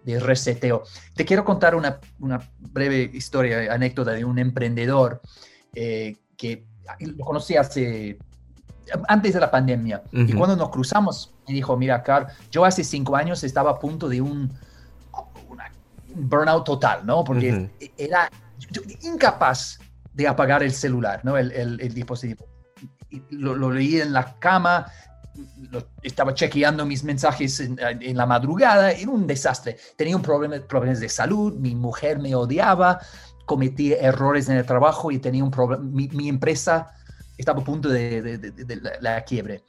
de 0.05 0.21
reseteo. 0.21 0.83
Te 1.15 1.25
quiero 1.25 1.45
contar 1.45 1.75
una, 1.75 1.99
una 2.21 2.41
breve 2.59 3.11
historia, 3.13 3.73
anécdota 3.73 4.13
de 4.13 4.25
un 4.25 4.39
emprendedor 4.39 5.21
eh, 5.75 6.17
que 6.37 6.67
lo 7.01 7.25
conocí 7.25 7.57
hace, 7.57 8.19
antes 9.09 9.33
de 9.35 9.41
la 9.41 9.51
pandemia. 9.51 10.03
Y 10.13 10.33
cuando 10.35 10.57
nos 10.57 10.71
cruzamos, 10.71 11.35
me 11.49 11.55
dijo, 11.55 11.77
mira, 11.77 12.03
Carl, 12.03 12.27
yo 12.51 12.65
hace 12.65 12.85
cinco 12.85 13.17
años 13.17 13.43
estaba 13.45 13.71
a 13.73 13.79
punto 13.79 14.09
de 14.09 14.21
un, 14.21 14.53
una- 15.49 15.73
burnout 16.15 16.65
total, 16.65 17.05
¿no? 17.07 17.25
Porque 17.25 17.51
era 17.97 18.31
yo- 18.71 18.83
incapaz 19.03 19.79
de 20.13 20.29
apagar 20.29 20.63
el 20.63 20.73
celular, 20.73 21.21
¿no? 21.25 21.37
El, 21.39 21.51
el- 21.53 21.81
el 21.81 21.95
dispositivo. 21.95 22.47
Lo, 23.31 23.55
lo 23.55 23.71
leí 23.71 24.01
en 24.01 24.13
la 24.13 24.35
cama, 24.39 24.87
lo- 25.71 25.87
estaba 26.03 26.35
chequeando 26.35 26.87
mis 26.87 27.05
mensajes 27.05 27.61
en, 27.61 27.79
en 27.81 28.17
la 28.17 28.27
madrugada, 28.27 28.93
era 28.93 29.11
un 29.11 29.27
desastre. 29.27 29.77
Tenía 29.97 30.17
un 30.17 30.23
problema, 30.23 30.57
problemas 30.67 31.01
de 31.01 31.09
salud, 31.09 31.55
mi 31.55 31.75
mujer 31.75 32.19
me 32.19 32.35
odiaba, 32.35 33.01
cometí 33.47 33.93
errores 33.93 34.49
en 34.49 34.57
el 34.57 34.65
trabajo 34.67 35.11
y 35.11 35.19
tenía 35.19 35.45
un 35.45 35.51
problema, 35.51 35.83
mi, 35.83 36.09
mi 36.09 36.29
empresa 36.29 36.95
estaba 37.37 37.61
a 37.61 37.65
punto 37.65 37.89
de, 37.89 38.23
de- 38.23 38.39
de- 38.39 38.51
de 38.53 38.77
la, 38.77 38.93
la 39.01 39.25
quiebre. 39.25 39.63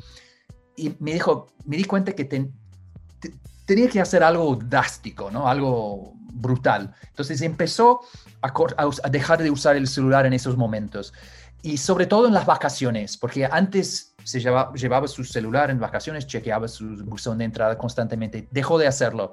Y 0.77 0.95
me 0.99 1.13
dijo, 1.13 1.47
me 1.65 1.77
di 1.77 1.83
cuenta 1.85 2.11
que 2.13 2.25
ten- 2.25 2.53
te- 3.19 3.33
tenía 3.65 3.89
que 3.89 3.99
hacer 4.01 4.23
algo 4.23 4.55
drástico, 4.55 5.31
¿no? 5.31 5.47
Algo 5.47 6.13
brutal. 6.33 6.93
Entonces 7.07 7.41
empezó 7.41 8.01
a, 8.41 8.47
a 8.49 8.89
a 9.03 9.09
dejar 9.09 9.41
de 9.41 9.49
usar 9.49 9.75
el 9.77 9.87
celular 9.87 10.25
en 10.25 10.33
esos 10.33 10.57
momentos. 10.57 11.13
Y 11.61 11.77
sobre 11.77 12.05
todo 12.05 12.27
en 12.27 12.33
las 12.33 12.45
vacaciones, 12.45 13.17
porque 13.17 13.45
antes 13.45 14.14
se 14.25 14.39
lleva- 14.39 14.73
llevaba 14.73 15.07
su 15.07 15.23
celular 15.23 15.69
en 15.69 15.79
vacaciones, 15.79 16.25
chequeaba 16.27 16.67
su 16.67 16.85
buzón 17.05 17.37
de 17.37 17.45
entrada 17.45 17.77
constantemente. 17.77 18.47
Dejó 18.51 18.77
de 18.77 18.87
hacerlo. 18.87 19.31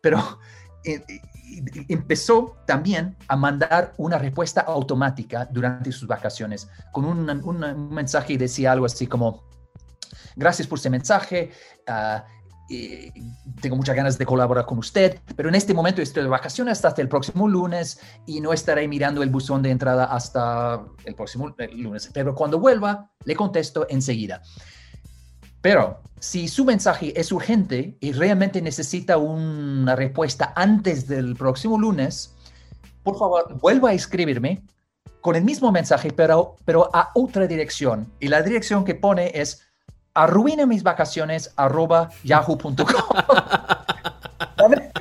Pero 0.00 0.38
eh, 0.84 1.02
y- 1.44 1.92
empezó 1.92 2.56
también 2.66 3.16
a 3.26 3.36
mandar 3.36 3.92
una 3.96 4.16
respuesta 4.18 4.60
automática 4.60 5.46
durante 5.50 5.90
sus 5.92 6.06
vacaciones, 6.06 6.68
con 6.92 7.04
un, 7.04 7.90
mensaje 7.90 8.34
y 8.34 8.36
decía 8.36 8.72
algo 8.72 8.86
así 8.86 9.06
como, 9.06 9.44
gracias 10.36 10.68
por 10.68 10.78
ese 10.78 10.90
mensaje, 10.90 11.50
ah, 11.86 12.24
eh, 12.70 13.12
tengo 13.60 13.76
muchas 13.76 13.96
ganas 13.96 14.18
de 14.18 14.26
colaborar 14.26 14.66
con 14.66 14.78
usted, 14.78 15.20
pero 15.36 15.48
en 15.48 15.54
este 15.54 15.74
momento 15.74 16.02
estoy 16.02 16.22
de 16.22 16.28
vacaciones 16.28 16.84
hasta 16.84 17.00
el 17.00 17.08
próximo 17.08 17.48
lunes 17.48 18.00
y 18.26 18.40
no 18.40 18.52
estaré 18.52 18.86
mirando 18.88 19.22
el 19.22 19.30
buzón 19.30 19.62
de 19.62 19.70
entrada 19.70 20.04
hasta 20.04 20.84
el 21.04 21.14
próximo 21.14 21.54
lunes, 21.72 22.10
pero 22.12 22.34
cuando 22.34 22.58
vuelva 22.58 23.10
le 23.24 23.34
contesto 23.34 23.86
enseguida. 23.88 24.42
Pero 25.60 26.02
si 26.20 26.46
su 26.46 26.64
mensaje 26.64 27.18
es 27.18 27.32
urgente 27.32 27.96
y 28.00 28.12
realmente 28.12 28.62
necesita 28.62 29.18
una 29.18 29.96
respuesta 29.96 30.52
antes 30.54 31.08
del 31.08 31.34
próximo 31.36 31.78
lunes, 31.78 32.34
por 33.02 33.18
favor, 33.18 33.58
vuelva 33.60 33.90
a 33.90 33.94
escribirme 33.94 34.62
con 35.20 35.34
el 35.34 35.44
mismo 35.44 35.72
mensaje, 35.72 36.12
pero, 36.12 36.56
pero 36.64 36.90
a 36.94 37.10
otra 37.14 37.46
dirección. 37.46 38.12
Y 38.20 38.28
la 38.28 38.42
dirección 38.42 38.84
que 38.84 38.94
pone 38.94 39.32
es 39.34 39.67
arruina 40.22 40.66
mis 40.66 40.82
vacaciones 40.82 41.52
arroba 41.56 42.10
yahoo.com. 42.24 42.76
¿Sabe? 44.56 44.92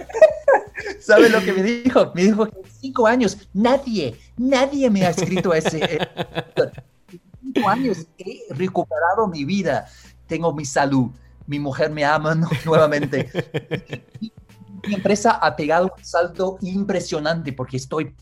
¿Sabe 0.99 1.30
lo 1.30 1.39
que 1.41 1.53
me 1.53 1.63
dijo? 1.63 2.11
Me 2.13 2.24
dijo 2.24 2.45
que 2.47 2.59
en 2.59 2.65
cinco 2.72 3.07
años 3.07 3.38
nadie, 3.53 4.20
nadie 4.38 4.89
me 4.89 5.05
ha 5.05 5.09
escrito 5.09 5.53
ese. 5.53 5.84
eh, 5.84 5.99
cinco 7.41 7.70
años 7.70 8.05
he 8.18 8.41
recuperado 8.53 9.28
mi 9.28 9.45
vida. 9.45 9.88
Tengo 10.28 10.53
mi 10.53 10.65
salud. 10.65 11.09
Mi 11.45 11.59
mujer 11.59 11.89
me 11.91 12.03
ama 12.03 12.36
nu- 12.36 12.49
nuevamente. 12.65 13.30
Mi 14.88 14.93
empresa 14.95 15.32
ha 15.32 15.55
pegado 15.55 15.91
un 15.97 16.03
salto 16.03 16.57
impresionante 16.61 17.53
porque 17.53 17.78
estoy 17.78 18.13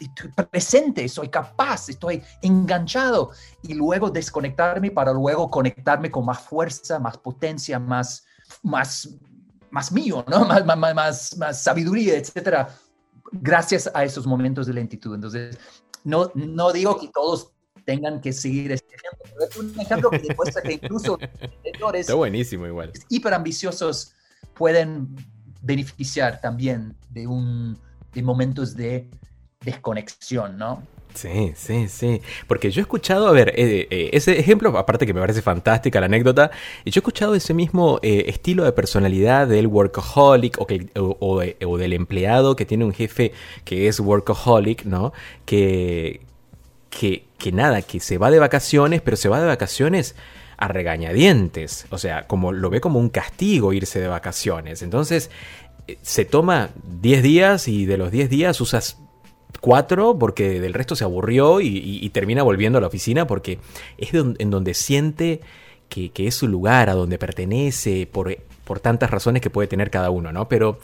estoy 0.00 0.30
presente, 0.50 1.08
soy 1.08 1.28
capaz, 1.28 1.88
estoy 1.88 2.22
enganchado 2.42 3.30
y 3.62 3.74
luego 3.74 4.10
desconectarme 4.10 4.90
para 4.90 5.12
luego 5.12 5.50
conectarme 5.50 6.10
con 6.10 6.24
más 6.24 6.40
fuerza, 6.40 6.98
más 6.98 7.18
potencia, 7.18 7.78
más, 7.78 8.24
más, 8.62 9.08
más 9.70 9.92
mío, 9.92 10.24
¿no? 10.28 10.44
Más, 10.46 10.64
más, 10.66 10.94
más- 10.94 11.36
más, 11.36 11.62
sabiduría, 11.62 12.16
etcétera, 12.16 12.68
gracias 13.32 13.90
a 13.94 14.04
esos 14.04 14.26
momentos 14.26 14.66
de 14.66 14.72
lentitud. 14.74 15.14
Entonces, 15.14 15.58
no, 16.04 16.30
no 16.34 16.72
digo 16.72 16.98
que 16.98 17.08
todos 17.08 17.52
tengan 17.84 18.20
que 18.20 18.32
seguir 18.32 18.72
este 18.72 18.94
ejemplo, 18.94 19.24
pero 19.34 19.50
es 19.50 19.56
un 19.56 19.80
ejemplo 19.80 20.10
que 20.10 20.18
demuestra 20.18 20.62
que 20.62 20.72
incluso 20.74 21.18
emprendedores 21.20 22.00
Está 22.02 22.14
buenísimo 22.14 22.66
igual. 22.66 22.92
hiperambiciosos 23.08 24.14
pueden 24.54 25.14
beneficiar 25.62 26.40
también 26.40 26.96
de, 27.10 27.26
un, 27.26 27.78
de 28.12 28.22
momentos 28.22 28.74
de 28.76 29.08
desconexión, 29.70 30.58
¿no? 30.58 30.82
Sí, 31.14 31.52
sí, 31.56 31.88
sí. 31.88 32.20
Porque 32.46 32.70
yo 32.70 32.80
he 32.80 32.82
escuchado, 32.82 33.26
a 33.26 33.32
ver, 33.32 33.48
eh, 33.56 33.88
eh, 33.90 34.10
ese 34.12 34.38
ejemplo, 34.38 34.76
aparte 34.78 35.06
que 35.06 35.14
me 35.14 35.20
parece 35.20 35.42
fantástica 35.42 35.98
la 36.00 36.06
anécdota, 36.06 36.50
yo 36.84 36.92
he 36.94 37.00
escuchado 37.00 37.34
ese 37.34 37.54
mismo 37.54 37.98
eh, 38.02 38.24
estilo 38.28 38.62
de 38.64 38.72
personalidad 38.72 39.48
del 39.48 39.66
workaholic 39.66 40.60
o, 40.60 40.66
que- 40.66 40.90
del 41.78 41.92
empleado 41.92 42.54
que 42.54 42.66
tiene 42.66 42.84
un 42.84 42.92
jefe 42.92 43.32
que 43.64 43.88
es 43.88 43.98
workaholic, 43.98 44.84
¿no? 44.84 45.12
Que, 45.44 46.20
que, 46.90 47.24
que 47.38 47.52
nada, 47.52 47.82
que 47.82 47.98
se 48.00 48.18
va 48.18 48.30
de 48.30 48.38
vacaciones, 48.38 49.00
pero 49.02 49.16
se 49.16 49.28
va 49.28 49.40
de 49.40 49.46
vacaciones 49.46 50.14
a 50.56 50.68
regañadientes. 50.68 51.86
O 51.90 51.98
sea, 51.98 52.26
como 52.28 52.52
lo 52.52 52.70
ve 52.70 52.80
como 52.80 53.00
un 53.00 53.08
castigo 53.08 53.72
irse 53.72 53.98
de 53.98 54.08
vacaciones. 54.08 54.82
Entonces, 54.82 55.30
se 56.02 56.24
toma 56.26 56.70
10 57.00 57.22
días 57.22 57.66
y 57.66 57.86
de 57.86 57.96
los 57.96 58.10
10 58.12 58.28
días 58.30 58.60
usas 58.60 58.98
cuatro 59.60 60.18
porque 60.18 60.60
del 60.60 60.74
resto 60.74 60.96
se 60.96 61.04
aburrió 61.04 61.60
y, 61.60 62.08
termina 62.10 62.42
volviendo 62.42 62.78
a 62.78 62.80
la 62.80 62.86
oficina 62.86 63.26
porque 63.26 63.58
es 63.98 64.10
en 64.14 64.50
donde 64.50 64.74
siente 64.74 65.40
que, 65.88 66.10
que 66.10 66.26
es 66.26 66.34
su 66.34 66.48
lugar, 66.48 66.90
a 66.90 66.94
donde 66.94 67.18
pertenece, 67.18 68.06
por, 68.10 68.36
por 68.64 68.80
tantas 68.80 69.10
razones 69.10 69.40
que 69.40 69.50
puede 69.50 69.68
tener 69.68 69.90
cada 69.90 70.10
uno, 70.10 70.32
¿no? 70.32 70.48
Pero 70.48 70.78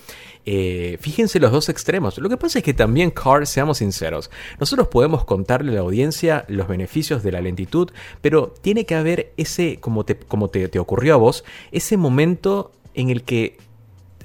eh, 0.47 0.97
fíjense 1.01 1.39
los 1.39 1.53
dos 1.53 1.69
extremos. 1.69 2.19
Lo 2.19 2.29
que 2.29 2.37
pasa 2.37 2.59
es 2.59 2.65
que 2.65 2.75
también, 2.75 3.11
Carl, 3.11 3.47
seamos 3.47 3.79
sinceros, 3.79 4.31
nosotros 4.59 4.89
podemos 4.89 5.25
contarle 5.25 5.73
a 5.73 5.75
la 5.75 5.81
audiencia 5.81 6.45
los 6.49 6.67
beneficios 6.67 7.23
de 7.23 7.33
la 7.33 7.41
lentitud, 7.41 7.91
pero 8.21 8.55
tiene 8.61 8.87
que 8.87 8.95
haber 8.95 9.33
ese, 9.37 9.79
como 9.81 10.05
te, 10.05 10.17
como 10.17 10.49
te, 10.49 10.69
te 10.69 10.79
ocurrió 10.79 11.15
a 11.15 11.19
vos, 11.19 11.45
ese 11.73 11.97
momento 11.97 12.73
en 12.95 13.11
el 13.11 13.23
que 13.23 13.59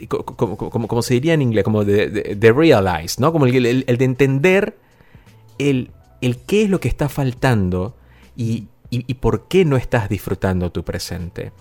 como, 0.08 0.56
como- 0.58 0.88
se 1.02 1.16
diría 1.16 1.34
en 1.34 1.42
inglés, 1.42 1.64
como 1.64 1.84
de, 1.86 2.08
realize, 2.52 3.20
¿no? 3.22 3.32
Como 3.32 3.46
el, 3.46 3.66
el- 3.66 3.98
de 3.98 4.06
entender 4.06 4.78
el, 5.58 5.92
el 6.22 6.38
qué 6.38 6.64
es 6.64 6.70
lo 6.70 6.80
que 6.80 6.88
está 6.88 7.10
faltando 7.10 7.96
y, 8.36 8.68
y- 8.90 9.04
y 9.08 9.14
por 9.16 9.48
qué 9.48 9.66
no 9.66 9.78
estás 9.78 10.10
disfrutando 10.10 10.72
tu 10.72 10.84
presente. 10.84 11.52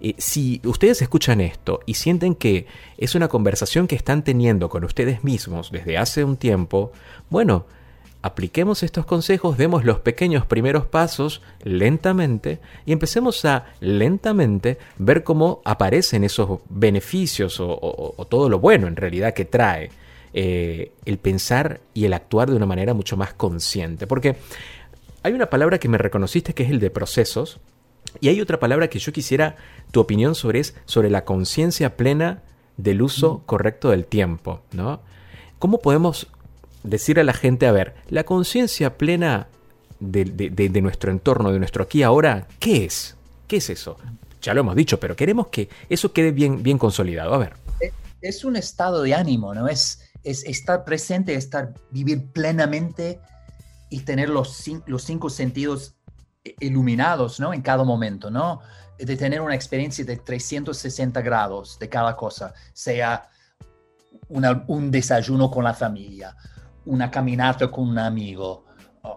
Eh, 0.00 0.14
si 0.18 0.60
ustedes 0.64 1.00
escuchan 1.02 1.40
esto 1.40 1.80
y 1.86 1.94
sienten 1.94 2.34
que 2.34 2.66
es 2.98 3.14
una 3.14 3.28
conversación 3.28 3.86
que 3.86 3.96
están 3.96 4.22
teniendo 4.24 4.68
con 4.68 4.84
ustedes 4.84 5.24
mismos 5.24 5.70
desde 5.72 5.96
hace 5.98 6.22
un 6.24 6.36
tiempo, 6.36 6.92
bueno, 7.30 7.66
apliquemos 8.26 8.82
estos 8.82 9.06
consejos, 9.06 9.56
demos 9.56 9.84
los 9.84 10.00
pequeños 10.00 10.44
primeros 10.46 10.86
pasos 10.86 11.42
lentamente 11.62 12.58
y 12.84 12.92
empecemos 12.92 13.44
a 13.44 13.66
lentamente 13.80 14.78
ver 14.98 15.22
cómo 15.24 15.60
aparecen 15.64 16.24
esos 16.24 16.60
beneficios 16.68 17.60
o, 17.60 17.68
o- 17.70 18.14
o 18.16 18.24
todo 18.26 18.48
lo 18.48 18.58
bueno 18.58 18.86
en 18.86 18.96
realidad 18.96 19.32
que 19.34 19.44
trae 19.44 19.90
eh, 20.34 20.92
el 21.04 21.18
pensar 21.18 21.80
y 21.94 22.04
el 22.04 22.12
actuar 22.12 22.50
de 22.50 22.56
una 22.56 22.66
manera 22.66 22.92
mucho 22.94 23.16
más 23.16 23.32
consciente. 23.32 24.06
Porque 24.06 24.36
hay 25.22 25.32
una 25.32 25.46
palabra 25.46 25.78
que 25.78 25.88
me 25.88 25.98
reconociste 25.98 26.52
que 26.52 26.64
es 26.64 26.70
el 26.70 26.80
de 26.80 26.90
procesos 26.90 27.58
y 28.20 28.28
hay 28.28 28.40
otra 28.40 28.58
palabra 28.60 28.88
que 28.88 28.98
yo 28.98 29.12
quisiera 29.12 29.56
tu 29.92 30.00
opinión 30.00 30.34
sobre 30.34 30.60
es 30.60 30.74
sobre 30.84 31.10
la 31.10 31.24
conciencia 31.24 31.96
plena 31.96 32.42
del 32.76 33.02
uso 33.02 33.42
correcto 33.46 33.90
del 33.90 34.04
tiempo, 34.04 34.60
¿no? 34.72 35.00
¿Cómo 35.58 35.78
podemos 35.78 36.26
decirle 36.86 37.20
a 37.22 37.24
la 37.24 37.32
gente, 37.32 37.66
a 37.66 37.72
ver, 37.72 37.94
la 38.08 38.24
conciencia 38.24 38.96
plena 38.96 39.48
de, 40.00 40.24
de- 40.24 40.50
de- 40.50 40.68
de 40.68 40.82
nuestro 40.82 41.10
entorno, 41.10 41.52
de 41.52 41.58
nuestro 41.58 41.84
aquí 41.84 42.02
ahora, 42.02 42.46
¿qué 42.58 42.84
es? 42.84 43.16
¿Qué 43.46 43.56
es 43.58 43.70
eso? 43.70 43.96
Ya 44.42 44.54
lo 44.54 44.60
hemos 44.60 44.76
dicho, 44.76 45.00
pero 45.00 45.16
queremos 45.16 45.48
que 45.48 45.68
eso 45.88 46.12
quede 46.12 46.32
bien, 46.32 46.62
bien 46.62 46.78
consolidado. 46.78 47.34
A 47.34 47.38
ver. 47.38 47.54
es 48.20 48.44
un 48.44 48.56
estado 48.56 49.02
de 49.02 49.14
ánimo, 49.14 49.54
¿no? 49.54 49.68
Es, 49.68 50.00
es 50.24 50.44
estar 50.44 50.84
presente, 50.84 51.34
estar, 51.34 51.74
vivir 51.90 52.26
plenamente 52.32 53.20
y 53.90 54.00
tener 54.00 54.28
los, 54.28 54.64
los 54.86 55.02
cinco 55.04 55.30
sentidos 55.30 55.94
i- 56.44 56.54
iluminados, 56.66 57.38
¿no? 57.40 57.54
En 57.54 57.62
cada 57.62 57.84
momento, 57.84 58.30
¿no? 58.30 58.60
De 58.98 59.16
tener 59.16 59.40
una 59.40 59.54
experiencia 59.54 60.04
de 60.04 60.16
360 60.16 61.20
grados 61.22 61.78
de 61.78 61.88
cada 61.88 62.16
cosa, 62.16 62.52
sea 62.72 63.28
una- 64.28 64.64
un 64.68 64.90
desayuno 64.90 65.50
con 65.50 65.64
la 65.64 65.74
familia, 65.74 66.34
una 66.86 67.10
caminata 67.10 67.70
con 67.70 67.88
un 67.88 67.98
amigo, 67.98 68.64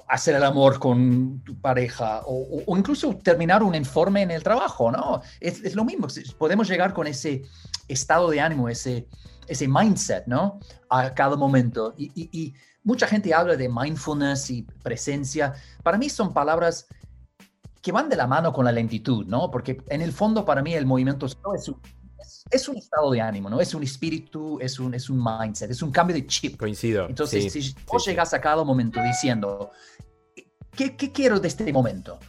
hacer 0.07 0.35
el 0.35 0.43
amor 0.43 0.79
con 0.79 1.41
tu 1.43 1.59
pareja, 1.59 2.21
o, 2.25 2.77
incluso 2.77 3.15
terminar 3.17 3.63
un 3.63 3.75
informe 3.75 4.21
en 4.21 4.31
el 4.31 4.43
trabajo, 4.43 4.91
¿no? 4.91 5.21
Es, 5.39 5.75
lo 5.75 5.85
mismo, 5.85 6.07
podemos 6.37 6.67
llegar 6.67 6.93
con 6.93 7.07
ese 7.07 7.43
estado 7.87 8.29
de 8.29 8.41
ánimo, 8.41 8.69
ese, 8.69 9.07
ese 9.47 9.67
mindset, 9.67 10.25
¿no? 10.27 10.59
A 10.89 11.13
cada 11.13 11.35
momento. 11.35 11.93
Y, 11.97 12.11
y- 12.15 12.53
mucha 12.81 13.07
gente 13.07 13.33
habla 13.33 13.55
de 13.55 13.69
mindfulness 13.69 14.49
y 14.49 14.63
presencia. 14.81 15.53
Para 15.83 15.97
mí 15.97 16.09
son 16.09 16.33
palabras 16.33 16.87
que 17.81 17.91
van 17.91 18.09
de 18.09 18.15
la 18.15 18.25
mano 18.25 18.51
con 18.51 18.65
la 18.65 18.71
lentitud, 18.71 19.25
¿no? 19.27 19.51
Porque 19.51 19.83
en 19.89 20.01
el 20.01 20.11
fondo 20.11 20.45
para 20.45 20.61
mí 20.61 20.73
el 20.73 20.85
movimiento 20.85 21.25
es 21.25 21.37
un, 21.67 21.79
es, 22.21 22.43
es 22.49 22.69
un 22.69 22.77
estado 22.77 23.11
de 23.11 23.21
ánimo, 23.21 23.49
¿no? 23.49 23.59
Es 23.59 23.73
un 23.73 23.83
espíritu, 23.83 24.59
es 24.61 24.79
un, 24.79 24.93
es 24.93 25.09
un 25.09 25.23
mindset, 25.23 25.71
es 25.71 25.81
un 25.81 25.91
cambio 25.91 26.15
de 26.15 26.25
chip. 26.27 26.57
Coincido. 26.57 27.07
Entonces, 27.07 27.51
sí, 27.51 27.61
si 27.61 27.75
vos 27.85 28.03
sí. 28.03 28.11
llegas 28.11 28.33
a 28.33 28.41
cada 28.41 28.63
momento 28.63 29.01
diciendo, 29.01 29.71
¿qué, 30.71 30.95
qué 30.95 31.11
quiero 31.11 31.39
de 31.39 31.47
este 31.47 31.71
momento? 31.71 32.19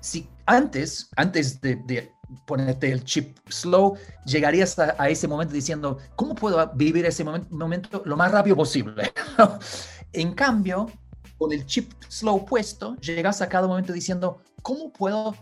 Si 0.00 0.28
antes, 0.46 1.08
antes 1.16 1.60
de, 1.60 1.76
de 1.86 2.12
ponerte 2.46 2.90
el 2.90 3.04
chip 3.04 3.38
slow, 3.48 3.96
llegarías 4.24 4.78
a, 4.78 4.94
a 4.98 5.08
ese 5.08 5.28
momento 5.28 5.52
diciendo, 5.52 5.98
¿cómo 6.16 6.34
puedo 6.34 6.64
vivir 6.74 7.04
ese 7.06 7.24
momen- 7.24 7.48
momento 7.50 8.02
lo 8.04 8.16
más 8.16 8.32
rápido 8.32 8.56
posible? 8.56 9.12
en 10.12 10.32
cambio, 10.34 10.90
con 11.38 11.52
el 11.52 11.66
chip 11.66 11.92
slow 12.08 12.44
puesto, 12.44 12.96
llegas 12.96 13.40
a 13.42 13.48
cada 13.48 13.66
momento 13.66 13.92
diciendo, 13.92 14.42
¿cómo 14.62 14.92
puedo 14.92 15.34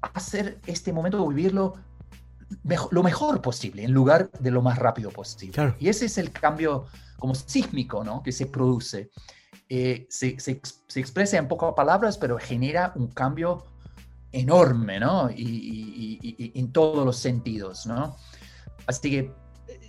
hacer 0.00 0.60
este 0.66 0.92
momento, 0.92 1.26
vivirlo 1.28 1.74
mejo- 2.62 2.88
lo 2.92 3.02
mejor 3.02 3.40
posible, 3.40 3.84
en 3.84 3.92
lugar 3.92 4.30
de 4.40 4.50
lo 4.50 4.62
más 4.62 4.78
rápido 4.78 5.10
posible? 5.10 5.52
Claro. 5.54 5.76
Y 5.78 5.88
ese 5.88 6.06
es 6.06 6.18
el 6.18 6.30
cambio 6.30 6.86
como 7.18 7.34
sísmico, 7.34 8.04
¿no? 8.04 8.22
Que 8.22 8.32
se 8.32 8.46
produce. 8.46 9.10
Eh, 9.68 10.06
se, 10.10 10.38
se 10.38 10.60
se 10.86 11.00
expresa 11.00 11.38
en 11.38 11.48
pocas 11.48 11.72
palabras, 11.74 12.18
pero 12.18 12.38
genera 12.38 12.92
un 12.96 13.08
cambio 13.08 13.64
enorme, 14.32 14.98
¿no? 15.00 15.30
Y, 15.30 15.42
y- 15.42 16.18
y- 16.38 16.58
en 16.58 16.72
todos 16.72 17.04
los 17.04 17.16
sentidos, 17.16 17.86
¿no? 17.86 18.16
Así 18.86 19.10
que 19.10 19.18
eh, 19.68 19.88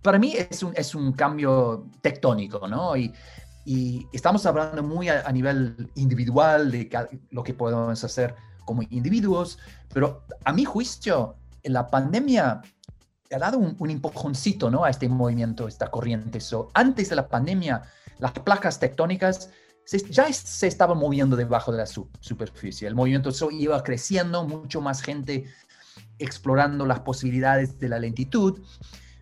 para 0.00 0.18
mí 0.18 0.34
es 0.36 0.62
un, 0.62 0.72
es 0.76 0.94
un 0.94 1.12
cambio 1.12 1.86
tectónico, 2.00 2.66
¿no? 2.68 2.96
Y, 2.96 3.12
y 3.66 4.06
estamos 4.12 4.46
hablando 4.46 4.82
muy 4.82 5.08
a, 5.08 5.26
a 5.26 5.32
nivel 5.32 5.90
individual 5.96 6.70
de 6.70 6.88
lo 7.30 7.42
que 7.42 7.52
podemos 7.54 8.02
hacer 8.04 8.34
como 8.64 8.82
individuos, 8.90 9.58
pero 9.92 10.24
a 10.44 10.52
mi 10.52 10.64
juicio, 10.64 11.36
la 11.64 11.86
pandemia 11.86 12.60
ha 13.32 13.38
dado 13.38 13.58
un, 13.58 13.74
un 13.78 13.90
empujoncito, 13.90 14.70
¿no? 14.70 14.84
A 14.84 14.90
este 14.90 15.08
movimiento, 15.08 15.66
esta 15.66 15.90
corriente. 15.90 16.40
So, 16.40 16.68
antes 16.74 17.08
de 17.08 17.16
la 17.16 17.28
pandemia, 17.28 17.82
las 18.18 18.32
placas 18.32 18.78
tectónicas 18.78 19.50
ya 20.10 20.32
se 20.32 20.66
estaban 20.66 20.96
moviendo 20.98 21.36
debajo 21.36 21.72
de 21.72 21.78
la 21.78 21.86
su- 21.86 22.08
superficie. 22.20 22.86
El 22.88 22.94
movimiento 22.94 23.32
so- 23.32 23.50
iba 23.50 23.82
creciendo, 23.82 24.46
mucho 24.46 24.80
más 24.80 25.02
gente 25.02 25.44
explorando 26.18 26.86
las 26.86 27.00
posibilidades 27.00 27.78
de 27.78 27.88
la 27.88 27.98
lentitud. 27.98 28.60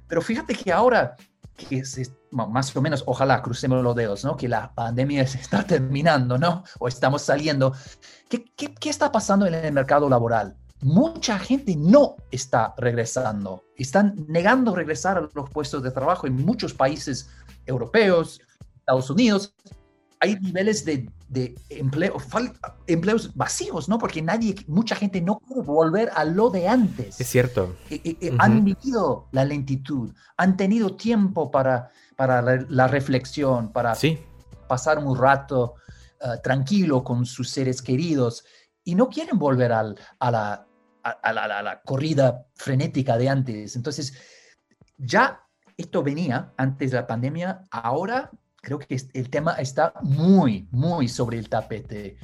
Pero 0.06 0.20
fíjate 0.20 0.54
que 0.54 0.72
ahora, 0.72 1.16
que 1.56 1.84
se- 1.84 2.12
más 2.30 2.74
o 2.76 2.82
menos, 2.82 3.02
ojalá 3.06 3.42
crucemos 3.42 3.82
los 3.82 3.96
dedos, 3.96 4.24
¿no? 4.24 4.36
Que 4.36 4.48
la 4.48 4.72
pandemia 4.74 5.26
se 5.26 5.38
está 5.38 5.64
terminando, 5.66 6.38
¿no? 6.38 6.64
O 6.78 6.88
estamos 6.88 7.22
saliendo. 7.22 7.74
¿Qué, 8.28 8.44
qué, 8.56 8.74
qué 8.74 8.90
está 8.90 9.10
pasando 9.10 9.46
en 9.46 9.54
el 9.54 9.72
mercado 9.72 10.08
laboral? 10.08 10.56
Mucha 10.82 11.38
gente 11.38 11.76
no 11.76 12.16
está 12.30 12.74
regresando. 12.76 13.62
Están 13.76 14.14
negando 14.28 14.74
regresar 14.74 15.16
a 15.16 15.28
los 15.32 15.50
puestos 15.50 15.82
de 15.82 15.90
trabajo 15.92 16.26
en 16.26 16.36
muchos 16.44 16.74
países 16.74 17.30
europeos, 17.66 18.40
Estados 18.80 19.08
Unidos. 19.10 19.54
Hay 20.18 20.38
niveles 20.40 20.84
de, 20.84 21.08
de 21.28 21.54
empleo, 21.68 22.16
empleos 22.86 23.34
vacíos, 23.34 23.88
¿no? 23.88 23.98
Porque 23.98 24.22
nadie, 24.22 24.54
mucha 24.68 24.94
gente 24.96 25.20
no 25.20 25.38
puede 25.38 25.62
volver 25.62 26.10
a 26.14 26.24
lo 26.24 26.48
de 26.50 26.68
antes 26.68 27.20
Es 27.20 27.26
cierto. 27.28 27.74
eh, 27.90 28.00
eh, 28.04 28.16
eh, 28.20 28.36
han 28.38 28.64
vivido 28.64 29.28
la 29.32 29.44
lentitud, 29.44 30.12
han 30.36 30.56
tenido 30.56 30.94
tiempo 30.96 31.50
para, 31.50 31.90
para 32.16 32.40
la, 32.42 32.64
la 32.68 32.86
reflexión, 32.88 33.72
para 33.72 33.94
Sí. 33.96 34.18
pasar 34.68 34.98
un 34.98 35.16
rato 35.16 35.74
tranquilo 36.44 37.02
con 37.02 37.26
sus 37.26 37.50
seres 37.50 37.82
queridos 37.82 38.44
y 38.84 38.94
no 38.94 39.08
quieren 39.08 39.38
volver 39.40 39.72
al- 39.72 39.98
a, 40.20 40.30
la, 40.30 40.66
a- 41.02 41.32
la- 41.32 41.62
la 41.62 41.82
corrida 41.82 42.46
frenética 42.54 43.16
de 43.16 43.28
antes. 43.28 43.76
Entonces, 43.76 44.14
ya 44.98 45.40
esto 45.76 46.02
venía 46.02 46.52
antes 46.56 46.90
de 46.90 46.96
la 46.96 47.06
pandemia, 47.06 47.62
ahora 47.70 48.30
creo 48.56 48.78
que 48.78 48.96
el 49.14 49.30
tema 49.30 49.54
está 49.54 49.92
muy, 50.02 50.68
muy 50.70 51.08
sobre 51.08 51.38
el 51.38 51.48
tapete. 51.48 52.16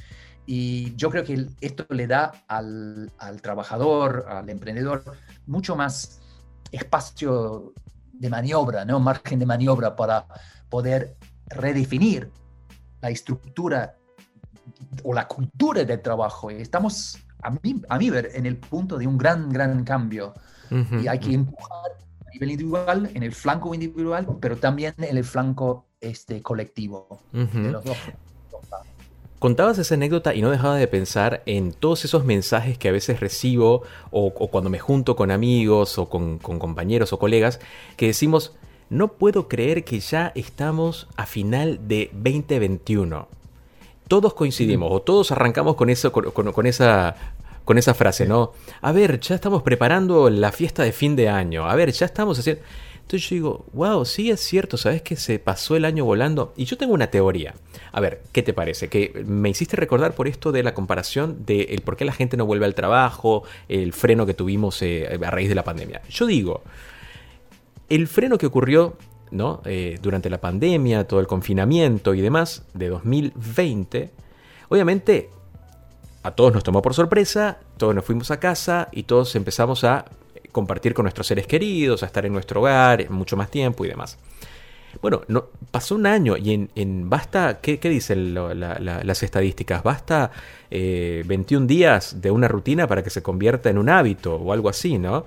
Y 0.45 0.95
yo 0.95 1.09
creo 1.09 1.23
que 1.23 1.47
esto 1.61 1.85
le 1.89 2.07
da 2.07 2.31
al, 2.47 3.11
al 3.19 3.41
trabajador, 3.41 4.25
al 4.27 4.49
emprendedor, 4.49 5.03
mucho 5.45 5.75
más 5.75 6.21
espacio 6.71 7.73
de 8.13 8.29
maniobra, 8.29 8.85
¿no? 8.85 8.99
margen 8.99 9.39
de 9.39 9.45
maniobra 9.45 9.95
para 9.95 10.25
poder 10.69 11.17
redefinir 11.47 12.31
la 13.01 13.09
estructura 13.09 13.95
o 15.03 15.13
la 15.13 15.27
cultura 15.27 15.83
del 15.83 16.01
trabajo. 16.01 16.49
Estamos, 16.49 17.17
a 17.41 17.49
mí, 17.51 17.81
a 17.87 17.97
mí 17.97 18.09
ver, 18.09 18.31
en 18.33 18.45
el 18.45 18.57
punto 18.57 18.97
de 18.97 19.07
un 19.07 19.17
gran, 19.17 19.49
gran 19.49 19.83
cambio 19.83 20.33
Ujú, 20.71 20.99
y 20.99 21.07
hay 21.07 21.19
que 21.19 21.33
empujar 21.33 21.91
a 22.25 22.29
nivel 22.31 22.51
individual, 22.51 23.09
en 23.13 23.23
el 23.23 23.31
flanco 23.31 23.73
individual, 23.73 24.27
pero 24.39 24.57
también 24.57 24.93
en 24.97 25.17
el 25.17 25.23
flanco 25.23 25.85
este, 26.01 26.41
colectivo 26.41 27.19
ujú. 27.33 27.63
de 27.63 27.71
los 27.71 27.83
dos. 27.83 27.97
Contabas 29.39 29.77
esa 29.77 29.95
anécdota 29.95 30.35
y 30.35 30.41
no 30.41 30.51
dejaba 30.51 30.75
de 30.75 30.87
pensar 30.87 31.43
en 31.45 31.71
todos 31.71 32.03
esos 32.03 32.25
mensajes 32.25 32.77
que 32.77 32.89
a 32.89 32.91
veces 32.91 33.21
recibo 33.21 33.83
o, 34.11 34.27
o 34.27 34.47
cuando 34.49 34.69
me 34.69 34.79
junto 34.79 35.15
con 35.15 35.31
amigos 35.31 35.97
o 35.97 36.09
con, 36.09 36.39
con 36.39 36.59
compañeros 36.59 37.13
o 37.13 37.19
colegas 37.19 37.61
que 37.95 38.07
decimos, 38.07 38.53
no 38.89 39.13
puedo 39.13 39.47
creer 39.47 39.85
que 39.85 40.01
ya 40.01 40.33
estamos 40.35 41.07
a 41.15 41.25
final 41.25 41.87
de 41.87 42.09
2021. 42.13 43.38
Todos 44.09 44.33
coincidimos 44.33 44.89
o 44.91 45.01
todos 45.01 45.31
arrancamos 45.31 45.75
con, 45.75 45.89
eso, 45.89 46.11
con, 46.11 46.65
esa, 46.65 47.15
con 47.63 47.77
esa 47.77 47.93
frase, 47.93 48.25
¿no? 48.25 48.51
A 48.81 48.91
ver, 48.91 49.21
ya 49.21 49.35
estamos 49.35 49.63
preparando 49.63 50.29
la 50.29 50.51
fiesta 50.51 50.83
de 50.83 50.91
fin 50.91 51.15
de 51.15 51.29
año. 51.29 51.69
A 51.69 51.75
ver, 51.75 51.93
ya 51.93 52.05
estamos 52.05 52.37
haciendo... 52.37 52.61
Entonces 53.09 53.27
yo 53.27 53.35
digo, 53.35 53.65
wow, 53.73 54.05
sí 54.05 54.29
es 54.29 54.39
cierto, 54.39 54.77
¿sabes 54.77 55.01
que 55.01 55.15
se 55.15 55.39
pasó 55.39 55.75
el 55.75 55.85
año 55.85 56.05
volando? 56.05 56.53
Y 56.55 56.65
yo 56.65 56.77
tengo 56.77 56.93
una 56.93 57.07
teoría. 57.07 57.55
A 57.91 58.01
ver, 58.01 58.21
¿qué 58.31 58.43
te 58.43 58.53
parece? 58.53 58.87
Que 58.87 59.23
me 59.25 59.49
hiciste 59.49 59.75
recordar 59.75 60.13
por 60.13 60.27
esto 60.27 60.51
de 60.51 60.61
la 60.61 60.75
comparación 60.75 61.43
de 61.43 61.61
el 61.71 61.81
por 61.81 61.97
qué 61.97 62.05
la 62.05 62.11
gente 62.11 62.37
no 62.37 62.45
vuelve 62.45 62.65
al 62.65 62.75
trabajo, 62.75 63.45
el 63.67 63.93
freno 63.93 64.27
que 64.27 64.35
tuvimos 64.35 64.83
eh, 64.83 65.19
a 65.25 65.31
raíz 65.31 65.49
de 65.49 65.55
la 65.55 65.63
pandemia. 65.63 66.03
Yo 66.07 66.27
digo, 66.27 66.61
el 67.89 68.07
freno 68.07 68.37
que 68.37 68.45
ocurrió 68.45 68.95
¿no? 69.31 69.61
Eh, 69.65 69.99
durante 70.01 70.29
la 70.29 70.39
pandemia, 70.39 71.07
todo 71.07 71.19
el 71.19 71.27
confinamiento 71.27 72.13
y 72.13 72.21
demás 72.21 72.63
de 72.73 72.89
2020, 72.89 74.11
obviamente 74.69 75.29
a 76.23 76.31
todos 76.31 76.53
nos 76.53 76.63
tomó 76.63 76.81
por 76.81 76.93
sorpresa, 76.93 77.59
todos 77.77 77.95
nos 77.95 78.03
fuimos 78.03 78.31
a 78.31 78.39
casa 78.39 78.89
y 78.91 79.03
todos 79.03 79.35
empezamos 79.35 79.83
a 79.83 80.05
compartir 80.51 80.93
con 80.93 81.03
nuestros 81.03 81.27
seres 81.27 81.47
queridos, 81.47 82.03
a 82.03 82.07
estar 82.07 82.25
en 82.25 82.33
nuestro 82.33 82.61
hogar 82.61 83.09
mucho 83.09 83.37
más 83.37 83.49
tiempo 83.49 83.85
y 83.85 83.87
demás. 83.87 84.17
Bueno, 85.01 85.21
no, 85.27 85.45
pasó 85.71 85.95
un 85.95 86.07
año 86.07 86.35
y 86.35 86.67
en, 86.75 87.09
basta, 87.09 87.59
¿qué, 87.61 87.79
qué 87.79 87.89
dicen 87.89 88.33
las 88.33 89.23
estadísticas? 89.23 89.83
Basta 89.83 90.31
eh, 90.71 91.23
21 91.27 91.67
días 91.67 92.21
de 92.21 92.31
una 92.31 92.47
rutina 92.47 92.87
para 92.87 93.03
que 93.03 93.09
se 93.09 93.21
convierta 93.21 93.69
en 93.69 93.77
un 93.77 93.89
hábito 93.89 94.35
o 94.35 94.51
algo 94.51 94.67
así, 94.67 94.97
¿no? 94.97 95.25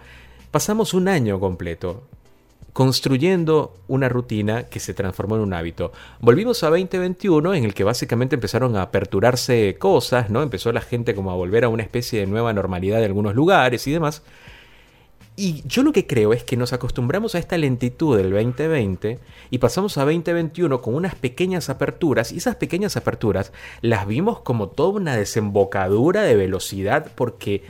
Pasamos 0.50 0.94
un 0.94 1.08
año 1.08 1.38
completo 1.38 2.02
construyendo 2.72 3.74
una 3.86 4.08
rutina 4.08 4.64
que 4.64 4.80
se 4.80 4.94
transformó 4.94 5.36
en 5.36 5.42
un 5.42 5.52
hábito. 5.52 5.92
Volvimos 6.20 6.62
a 6.62 6.70
2021 6.70 7.54
en 7.54 7.64
el 7.64 7.74
que 7.74 7.84
básicamente 7.84 8.34
empezaron 8.34 8.76
a 8.76 8.82
aperturarse 8.82 9.76
cosas, 9.78 10.30
¿no? 10.30 10.42
Empezó 10.42 10.72
la 10.72 10.80
gente 10.80 11.14
como 11.14 11.30
a 11.30 11.34
volver 11.34 11.64
a 11.64 11.68
una 11.68 11.82
especie 11.82 12.20
de 12.20 12.26
nueva 12.26 12.52
normalidad 12.52 12.98
de 12.98 13.06
algunos 13.06 13.34
lugares 13.34 13.86
y 13.86 13.92
demás. 13.92 14.22
Y 15.34 15.62
yo 15.66 15.82
lo 15.82 15.92
que 15.92 16.06
creo 16.06 16.34
es 16.34 16.44
que 16.44 16.58
nos 16.58 16.74
acostumbramos 16.74 17.34
a 17.34 17.38
esta 17.38 17.56
lentitud 17.56 18.18
del 18.18 18.30
2020 18.30 19.18
y 19.50 19.58
pasamos 19.58 19.96
a 19.96 20.04
2021 20.04 20.82
con 20.82 20.94
unas 20.94 21.14
pequeñas 21.14 21.70
aperturas 21.70 22.32
y 22.32 22.36
esas 22.36 22.56
pequeñas 22.56 22.98
aperturas 22.98 23.50
las 23.80 24.06
vimos 24.06 24.40
como 24.40 24.68
toda 24.68 24.90
una 24.90 25.16
desembocadura 25.16 26.22
de 26.22 26.36
velocidad 26.36 27.10
porque 27.14 27.62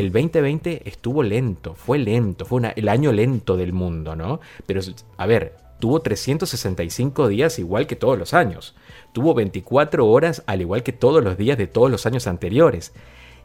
el 0.00 0.12
2020 0.12 0.88
estuvo 0.88 1.22
lento, 1.22 1.74
fue 1.74 1.98
lento, 1.98 2.44
fue 2.44 2.72
el 2.74 2.88
año 2.88 3.12
lento 3.12 3.56
del 3.56 3.72
mundo, 3.72 4.16
¿no? 4.16 4.40
Pero, 4.66 4.80
a 5.16 5.26
ver, 5.26 5.56
tuvo 5.78 6.00
365 6.00 7.28
días 7.28 7.58
igual 7.58 7.86
que 7.86 7.96
todos 7.96 8.18
los 8.18 8.34
años, 8.34 8.74
tuvo 9.12 9.34
24 9.34 10.06
horas 10.06 10.42
al 10.46 10.60
igual 10.60 10.82
que 10.82 10.92
todos 10.92 11.22
los 11.22 11.36
días 11.36 11.58
de 11.58 11.66
todos 11.66 11.90
los 11.90 12.06
años 12.06 12.26
anteriores. 12.26 12.92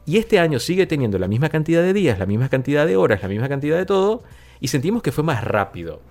Y 0.05 0.17
este 0.17 0.39
año 0.39 0.59
sigue 0.59 0.87
teniendo 0.87 1.19
la 1.19 1.27
misma 1.27 1.49
cantidad 1.49 1.81
de 1.81 1.93
días, 1.93 2.17
la 2.17 2.25
misma 2.25 2.49
cantidad 2.49 2.87
de 2.87 2.97
horas, 2.97 3.21
la 3.21 3.27
misma 3.27 3.49
cantidad 3.49 3.77
de 3.77 3.85
todo, 3.85 4.23
y 4.59 4.69
sentimos 4.69 5.03
que 5.03 5.11
fue 5.11 5.23
más 5.23 5.43
rápido. 5.43 6.01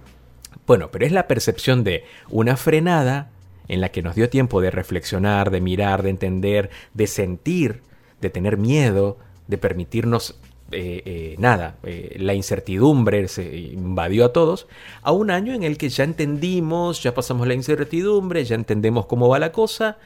Bueno, 0.67 0.91
pero 0.91 1.07
es 1.07 1.13
la 1.13 1.27
percepción 1.27 1.83
de 1.83 2.05
una 2.29 2.57
frenada 2.57 3.31
en 3.67 3.81
la 3.81 3.91
que 3.91 4.03
nos 4.03 4.15
dio 4.15 4.29
tiempo 4.29 4.61
de 4.61 4.71
reflexionar, 4.71 5.51
de 5.51 5.61
mirar, 5.61 6.03
de 6.03 6.11
entender, 6.11 6.71
de 6.95 7.07
sentir, 7.07 7.83
de 8.21 8.31
tener 8.31 8.57
miedo, 8.57 9.19
de 9.49 9.59
permitirnos 9.59 10.37
eh, 10.71 11.03
eh, 11.07 11.37
nada, 11.39 11.77
eh, 11.83 12.17
la 12.19 12.35
incertidumbre 12.35 13.27
se 13.29 13.57
invadió 13.57 14.27
a 14.27 14.33
todos, 14.35 14.67
a 15.03 15.13
un 15.13 15.31
año 15.31 15.55
en 15.55 15.63
el 15.63 15.79
que 15.79 15.89
ya 15.89 16.05
entendimos, 16.05 17.03
ya 17.03 17.15
pasamos 17.15 17.49
la 17.49 17.55
incertidumbre, 17.55 18.45
ya 18.45 18.55
entendemos 18.55 19.07
cómo 19.07 19.29
va 19.29 19.39
la 19.39 19.51
cosa, 19.51 19.97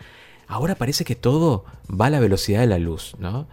ahora 0.47 0.76
parece 0.76 1.05
que 1.05 1.16
todo 1.16 1.64
va 1.90 2.07
a 2.07 2.11
la 2.11 2.20
velocidad 2.20 2.61
de 2.61 2.68
la 2.68 2.78
luz, 2.78 3.16
¿no? 3.18 3.49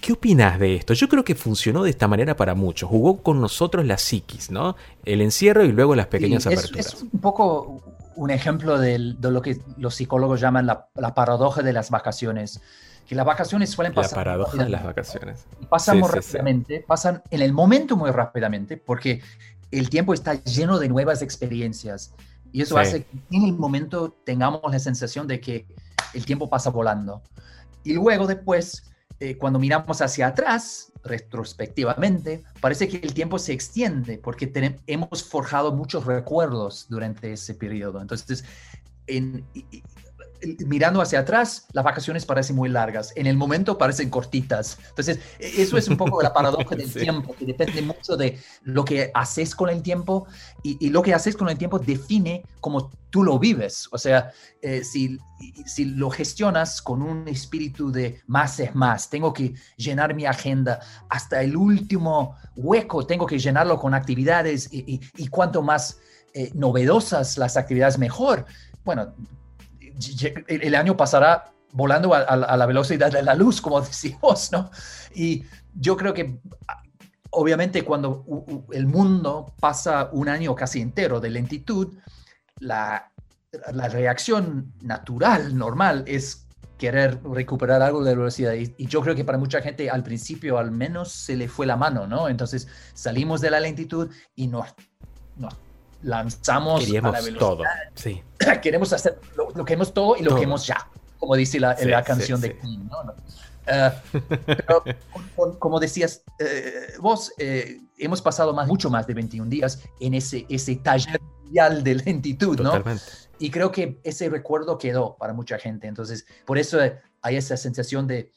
¿Qué 0.00 0.12
opinas 0.12 0.58
de 0.58 0.76
esto? 0.76 0.94
Yo 0.94 1.08
creo 1.08 1.24
que 1.24 1.34
funcionó 1.34 1.82
de 1.82 1.90
esta 1.90 2.08
manera 2.08 2.34
para 2.34 2.54
muchos. 2.54 2.88
Jugó 2.88 3.22
con 3.22 3.40
nosotros 3.40 3.84
la 3.84 3.98
psiquis, 3.98 4.50
¿no? 4.50 4.76
El 5.04 5.20
encierro 5.20 5.64
y 5.64 5.72
luego 5.72 5.94
las 5.94 6.06
pequeñas 6.06 6.46
aperturas. 6.46 6.94
Es, 6.94 7.02
un 7.02 7.20
poco 7.20 7.82
un 8.16 8.30
ejemplo 8.30 8.78
de, 8.78 8.98
lo 8.98 9.42
que 9.42 9.60
los 9.76 9.94
psicólogos 9.94 10.40
llaman 10.40 10.66
la, 10.66 11.14
paradoja 11.14 11.62
de 11.62 11.72
las 11.72 11.90
vacaciones. 11.90 12.60
Que 13.10 13.16
las 13.16 13.26
vacaciones 13.26 13.70
suelen 13.70 13.92
pasar. 13.92 14.18
La 14.18 14.24
paradoja 14.24 14.62
de 14.62 14.68
las 14.68 14.84
vacaciones. 14.84 15.44
Pasan 15.68 15.98
muy 15.98 16.08
rápidamente, 16.08 16.84
pasan 16.86 17.24
en 17.28 17.42
el 17.42 17.52
momento 17.52 17.96
muy 17.96 18.12
rápidamente, 18.12 18.76
porque 18.76 19.20
el 19.72 19.90
tiempo 19.90 20.14
está 20.14 20.34
lleno 20.44 20.78
de 20.78 20.88
nuevas 20.88 21.20
experiencias. 21.20 22.14
Y 22.52 22.62
eso 22.62 22.78
hace 22.78 23.02
que 23.02 23.36
en 23.36 23.46
el 23.46 23.54
momento 23.54 24.16
tengamos 24.24 24.60
la 24.70 24.78
sensación 24.78 25.26
de 25.26 25.40
que 25.40 25.66
el 26.14 26.24
tiempo 26.24 26.48
pasa 26.48 26.70
volando. 26.70 27.20
Y 27.82 27.94
luego 27.94 28.28
después, 28.28 28.84
eh, 29.18 29.36
cuando 29.36 29.58
miramos 29.58 30.00
hacia 30.00 30.28
atrás, 30.28 30.92
retrospectivamente, 31.02 32.44
parece 32.60 32.86
que 32.86 32.98
el 32.98 33.12
tiempo 33.12 33.40
se 33.40 33.52
extiende 33.52 34.18
porque 34.18 34.52
hemos 34.86 35.24
forjado 35.24 35.72
muchos 35.72 36.04
recuerdos 36.04 36.86
durante 36.88 37.32
ese 37.32 37.54
periodo. 37.54 38.00
Entonces, 38.00 38.44
en, 39.08 39.44
mirando 40.66 41.00
hacia 41.00 41.20
atrás, 41.20 41.66
las 41.72 41.84
vacaciones 41.84 42.24
parecen 42.24 42.56
muy 42.56 42.68
largas, 42.68 43.12
en 43.16 43.26
el 43.26 43.36
momento 43.36 43.78
parecen 43.78 44.10
cortitas. 44.10 44.78
Entonces, 44.88 45.20
e, 45.38 45.62
eso 45.62 45.76
es 45.76 45.88
un 45.88 45.96
poco 45.96 46.22
la 46.22 46.32
paradoja 46.32 46.74
del 46.76 46.92
tiempo, 46.92 47.34
que 47.38 47.44
depende 47.44 47.82
mucho 47.82 48.16
de 48.16 48.38
lo 48.62 48.84
que 48.84 49.10
haces 49.14 49.54
con 49.54 49.68
el 49.68 49.82
tiempo 49.82 50.26
y, 50.62 50.90
lo 50.90 51.02
que 51.02 51.14
haces 51.14 51.36
con 51.36 51.48
el 51.48 51.58
tiempo 51.58 51.78
define 51.78 52.42
cómo 52.60 52.90
tú 53.10 53.22
lo 53.22 53.38
vives. 53.38 53.88
O 53.92 53.98
sea, 53.98 54.32
eh, 54.62 54.82
si, 54.84 55.18
si 55.66 55.84
lo 55.84 56.10
gestionas 56.10 56.82
con 56.82 57.02
un 57.02 57.28
espíritu 57.28 57.92
de 57.92 58.20
más 58.26 58.58
es 58.60 58.74
más, 58.74 59.10
tengo 59.10 59.32
que 59.32 59.54
llenar 59.76 60.14
mi 60.14 60.26
agenda 60.26 60.80
hasta 61.08 61.42
el 61.42 61.56
último 61.56 62.36
hueco, 62.56 63.06
tengo 63.06 63.26
que 63.26 63.38
llenarlo 63.38 63.78
con 63.78 63.94
actividades 63.94 64.68
y, 64.72 65.00
cuanto 65.28 65.62
más 65.62 65.98
eh, 66.34 66.50
novedosas 66.54 67.38
las 67.38 67.56
actividades, 67.56 67.98
mejor. 67.98 68.46
Bueno, 68.84 69.14
el 70.46 70.74
año 70.74 70.96
pasará 70.96 71.52
volando 71.72 72.14
a, 72.14 72.56
la 72.56 72.66
velocidad 72.66 73.10
de 73.12 73.22
la 73.22 73.34
luz, 73.34 73.60
como 73.60 73.80
decimos, 73.80 74.50
¿no? 74.52 74.70
Y 75.14 75.44
yo 75.74 75.96
creo 75.96 76.14
que 76.14 76.38
obviamente 77.30 77.84
cuando 77.84 78.24
el 78.72 78.86
mundo 78.86 79.54
pasa 79.60 80.10
un 80.12 80.28
año 80.28 80.54
casi 80.54 80.80
entero 80.80 81.20
de 81.20 81.30
lentitud, 81.30 81.96
la, 82.58 83.12
la 83.72 83.88
reacción 83.88 84.72
natural, 84.82 85.56
normal, 85.56 86.04
es 86.06 86.46
querer 86.76 87.20
recuperar 87.22 87.82
algo 87.82 88.02
de 88.02 88.16
velocidad. 88.16 88.54
Y, 88.54 88.74
yo 88.86 89.02
creo 89.02 89.14
que 89.14 89.24
para 89.24 89.38
mucha 89.38 89.60
gente 89.60 89.90
al 89.90 90.02
principio 90.02 90.58
al 90.58 90.70
menos 90.70 91.12
se 91.12 91.36
le 91.36 91.48
fue 91.48 91.66
la 91.66 91.76
mano, 91.76 92.06
¿no? 92.06 92.28
Entonces 92.28 92.68
salimos 92.94 93.40
de 93.40 93.50
la 93.50 93.60
lentitud 93.60 94.10
y 94.34 94.46
nos, 94.46 94.66
nos 95.36 95.54
lanzamos 96.02 96.82
a 96.82 96.92
la 96.92 97.20
velocidad. 97.20 97.38
todo. 97.38 97.64
Sí. 97.94 98.22
Queremos 98.62 98.92
hacer 98.92 99.18
lo, 99.36 99.64
que 99.64 99.74
hemos 99.74 99.92
todo 99.92 100.16
y 100.16 100.22
lo 100.22 100.36
que 100.36 100.44
hemos 100.44 100.66
ya, 100.66 100.88
como 101.18 101.36
dice 101.36 101.60
la, 101.60 101.76
la 101.82 102.02
canción 102.02 102.40
de 102.40 102.56
Queen. 102.56 102.88
¿no? 102.88 103.14
Eh, 103.66 103.90
pero, 104.46 104.82
como 105.58 105.78
decías 105.78 106.22
eh, 106.38 106.94
vos, 106.98 107.32
eh, 107.38 107.80
hemos 107.98 108.20
pasado 108.22 108.52
más, 108.52 108.66
mucho 108.66 108.90
más 108.90 109.06
de 109.06 109.14
21 109.14 109.48
días 109.48 109.80
en 110.00 110.14
ese, 110.14 110.46
ese 110.48 110.76
taller 110.76 111.20
de 111.82 111.94
lentitud, 111.96 112.60
¿no? 112.60 112.82
Y 113.38 113.50
creo 113.50 113.72
que 113.72 114.00
ese 114.04 114.28
recuerdo 114.28 114.78
quedó 114.78 115.16
para 115.16 115.32
mucha 115.32 115.58
gente. 115.58 115.86
Entonces, 115.88 116.26
por 116.44 116.58
eso 116.58 116.78
hay 117.22 117.36
esa 117.36 117.56
sensación 117.56 118.06
de, 118.06 118.32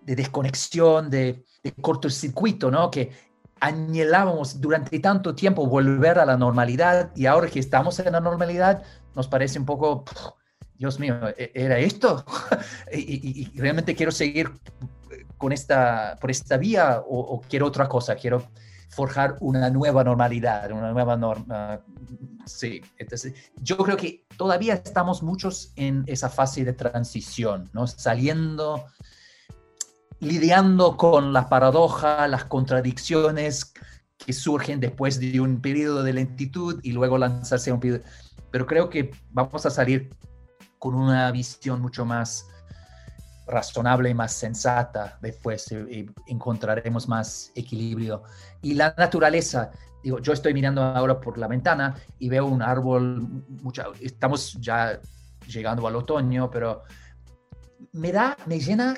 de 0.00 0.16
desconexión, 0.16 1.10
de, 1.10 1.44
de 1.62 1.72
cortocircuito, 1.72 2.70
¿no? 2.70 2.90
Que 2.90 3.12
añelábamos 3.60 4.60
durante 4.60 4.98
tanto 4.98 5.34
tiempo 5.34 5.66
volver 5.66 6.18
a 6.18 6.26
la 6.26 6.36
normalidad 6.36 7.10
y 7.14 7.26
ahora 7.26 7.48
que 7.48 7.60
estamos 7.60 7.98
en 8.00 8.12
la 8.12 8.20
normalidad 8.20 8.82
nos 9.14 9.28
parece 9.28 9.58
un 9.58 9.66
poco, 9.66 10.04
Dios 10.76 10.98
mío, 10.98 11.16
¿e-, 11.36 11.52
¿era 11.54 11.78
esto? 11.78 12.24
y, 12.92 13.50
realmente 13.58 13.94
quiero 13.94 14.12
seguir 14.12 14.50
con 15.40 15.52
esta, 15.52 16.16
por 16.20 16.30
esta 16.30 16.56
vía 16.58 17.02
o, 17.06 17.40
quiero 17.48 17.66
otra 17.66 17.88
cosa, 17.88 18.14
quiero 18.14 18.42
forjar 18.90 19.36
una 19.40 19.70
nueva 19.70 20.04
normalidad, 20.04 20.70
una 20.70 20.92
nueva 20.92 21.16
norma. 21.16 21.80
Sí, 22.44 22.82
entonces 22.98 23.34
yo 23.56 23.78
creo 23.78 23.96
que 23.96 24.26
todavía 24.36 24.74
estamos 24.74 25.22
muchos 25.22 25.72
en 25.76 26.04
esa 26.06 26.28
fase 26.28 26.64
de 26.64 26.72
transición, 26.72 27.70
¿no? 27.72 27.86
Saliendo 27.86 28.84
lidiando 30.20 30.96
con 30.96 31.32
la 31.32 31.48
paradoja, 31.48 32.28
las 32.28 32.44
contradicciones 32.44 33.72
que 34.18 34.32
surgen 34.32 34.80
después 34.80 35.18
de 35.18 35.40
un 35.40 35.60
periodo 35.60 36.02
de 36.02 36.12
lentitud 36.12 36.78
y 36.82 36.92
luego 36.92 37.18
lanzarse 37.18 37.70
a 37.70 37.74
un 37.74 37.80
periodo. 37.80 38.02
Pero 38.50 38.66
creo 38.66 38.90
que 38.90 39.10
vamos 39.30 39.64
a 39.64 39.70
salir 39.70 40.10
con 40.78 40.94
una 40.94 41.30
visión 41.32 41.80
mucho 41.80 42.04
más 42.04 42.46
razonable 43.46 44.10
y 44.10 44.14
más 44.14 44.32
sensata 44.32 45.18
después 45.20 45.70
y 45.72 46.06
encontraremos 46.26 47.08
más 47.08 47.50
equilibrio. 47.54 48.22
Y 48.62 48.74
la 48.74 48.94
naturaleza, 48.96 49.70
digo, 50.04 50.20
yo 50.20 50.32
estoy 50.32 50.54
mirando 50.54 50.82
ahora 50.82 51.20
por 51.20 51.38
la 51.38 51.48
ventana 51.48 51.96
y 52.18 52.28
veo 52.28 52.46
un 52.46 52.62
árbol, 52.62 53.44
mucho, 53.62 53.92
estamos 54.00 54.54
ya 54.60 55.00
llegando 55.48 55.86
al 55.86 55.96
otoño, 55.96 56.50
pero 56.50 56.84
me 57.92 58.12
da, 58.12 58.36
me 58.46 58.60
llena 58.60 58.94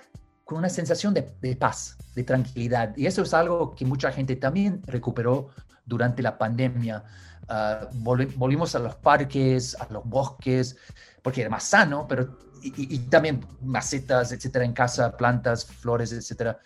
una 0.54 0.68
sensación 0.68 1.14
de, 1.14 1.56
paz, 1.56 1.96
de 2.14 2.24
tranquilidad. 2.24 2.96
Y 2.96 3.06
eso 3.06 3.22
es 3.22 3.34
algo 3.34 3.74
que 3.74 3.84
mucha 3.84 4.12
gente 4.12 4.36
también 4.36 4.82
recuperó 4.86 5.48
durante 5.84 6.22
la 6.22 6.38
pandemia. 6.38 7.04
Ah, 7.48 7.88
volvimos 7.94 8.74
a 8.74 8.78
los 8.78 8.94
parques, 8.96 9.76
a 9.80 9.86
los 9.92 10.04
bosques, 10.04 10.76
porque 11.22 11.40
era 11.40 11.50
más 11.50 11.64
sano, 11.64 12.06
pero 12.08 12.38
y, 12.62 12.98
también 12.98 13.44
macetas, 13.60 14.32
etcétera, 14.32 14.64
en 14.64 14.72
casa, 14.72 15.16
plantas, 15.16 15.64
flores, 15.64 16.12
etcétera. 16.12 16.58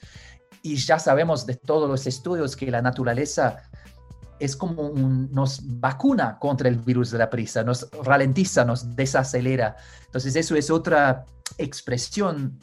Y 0.62 0.76
ya 0.76 0.99
sabemos 0.99 1.47
de 1.47 1.55
todos 1.55 1.89
los 1.89 2.07
estudios 2.07 2.57
que 2.57 2.70
la 2.70 2.82
naturaleza 2.82 3.62
es 4.39 4.57
como 4.57 4.82
un, 4.82 5.30
nos 5.32 5.61
vacuna 5.80 6.39
contra 6.39 6.68
el 6.68 6.76
virus 6.76 7.11
de 7.11 7.18
la 7.18 7.30
prisa, 7.30 7.62
nos 7.62 7.89
ralentiza, 8.05 8.64
nos 8.64 8.95
desacelera. 8.95 9.76
Entonces 10.05 10.37
eso 10.37 10.55
es 10.57 10.70
otra 10.70 11.24
expresión 11.57 12.59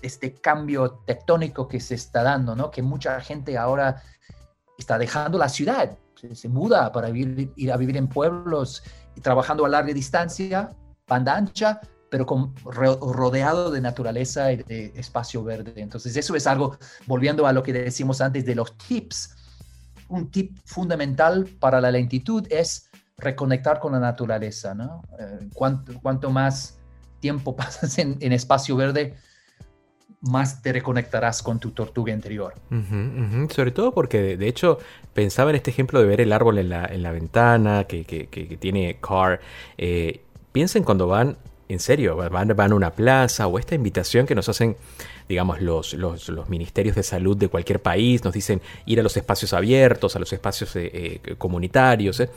este 0.00 0.34
cambio 0.34 1.02
tectónico 1.06 1.68
que 1.68 1.80
se 1.80 1.94
está 1.94 2.22
dando, 2.22 2.54
¿no? 2.54 2.70
Que 2.70 2.82
mucha 2.82 3.20
gente 3.20 3.58
ahora 3.58 4.02
está 4.78 4.98
dejando 4.98 5.38
la 5.38 5.48
ciudad, 5.48 5.98
se, 6.32 6.48
muda 6.48 6.92
para 6.92 7.10
ir 7.10 7.72
a 7.72 7.76
vivir 7.76 7.96
en 7.96 8.08
pueblos 8.08 8.82
y 9.16 9.20
trabajando 9.20 9.64
a 9.64 9.68
larga 9.68 9.92
distancia, 9.92 10.70
banda 11.06 11.36
ancha, 11.36 11.80
pero 12.10 12.26
con, 12.26 12.54
rodeado 12.64 13.70
de 13.70 13.80
naturaleza 13.80 14.52
y 14.52 14.56
de 14.58 14.92
espacio 14.96 15.42
verde. 15.42 15.74
Entonces, 15.76 16.16
eso 16.16 16.36
es 16.36 16.46
algo, 16.46 16.78
volviendo 17.06 17.46
a 17.46 17.52
lo 17.52 17.62
que 17.62 17.72
decimos 17.72 18.20
antes 18.20 18.44
de 18.44 18.54
los 18.54 18.76
tips, 18.76 19.36
un 20.08 20.30
tip 20.30 20.58
fundamental 20.64 21.46
para 21.58 21.80
la 21.80 21.90
lentitud 21.90 22.46
es 22.50 22.90
reconectar 23.16 23.80
con 23.80 23.92
la 23.92 24.00
naturaleza, 24.00 24.74
¿no? 24.74 25.02
Eh, 25.18 25.48
cuanto, 25.54 26.30
más 26.30 26.78
tiempo 27.20 27.56
pasas 27.56 27.98
en 27.98 28.32
espacio 28.32 28.76
verde, 28.76 29.16
más 30.22 30.62
te 30.62 30.72
reconectarás 30.72 31.42
con 31.42 31.58
tu 31.58 31.72
tortuga 31.72 32.12
interior. 32.12 32.54
Sobre 33.50 33.70
todo 33.72 33.92
porque, 33.92 34.36
de, 34.36 34.48
hecho, 34.48 34.78
pensaba 35.12 35.50
en 35.50 35.56
este 35.56 35.70
ejemplo 35.70 36.00
de 36.00 36.06
ver 36.06 36.20
el 36.20 36.32
árbol 36.32 36.58
en 36.58 36.68
la, 36.68 36.84
en 36.86 37.02
la 37.02 37.10
ventana 37.12 37.84
que- 37.84 38.04
que 38.04 38.56
tiene 38.58 38.98
Carr. 39.00 39.40
Eh, 39.78 40.20
piensen 40.52 40.84
cuando 40.84 41.06
van, 41.08 41.36
en 41.68 41.80
serio, 41.80 42.16
van, 42.16 42.48
van 42.54 42.72
a 42.72 42.74
una 42.74 42.90
plaza 42.92 43.46
o 43.48 43.58
esta 43.58 43.74
invitación 43.74 44.26
que 44.26 44.34
nos 44.34 44.48
hacen, 44.48 44.76
digamos, 45.28 45.60
los, 45.60 45.94
los, 45.94 46.28
los 46.28 46.48
ministerios 46.48 46.94
de 46.94 47.02
salud 47.02 47.36
de 47.36 47.48
cualquier 47.48 47.80
país, 47.82 48.22
nos 48.24 48.32
dicen 48.34 48.60
ir 48.86 49.00
a 49.00 49.02
los 49.02 49.16
espacios 49.16 49.52
abiertos, 49.52 50.14
a 50.14 50.18
los 50.20 50.32
espacios 50.32 50.76
eh, 50.76 51.20
eh, 51.24 51.34
comunitarios. 51.36 52.20
eh. 52.20 52.30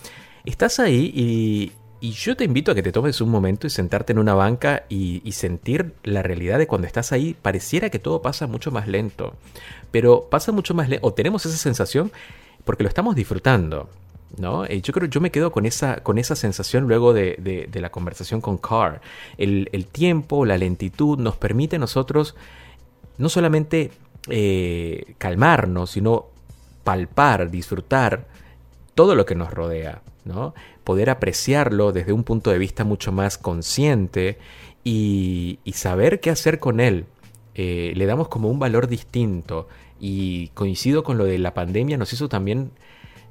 Estás 0.44 0.80
ahí 0.80 1.12
y, 1.14 1.72
y 2.02 2.12
yo 2.12 2.36
te 2.36 2.44
invito 2.44 2.72
a 2.72 2.76
que 2.76 2.84
te 2.84 2.92
tomes 2.92 3.22
un 3.22 3.30
momento 3.30 3.68
y 3.68 3.70
sentarte 3.70 4.14
en 4.14 4.20
una 4.20 4.34
banca 4.34 4.84
y, 4.90 5.22
y 5.24 5.32
sentir 5.32 5.94
la 6.04 6.22
realidad 6.22 6.58
de 6.60 6.68
cuando 6.68 6.88
estás 6.88 7.12
ahí. 7.12 7.36
Pareciera 7.42 7.90
que 7.90 8.00
todo 8.00 8.22
pasa 8.22 8.48
mucho 8.48 8.72
más 8.72 8.88
lento, 8.88 9.34
pero 9.92 10.28
pasa 10.30 10.52
mucho 10.52 10.74
más 10.74 10.90
lento, 10.90 11.08
o 11.08 11.14
tenemos 11.14 11.46
esa 11.46 11.58
sensación 11.58 12.12
porque 12.64 12.84
lo 12.84 12.90
estamos 12.90 13.16
disfrutando. 13.16 13.90
¿No? 14.38 14.66
Eh, 14.66 14.82
yo 14.82 14.92
creo 14.92 15.08
yo 15.08 15.22
me 15.22 15.32
quedo 15.32 15.54
con 15.54 15.66
esa, 15.66 16.04
con 16.04 16.18
esa 16.18 16.36
sensación 16.36 16.90
luego 16.90 17.14
de, 17.14 17.70
la 17.74 17.90
conversación 17.90 18.42
con 18.42 18.58
Carr. 18.58 19.00
El, 19.38 19.70
el 19.72 19.86
tiempo, 19.86 20.46
la 20.46 20.58
lentitud 20.58 21.18
nos 21.18 21.38
permite 21.38 21.78
a 21.78 21.80
nosotros 21.80 22.36
no 23.18 23.30
solamente 23.30 23.92
eh, 24.28 25.16
calmarnos, 25.18 25.92
sino 25.92 26.28
palpar, 26.84 27.50
disfrutar 27.50 28.26
todo 28.94 29.16
lo 29.16 29.26
que 29.26 29.36
nos 29.36 29.52
rodea, 29.52 30.02
Poder 30.84 31.10
apreciarlo 31.10 31.92
desde 31.92 32.14
un 32.14 32.24
punto 32.24 32.52
de 32.52 32.58
vista 32.58 32.84
mucho 32.84 33.12
más 33.12 33.38
consciente 33.38 34.40
y, 34.84 35.60
saber 35.74 36.20
qué 36.20 36.30
hacer 36.30 36.60
con 36.60 36.80
él. 36.80 37.06
Eh, 37.54 37.94
le 37.96 38.06
damos 38.06 38.28
como 38.28 38.50
un 38.50 38.60
valor 38.60 38.88
distinto 38.88 39.68
y 40.00 40.50
coincido 40.50 41.04
con 41.04 41.18
lo 41.18 41.26
de 41.26 41.38
la 41.38 41.54
pandemia, 41.54 41.98
nos 41.98 42.12
hizo 42.12 42.28
también 42.28 42.72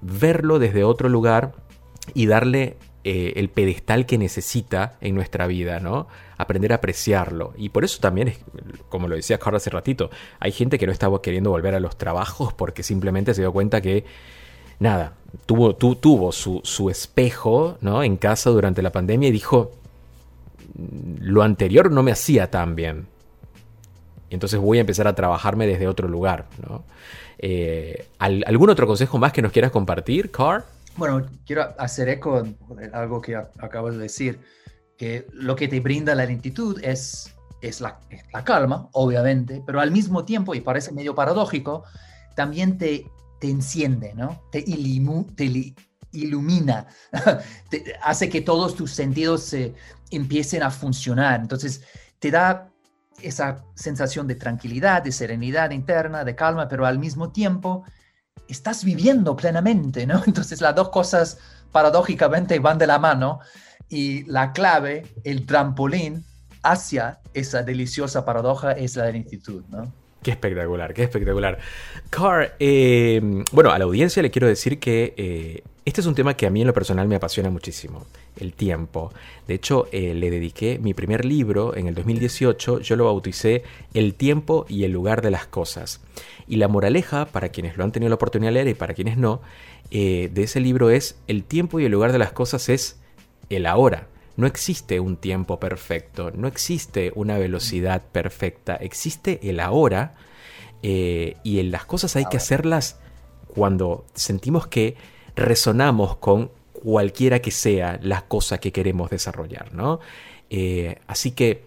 verlo 0.01 0.59
desde 0.59 0.83
otro 0.85 1.09
lugar 1.09 1.53
y 2.15 2.27
darle 2.27 2.77
eh, 3.05 3.35
el 3.37 3.51
pedestal 3.51 4.07
que 4.07 4.17
necesita 4.17 4.97
en 5.03 5.15
nuestra 5.15 5.47
vida, 5.47 5.79
¿no? 5.79 6.07
Aprender 6.39 6.73
a 6.73 6.77
apreciarlo. 6.77 7.53
Y 7.57 7.69
por 7.69 7.85
eso 7.85 8.01
también, 8.01 8.29
es, 8.29 8.39
como 8.89 9.09
lo 9.09 9.17
decía 9.17 9.39
Carl 9.39 9.57
hace 9.57 9.69
ratito, 9.69 10.11
hay 10.41 10.53
gente 10.53 10.79
que 10.79 10.87
no 10.87 10.93
estaba 10.93 11.21
queriendo 11.21 11.51
volver 11.51 11.75
a 11.75 11.81
los 11.81 11.99
trabajos 11.99 12.55
porque 12.55 12.83
simplemente 12.83 13.35
se 13.35 13.43
dio 13.43 13.53
cuenta 13.53 13.83
que, 13.83 14.05
nada, 14.79 15.17
tuvo, 15.47 15.75
tu- 15.77 15.97
tuvo 15.97 16.33
su, 16.33 16.61
su 16.65 16.91
espejo, 16.91 17.77
¿no? 17.81 18.03
En 18.03 18.17
casa 18.17 18.51
durante 18.51 18.83
la 18.83 18.91
pandemia 18.93 19.29
y 19.29 19.33
dijo, 19.33 19.73
lo 21.21 21.43
anterior 21.43 21.91
no 21.91 22.03
me 22.03 22.13
hacía 22.13 22.51
tan 22.51 22.75
bien. 22.75 23.07
Y 24.31 24.35
entonces 24.35 24.59
voy 24.59 24.79
a 24.79 24.81
empezar 24.81 25.07
a 25.07 25.15
trabajarme 25.15 25.67
desde 25.67 25.87
otro 25.87 26.09
lugar, 26.09 26.47
¿no? 26.69 26.83
Eh, 27.39 28.07
¿al- 28.19 28.45
¿Algún 28.47 28.71
otro 28.71 28.87
consejo 28.87 29.19
más 29.19 29.33
que 29.33 29.43
nos 29.43 29.53
quieras 29.53 29.71
compartir, 29.71 30.31
Carl? 30.31 30.65
Bueno, 30.97 31.27
quiero 31.47 31.75
hacer 31.79 32.09
eco 32.09 32.43
de 32.43 32.87
algo 32.93 33.21
que 33.21 33.37
acabas 33.37 33.95
de 33.95 34.03
decir, 34.03 34.39
que 34.97 35.27
lo 35.33 35.57
que 35.57 35.67
te 35.69 35.81
brinda 35.81 36.15
la 36.15 36.25
lentitud 36.25 36.79
es, 36.85 37.35
es 37.61 37.81
la, 37.81 37.99
es 38.11 38.23
la 38.33 38.45
calma, 38.45 38.89
obviamente, 38.93 39.63
pero 39.67 39.81
al 39.81 39.91
mismo 39.91 40.25
tiempo, 40.25 40.55
y 40.55 40.61
parece 40.61 40.93
medio 40.93 41.15
paradójico, 41.17 41.83
también 42.37 42.79
te, 42.79 43.07
te 43.41 43.51
enciende, 43.51 44.15
¿no? 44.15 44.43
Te, 44.51 44.65
ilumina, 46.13 46.87
te- 47.71 47.95
hace 48.03 48.29
que 48.29 48.41
todos 48.41 48.75
tus 48.75 48.93
sentidos 48.93 49.43
se 49.43 49.75
empiecen 50.11 50.63
a 50.63 50.71
funcionar. 50.71 51.41
Entonces, 51.41 51.83
te 52.19 52.31
da 52.31 52.71
esa 53.21 53.65
sensación 53.75 54.27
de 54.27 54.35
tranquilidad, 54.35 55.03
de 55.03 55.13
serenidad 55.13 55.71
interna, 55.71 56.25
de 56.25 56.35
calma, 56.35 56.69
pero 56.69 56.87
al 56.87 56.99
mismo 56.99 57.31
tiempo 57.31 57.85
estás 58.49 58.85
viviendo 58.85 59.37
plenamente, 59.37 60.07
¿no? 60.07 60.23
Entonces 60.27 60.61
las 60.61 60.75
dos 60.75 60.91
cosas 60.91 61.39
paradójicamente 61.73 62.59
van 62.59 62.79
de 62.79 62.87
la 62.87 62.99
mano 62.99 63.41
y 63.89 64.25
la 64.25 64.53
clave, 64.53 65.07
el 65.25 65.47
trampolín 65.47 66.25
hacia 66.63 67.21
esa 67.35 67.63
deliciosa 67.63 68.25
paradoja 68.25 68.73
es 68.73 68.97
la 68.97 69.11
lentitud, 69.11 69.65
¿no? 69.69 69.93
Qué 70.25 70.31
espectacular, 70.31 70.95
qué 70.95 71.03
espectacular. 71.03 71.59
Carr, 72.09 72.55
eh, 72.59 73.21
bueno, 73.53 73.71
a 73.73 73.79
la 73.79 73.85
audiencia 73.85 74.23
le 74.23 74.31
quiero 74.31 74.49
decir 74.49 74.79
que 74.79 75.13
eh, 75.19 75.63
este 75.85 76.01
es 76.01 76.07
un 76.07 76.15
tema 76.15 76.35
que 76.35 76.47
a 76.47 76.51
mí 76.51 76.63
en 76.63 76.67
lo 76.67 76.73
personal 76.73 77.07
me 77.07 77.17
apasiona 77.17 77.51
muchísimo, 77.51 78.07
el 78.41 78.55
tiempo. 78.55 79.13
De 79.47 79.53
hecho, 79.53 79.87
eh, 79.93 80.15
le 80.15 80.31
dediqué 80.31 80.79
mi 80.79 80.95
primer 80.95 81.27
libro 81.27 81.77
en 81.77 81.89
el 81.89 81.95
2018, 81.95 82.81
yo 82.81 82.97
lo 82.97 83.05
bauticé 83.05 83.65
El 83.93 84.15
tiempo 84.15 84.65
y 84.67 84.85
el 84.85 84.93
lugar 84.93 85.21
de 85.21 85.31
las 85.31 85.47
cosas. 85.47 86.01
Y 86.49 86.57
la 86.57 86.69
moraleja, 86.69 87.27
para 87.27 87.51
quienes 87.51 87.77
lo 87.77 87.85
han 87.85 87.93
tenido 87.93 88.09
la 88.09 88.15
oportunidad 88.15 88.49
de 88.49 88.55
leer 88.55 88.69
y 88.69 88.75
para 88.75 88.95
quienes 88.95 89.19
no, 89.19 89.43
de 89.91 90.33
ese 90.35 90.59
libro 90.59 90.89
es, 90.89 91.19
el 91.29 91.45
tiempo 91.45 91.81
y 91.81 91.85
el 91.85 91.93
lugar 91.93 92.13
de 92.13 92.19
las 92.19 92.33
cosas 92.33 92.71
es 92.71 92.99
el 93.51 93.67
ahora. 93.67 94.09
No 94.37 94.47
existe 94.47 95.01
un 95.01 95.17
tiempo 95.17 95.61
perfecto, 95.61 96.31
no 96.33 96.49
existe 96.49 97.13
una 97.15 97.39
velocidad 97.39 98.03
perfecta, 98.03 98.75
existe 98.77 99.41
el 99.49 99.61
ahora 99.61 100.15
eh, 100.83 101.37
y 101.45 101.61
en 101.61 101.71
las 101.71 101.85
cosas 101.85 102.17
hay 102.17 102.27
que 102.27 102.37
hacerlas 102.37 102.99
cuando 103.47 104.05
sentimos 104.15 104.67
que 104.67 104.97
resonamos 105.37 106.17
con 106.17 106.51
cualquiera 106.73 107.41
que 107.41 107.51
sea 107.51 107.99
la 108.03 108.23
cosa 108.23 108.59
que 108.59 108.73
queremos 108.73 109.11
desarrollar, 109.11 109.73
¿no? 109.73 110.01
Eh, 110.51 110.99
así 111.07 111.31
que 111.31 111.65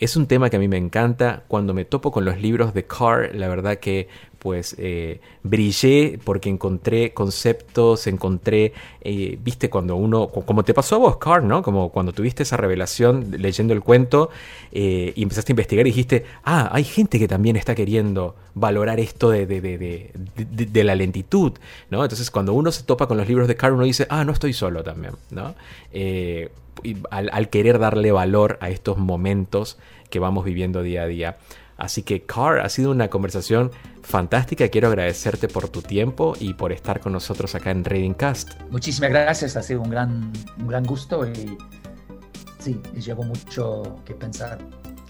es 0.00 0.16
un 0.16 0.26
tema 0.26 0.50
que 0.50 0.56
a 0.56 0.60
mí 0.60 0.68
me 0.68 0.76
encanta. 0.76 1.42
Cuando 1.48 1.74
me 1.74 1.84
topo 1.84 2.10
con 2.12 2.24
los 2.24 2.40
libros 2.40 2.74
de 2.74 2.84
Carr, 2.84 3.34
la 3.34 3.48
verdad 3.48 3.78
que 3.78 4.08
pues 4.38 4.76
eh, 4.78 5.20
brillé 5.42 6.18
porque 6.22 6.50
encontré 6.50 7.14
conceptos, 7.14 8.06
encontré, 8.06 8.74
eh, 9.00 9.38
viste, 9.42 9.70
cuando 9.70 9.96
uno, 9.96 10.28
co- 10.28 10.42
como 10.44 10.62
te 10.64 10.74
pasó 10.74 10.96
a 10.96 10.98
vos, 10.98 11.16
Carr, 11.16 11.42
¿no? 11.42 11.62
Como 11.62 11.88
cuando 11.90 12.12
tuviste 12.12 12.42
esa 12.42 12.58
revelación 12.58 13.30
leyendo 13.38 13.72
el 13.72 13.80
cuento 13.80 14.28
eh, 14.70 15.14
y 15.16 15.22
empezaste 15.22 15.52
a 15.52 15.54
investigar 15.54 15.86
y 15.86 15.90
dijiste, 15.90 16.26
ah, 16.44 16.68
hay 16.72 16.84
gente 16.84 17.18
que 17.18 17.26
también 17.26 17.56
está 17.56 17.74
queriendo 17.74 18.36
valorar 18.54 19.00
esto 19.00 19.30
de, 19.30 19.46
de, 19.46 19.62
de, 19.62 19.78
de- 19.78 20.84
la 20.84 20.94
lentitud, 20.94 21.52
¿no? 21.90 22.02
Entonces 22.02 22.30
cuando 22.30 22.52
uno 22.52 22.70
se 22.70 22.82
topa 22.82 23.06
con 23.06 23.16
los 23.16 23.26
libros 23.26 23.48
de 23.48 23.56
Carr, 23.56 23.72
uno 23.72 23.84
dice, 23.84 24.06
ah, 24.10 24.24
no 24.26 24.32
estoy 24.32 24.52
solo 24.52 24.84
también, 24.84 25.14
¿no? 25.30 25.54
Al, 27.10 27.48
querer 27.48 27.78
darle 27.78 28.12
valor 28.12 28.58
a 28.60 28.70
estos 28.70 28.98
momentos 28.98 29.78
que 30.10 30.18
vamos 30.18 30.44
viviendo 30.44 30.82
día 30.82 31.02
a 31.02 31.06
día. 31.06 31.36
Así 31.76 32.02
que, 32.02 32.22
Carr, 32.22 32.60
ha 32.60 32.68
sido 32.68 32.90
una 32.90 33.08
conversación 33.08 33.72
fantástica. 34.02 34.68
Quiero 34.68 34.88
agradecerte 34.88 35.48
por 35.48 35.68
tu 35.68 35.82
tiempo 35.82 36.34
y 36.38 36.54
por 36.54 36.72
estar 36.72 37.00
con 37.00 37.12
nosotros 37.12 37.54
acá 37.54 37.70
en 37.70 37.84
Reading 37.84 38.14
Cast. 38.14 38.52
Muchísimas 38.70 39.10
gracias, 39.10 39.56
ha 39.56 39.62
sido 39.62 39.80
un 39.80 39.90
gran, 39.90 40.32
un 40.58 40.68
gran 40.68 40.84
gusto 40.84 41.26
y 41.26 41.56
sí, 42.60 42.80
llevo 42.94 43.24
mucho 43.24 43.96
que 44.04 44.14
pensar, 44.14 44.58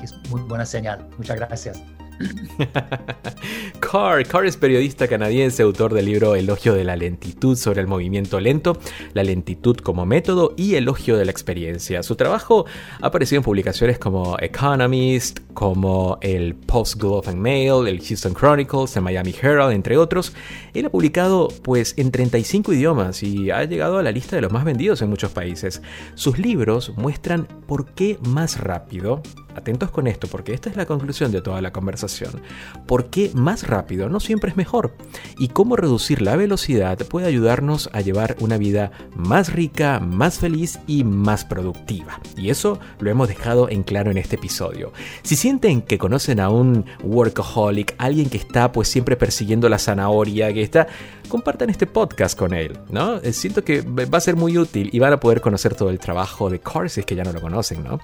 es 0.03 0.15
muy 0.31 0.41
buena 0.43 0.65
señal. 0.65 1.07
Muchas 1.19 1.37
gracias. 1.37 1.83
Carr, 3.81 4.27
Carr 4.27 4.47
es 4.47 4.57
periodista 4.57 5.09
canadiense, 5.09 5.63
autor 5.63 5.95
del 5.95 6.07
libro 6.07 6.35
Elogio 6.35 6.75
de 6.75 6.85
la 6.85 6.97
lentitud 6.97 7.57
sobre 7.57 7.81
el 7.81 7.87
movimiento 7.87 8.41
lento, 8.41 8.79
la 9.13 9.25
lentitud 9.25 9.77
como 9.77 10.07
método 10.07 10.55
y 10.57 10.75
elogio 10.75 11.17
de 11.17 11.25
la 11.25 11.31
experiencia. 11.31 12.03
Su 12.03 12.17
trabajo 12.17 12.67
ha 13.01 13.07
aparecido 13.07 13.39
en 13.39 13.45
publicaciones 13.45 13.99
como 13.99 14.37
Economist, 14.39 15.41
como 15.55 16.19
el 16.21 16.55
Post 16.55 17.01
Globe 17.01 17.29
and 17.29 17.39
Mail, 17.39 17.87
el 17.87 18.01
Houston 18.01 18.35
Chronicles, 18.35 18.97
el 18.97 19.03
Miami 19.03 19.35
Herald, 19.41 19.73
entre 19.73 19.97
otros. 19.97 20.33
Él 20.73 20.87
ha 20.87 20.91
publicado 20.91 21.49
pues 21.63 21.95
en 21.97 22.11
35 22.11 22.73
idiomas 22.73 23.23
y 23.23 23.51
ha 23.51 23.65
llegado 23.65 23.99
a 23.99 24.03
la 24.03 24.13
lista 24.13 24.37
de 24.37 24.43
los 24.43 24.53
más 24.53 24.65
vendidos 24.65 25.03
en 25.03 25.11
muchos 25.11 25.31
países. 25.31 25.83
Sus 26.15 26.39
libros 26.39 26.93
muestran 26.97 27.47
por 27.67 27.87
qué 27.95 28.19
más 28.23 28.61
rápido 28.61 29.23
Atentos 29.55 29.91
con 29.91 30.07
esto, 30.07 30.27
porque 30.29 30.53
esta 30.53 30.71
es 30.71 30.77
la 30.77 30.87
conclusión 30.87 31.33
de 31.33 31.41
toda 31.41 31.61
la 31.61 31.73
conversación. 31.73 32.43
¿Por 32.87 33.11
qué 33.11 33.31
más 33.35 33.67
rápido 33.67 34.09
no 34.09 34.21
siempre 34.21 34.51
es 34.51 34.57
mejor? 34.57 34.95
Y 35.39 35.49
cómo 35.49 35.77
reducir 35.77 36.23
la 36.23 36.37
velocidad 36.37 36.99
puede 37.07 37.27
ayudarnos 37.27 37.91
a 37.93 38.01
llevar 38.01 38.37
una 38.41 38.59
vida 38.59 38.91
más 39.15 39.53
rica, 39.53 40.01
más 40.01 40.39
feliz 40.39 40.79
y 40.87 41.05
más 41.05 41.45
productiva. 41.45 42.21
Y 42.37 42.51
eso 42.51 42.79
lo 42.99 43.11
hemos 43.11 43.29
dejado 43.29 43.69
en 43.69 43.83
claro 43.83 44.11
en 44.11 44.19
este 44.19 44.37
episodio. 44.37 44.93
Si 45.23 45.37
sienten 45.37 45.83
que 45.83 45.99
conocen 45.99 46.41
a 46.41 46.51
un 46.51 46.85
workaholic, 47.03 47.95
alguien 47.99 48.29
que 48.29 48.39
está 48.39 48.73
pues 48.73 48.89
siempre 48.89 49.17
persiguiendo 49.17 49.69
la 49.69 49.79
zanahoria, 49.79 50.53
que 50.53 50.63
está, 50.63 50.87
compartan 51.29 51.71
este 51.71 51.87
podcast 51.87 52.39
con 52.39 52.55
él, 52.55 52.79
¿no? 52.91 53.17
Eh, 53.17 53.33
Siento 53.33 53.65
que 53.65 53.83
va 53.83 54.19
a 54.19 54.21
ser 54.21 54.37
muy 54.37 54.57
útil 54.57 54.91
y 54.93 54.99
van 54.99 55.13
a 55.13 55.21
poder 55.21 55.41
conocer 55.41 55.75
todo 55.75 55.91
el 55.91 55.99
trabajo 55.99 56.49
de 56.51 56.61
Carr 56.61 56.89
si 56.89 57.01
es 57.01 57.07
que 57.07 57.15
ya 57.15 57.25
no 57.25 57.33
lo 57.33 57.41
conocen, 57.41 57.83
¿no? 57.83 58.01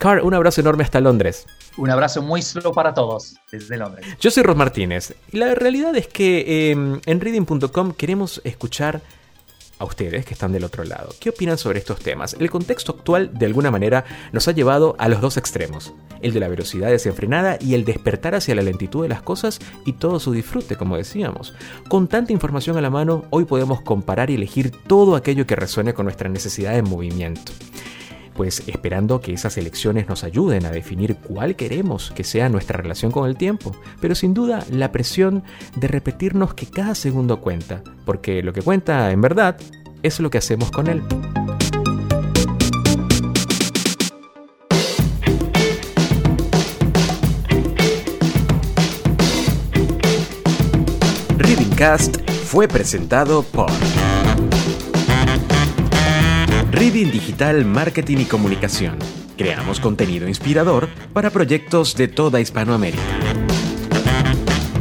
Carr, 0.00 0.22
un 0.24 0.32
abrazo 0.32 0.62
enorme 0.62 0.82
hasta 0.82 0.98
Londres. 0.98 1.44
Un 1.76 1.90
abrazo 1.90 2.22
muy 2.22 2.40
solo 2.40 2.72
para 2.72 2.94
todos 2.94 3.36
desde 3.52 3.76
Londres. 3.76 4.06
Yo 4.18 4.30
soy 4.30 4.42
Ros 4.42 4.56
Martínez. 4.56 5.14
La 5.30 5.54
realidad 5.54 5.94
es 5.94 6.08
que 6.08 6.70
eh, 6.70 7.00
en 7.04 7.20
reading.com 7.20 7.92
queremos 7.92 8.40
escuchar 8.44 9.02
a 9.78 9.84
ustedes 9.84 10.24
que 10.24 10.32
están 10.32 10.52
del 10.52 10.64
otro 10.64 10.84
lado. 10.84 11.10
¿Qué 11.20 11.28
opinan 11.28 11.58
sobre 11.58 11.80
estos 11.80 12.00
temas? 12.00 12.34
El 12.40 12.48
contexto 12.48 12.92
actual 12.92 13.34
de 13.34 13.44
alguna 13.44 13.70
manera 13.70 14.06
nos 14.32 14.48
ha 14.48 14.52
llevado 14.52 14.96
a 14.98 15.06
los 15.10 15.20
dos 15.20 15.36
extremos, 15.36 15.92
el 16.22 16.32
de 16.32 16.40
la 16.40 16.48
velocidad 16.48 16.88
desenfrenada 16.88 17.58
y 17.60 17.74
el 17.74 17.84
despertar 17.84 18.34
hacia 18.34 18.54
la 18.54 18.62
lentitud 18.62 19.02
de 19.02 19.10
las 19.10 19.20
cosas 19.20 19.60
y 19.84 19.92
todo 19.92 20.18
su 20.18 20.32
disfrute, 20.32 20.76
como 20.76 20.96
decíamos. 20.96 21.52
Con 21.90 22.08
tanta 22.08 22.32
información 22.32 22.78
a 22.78 22.80
la 22.80 22.88
mano, 22.88 23.26
hoy 23.28 23.44
podemos 23.44 23.82
comparar 23.82 24.30
y 24.30 24.36
elegir 24.36 24.70
todo 24.70 25.14
aquello 25.14 25.46
que 25.46 25.56
resuene 25.56 25.92
con 25.92 26.06
nuestra 26.06 26.30
necesidad 26.30 26.72
de 26.72 26.80
movimiento 26.80 27.52
pues 28.40 28.62
esperando 28.68 29.20
que 29.20 29.34
esas 29.34 29.58
elecciones 29.58 30.08
nos 30.08 30.24
ayuden 30.24 30.64
a 30.64 30.70
definir 30.70 31.16
cuál 31.16 31.56
queremos 31.56 32.10
que 32.10 32.24
sea 32.24 32.48
nuestra 32.48 32.78
relación 32.78 33.12
con 33.12 33.28
el 33.28 33.36
tiempo, 33.36 33.76
pero 34.00 34.14
sin 34.14 34.32
duda 34.32 34.64
la 34.70 34.92
presión 34.92 35.44
de 35.76 35.88
repetirnos 35.88 36.54
que 36.54 36.64
cada 36.64 36.94
segundo 36.94 37.42
cuenta, 37.42 37.82
porque 38.06 38.42
lo 38.42 38.54
que 38.54 38.62
cuenta 38.62 39.10
en 39.10 39.20
verdad 39.20 39.58
es 40.02 40.20
lo 40.20 40.30
que 40.30 40.38
hacemos 40.38 40.70
con 40.70 40.86
él. 40.86 41.02
Readingcast 51.36 52.22
fue 52.46 52.68
presentado 52.68 53.42
por 53.42 53.70
Reading 56.72 57.10
Digital 57.10 57.64
Marketing 57.64 58.18
y 58.18 58.24
Comunicación. 58.26 58.96
Creamos 59.36 59.80
contenido 59.80 60.28
inspirador 60.28 60.88
para 61.12 61.30
proyectos 61.30 61.96
de 61.96 62.06
toda 62.06 62.40
Hispanoamérica. 62.40 63.02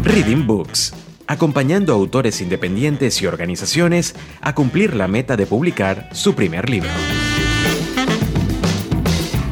Reading 0.04 0.46
Books. 0.46 0.94
Acompañando 1.26 1.94
a 1.94 1.96
autores 1.96 2.42
independientes 2.42 3.22
y 3.24 3.26
organizaciones 3.26 4.16
a 4.40 4.54
cumplir 4.54 4.96
la 4.96 5.08
meta 5.08 5.36
de 5.36 5.48
publicar 5.48 6.10
su 6.14 6.36
primer 6.36 6.70
libro. 6.70 6.90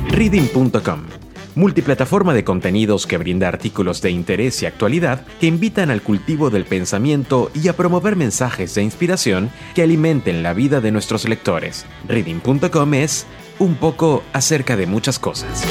Reading.com 0.10 1.27
multiplataforma 1.58 2.36
de 2.36 2.44
contenidos 2.44 3.08
que 3.08 3.18
brinda 3.18 3.48
artículos 3.48 4.02
de 4.02 4.12
interés 4.12 4.62
y 4.62 4.68
actualidad 4.68 5.26
que 5.42 5.48
invitan 5.48 5.90
al 5.90 6.04
cultivo 6.04 6.50
del 6.52 6.66
pensamiento 6.66 7.50
y 7.54 7.68
a 7.68 7.76
promover 7.76 8.16
mensajes 8.16 8.76
de 8.76 8.84
inspiración 8.84 9.50
que 9.74 9.82
alimenten 9.82 10.44
la 10.44 10.54
vida 10.54 10.82
de 10.82 10.92
nuestros 10.92 11.28
lectores. 11.28 11.86
Reading.com 12.08 12.94
es 12.94 13.26
un 13.58 13.76
poco 13.76 14.24
acerca 14.34 14.78
de 14.78 14.86
muchas 14.86 15.18
cosas. 15.18 15.66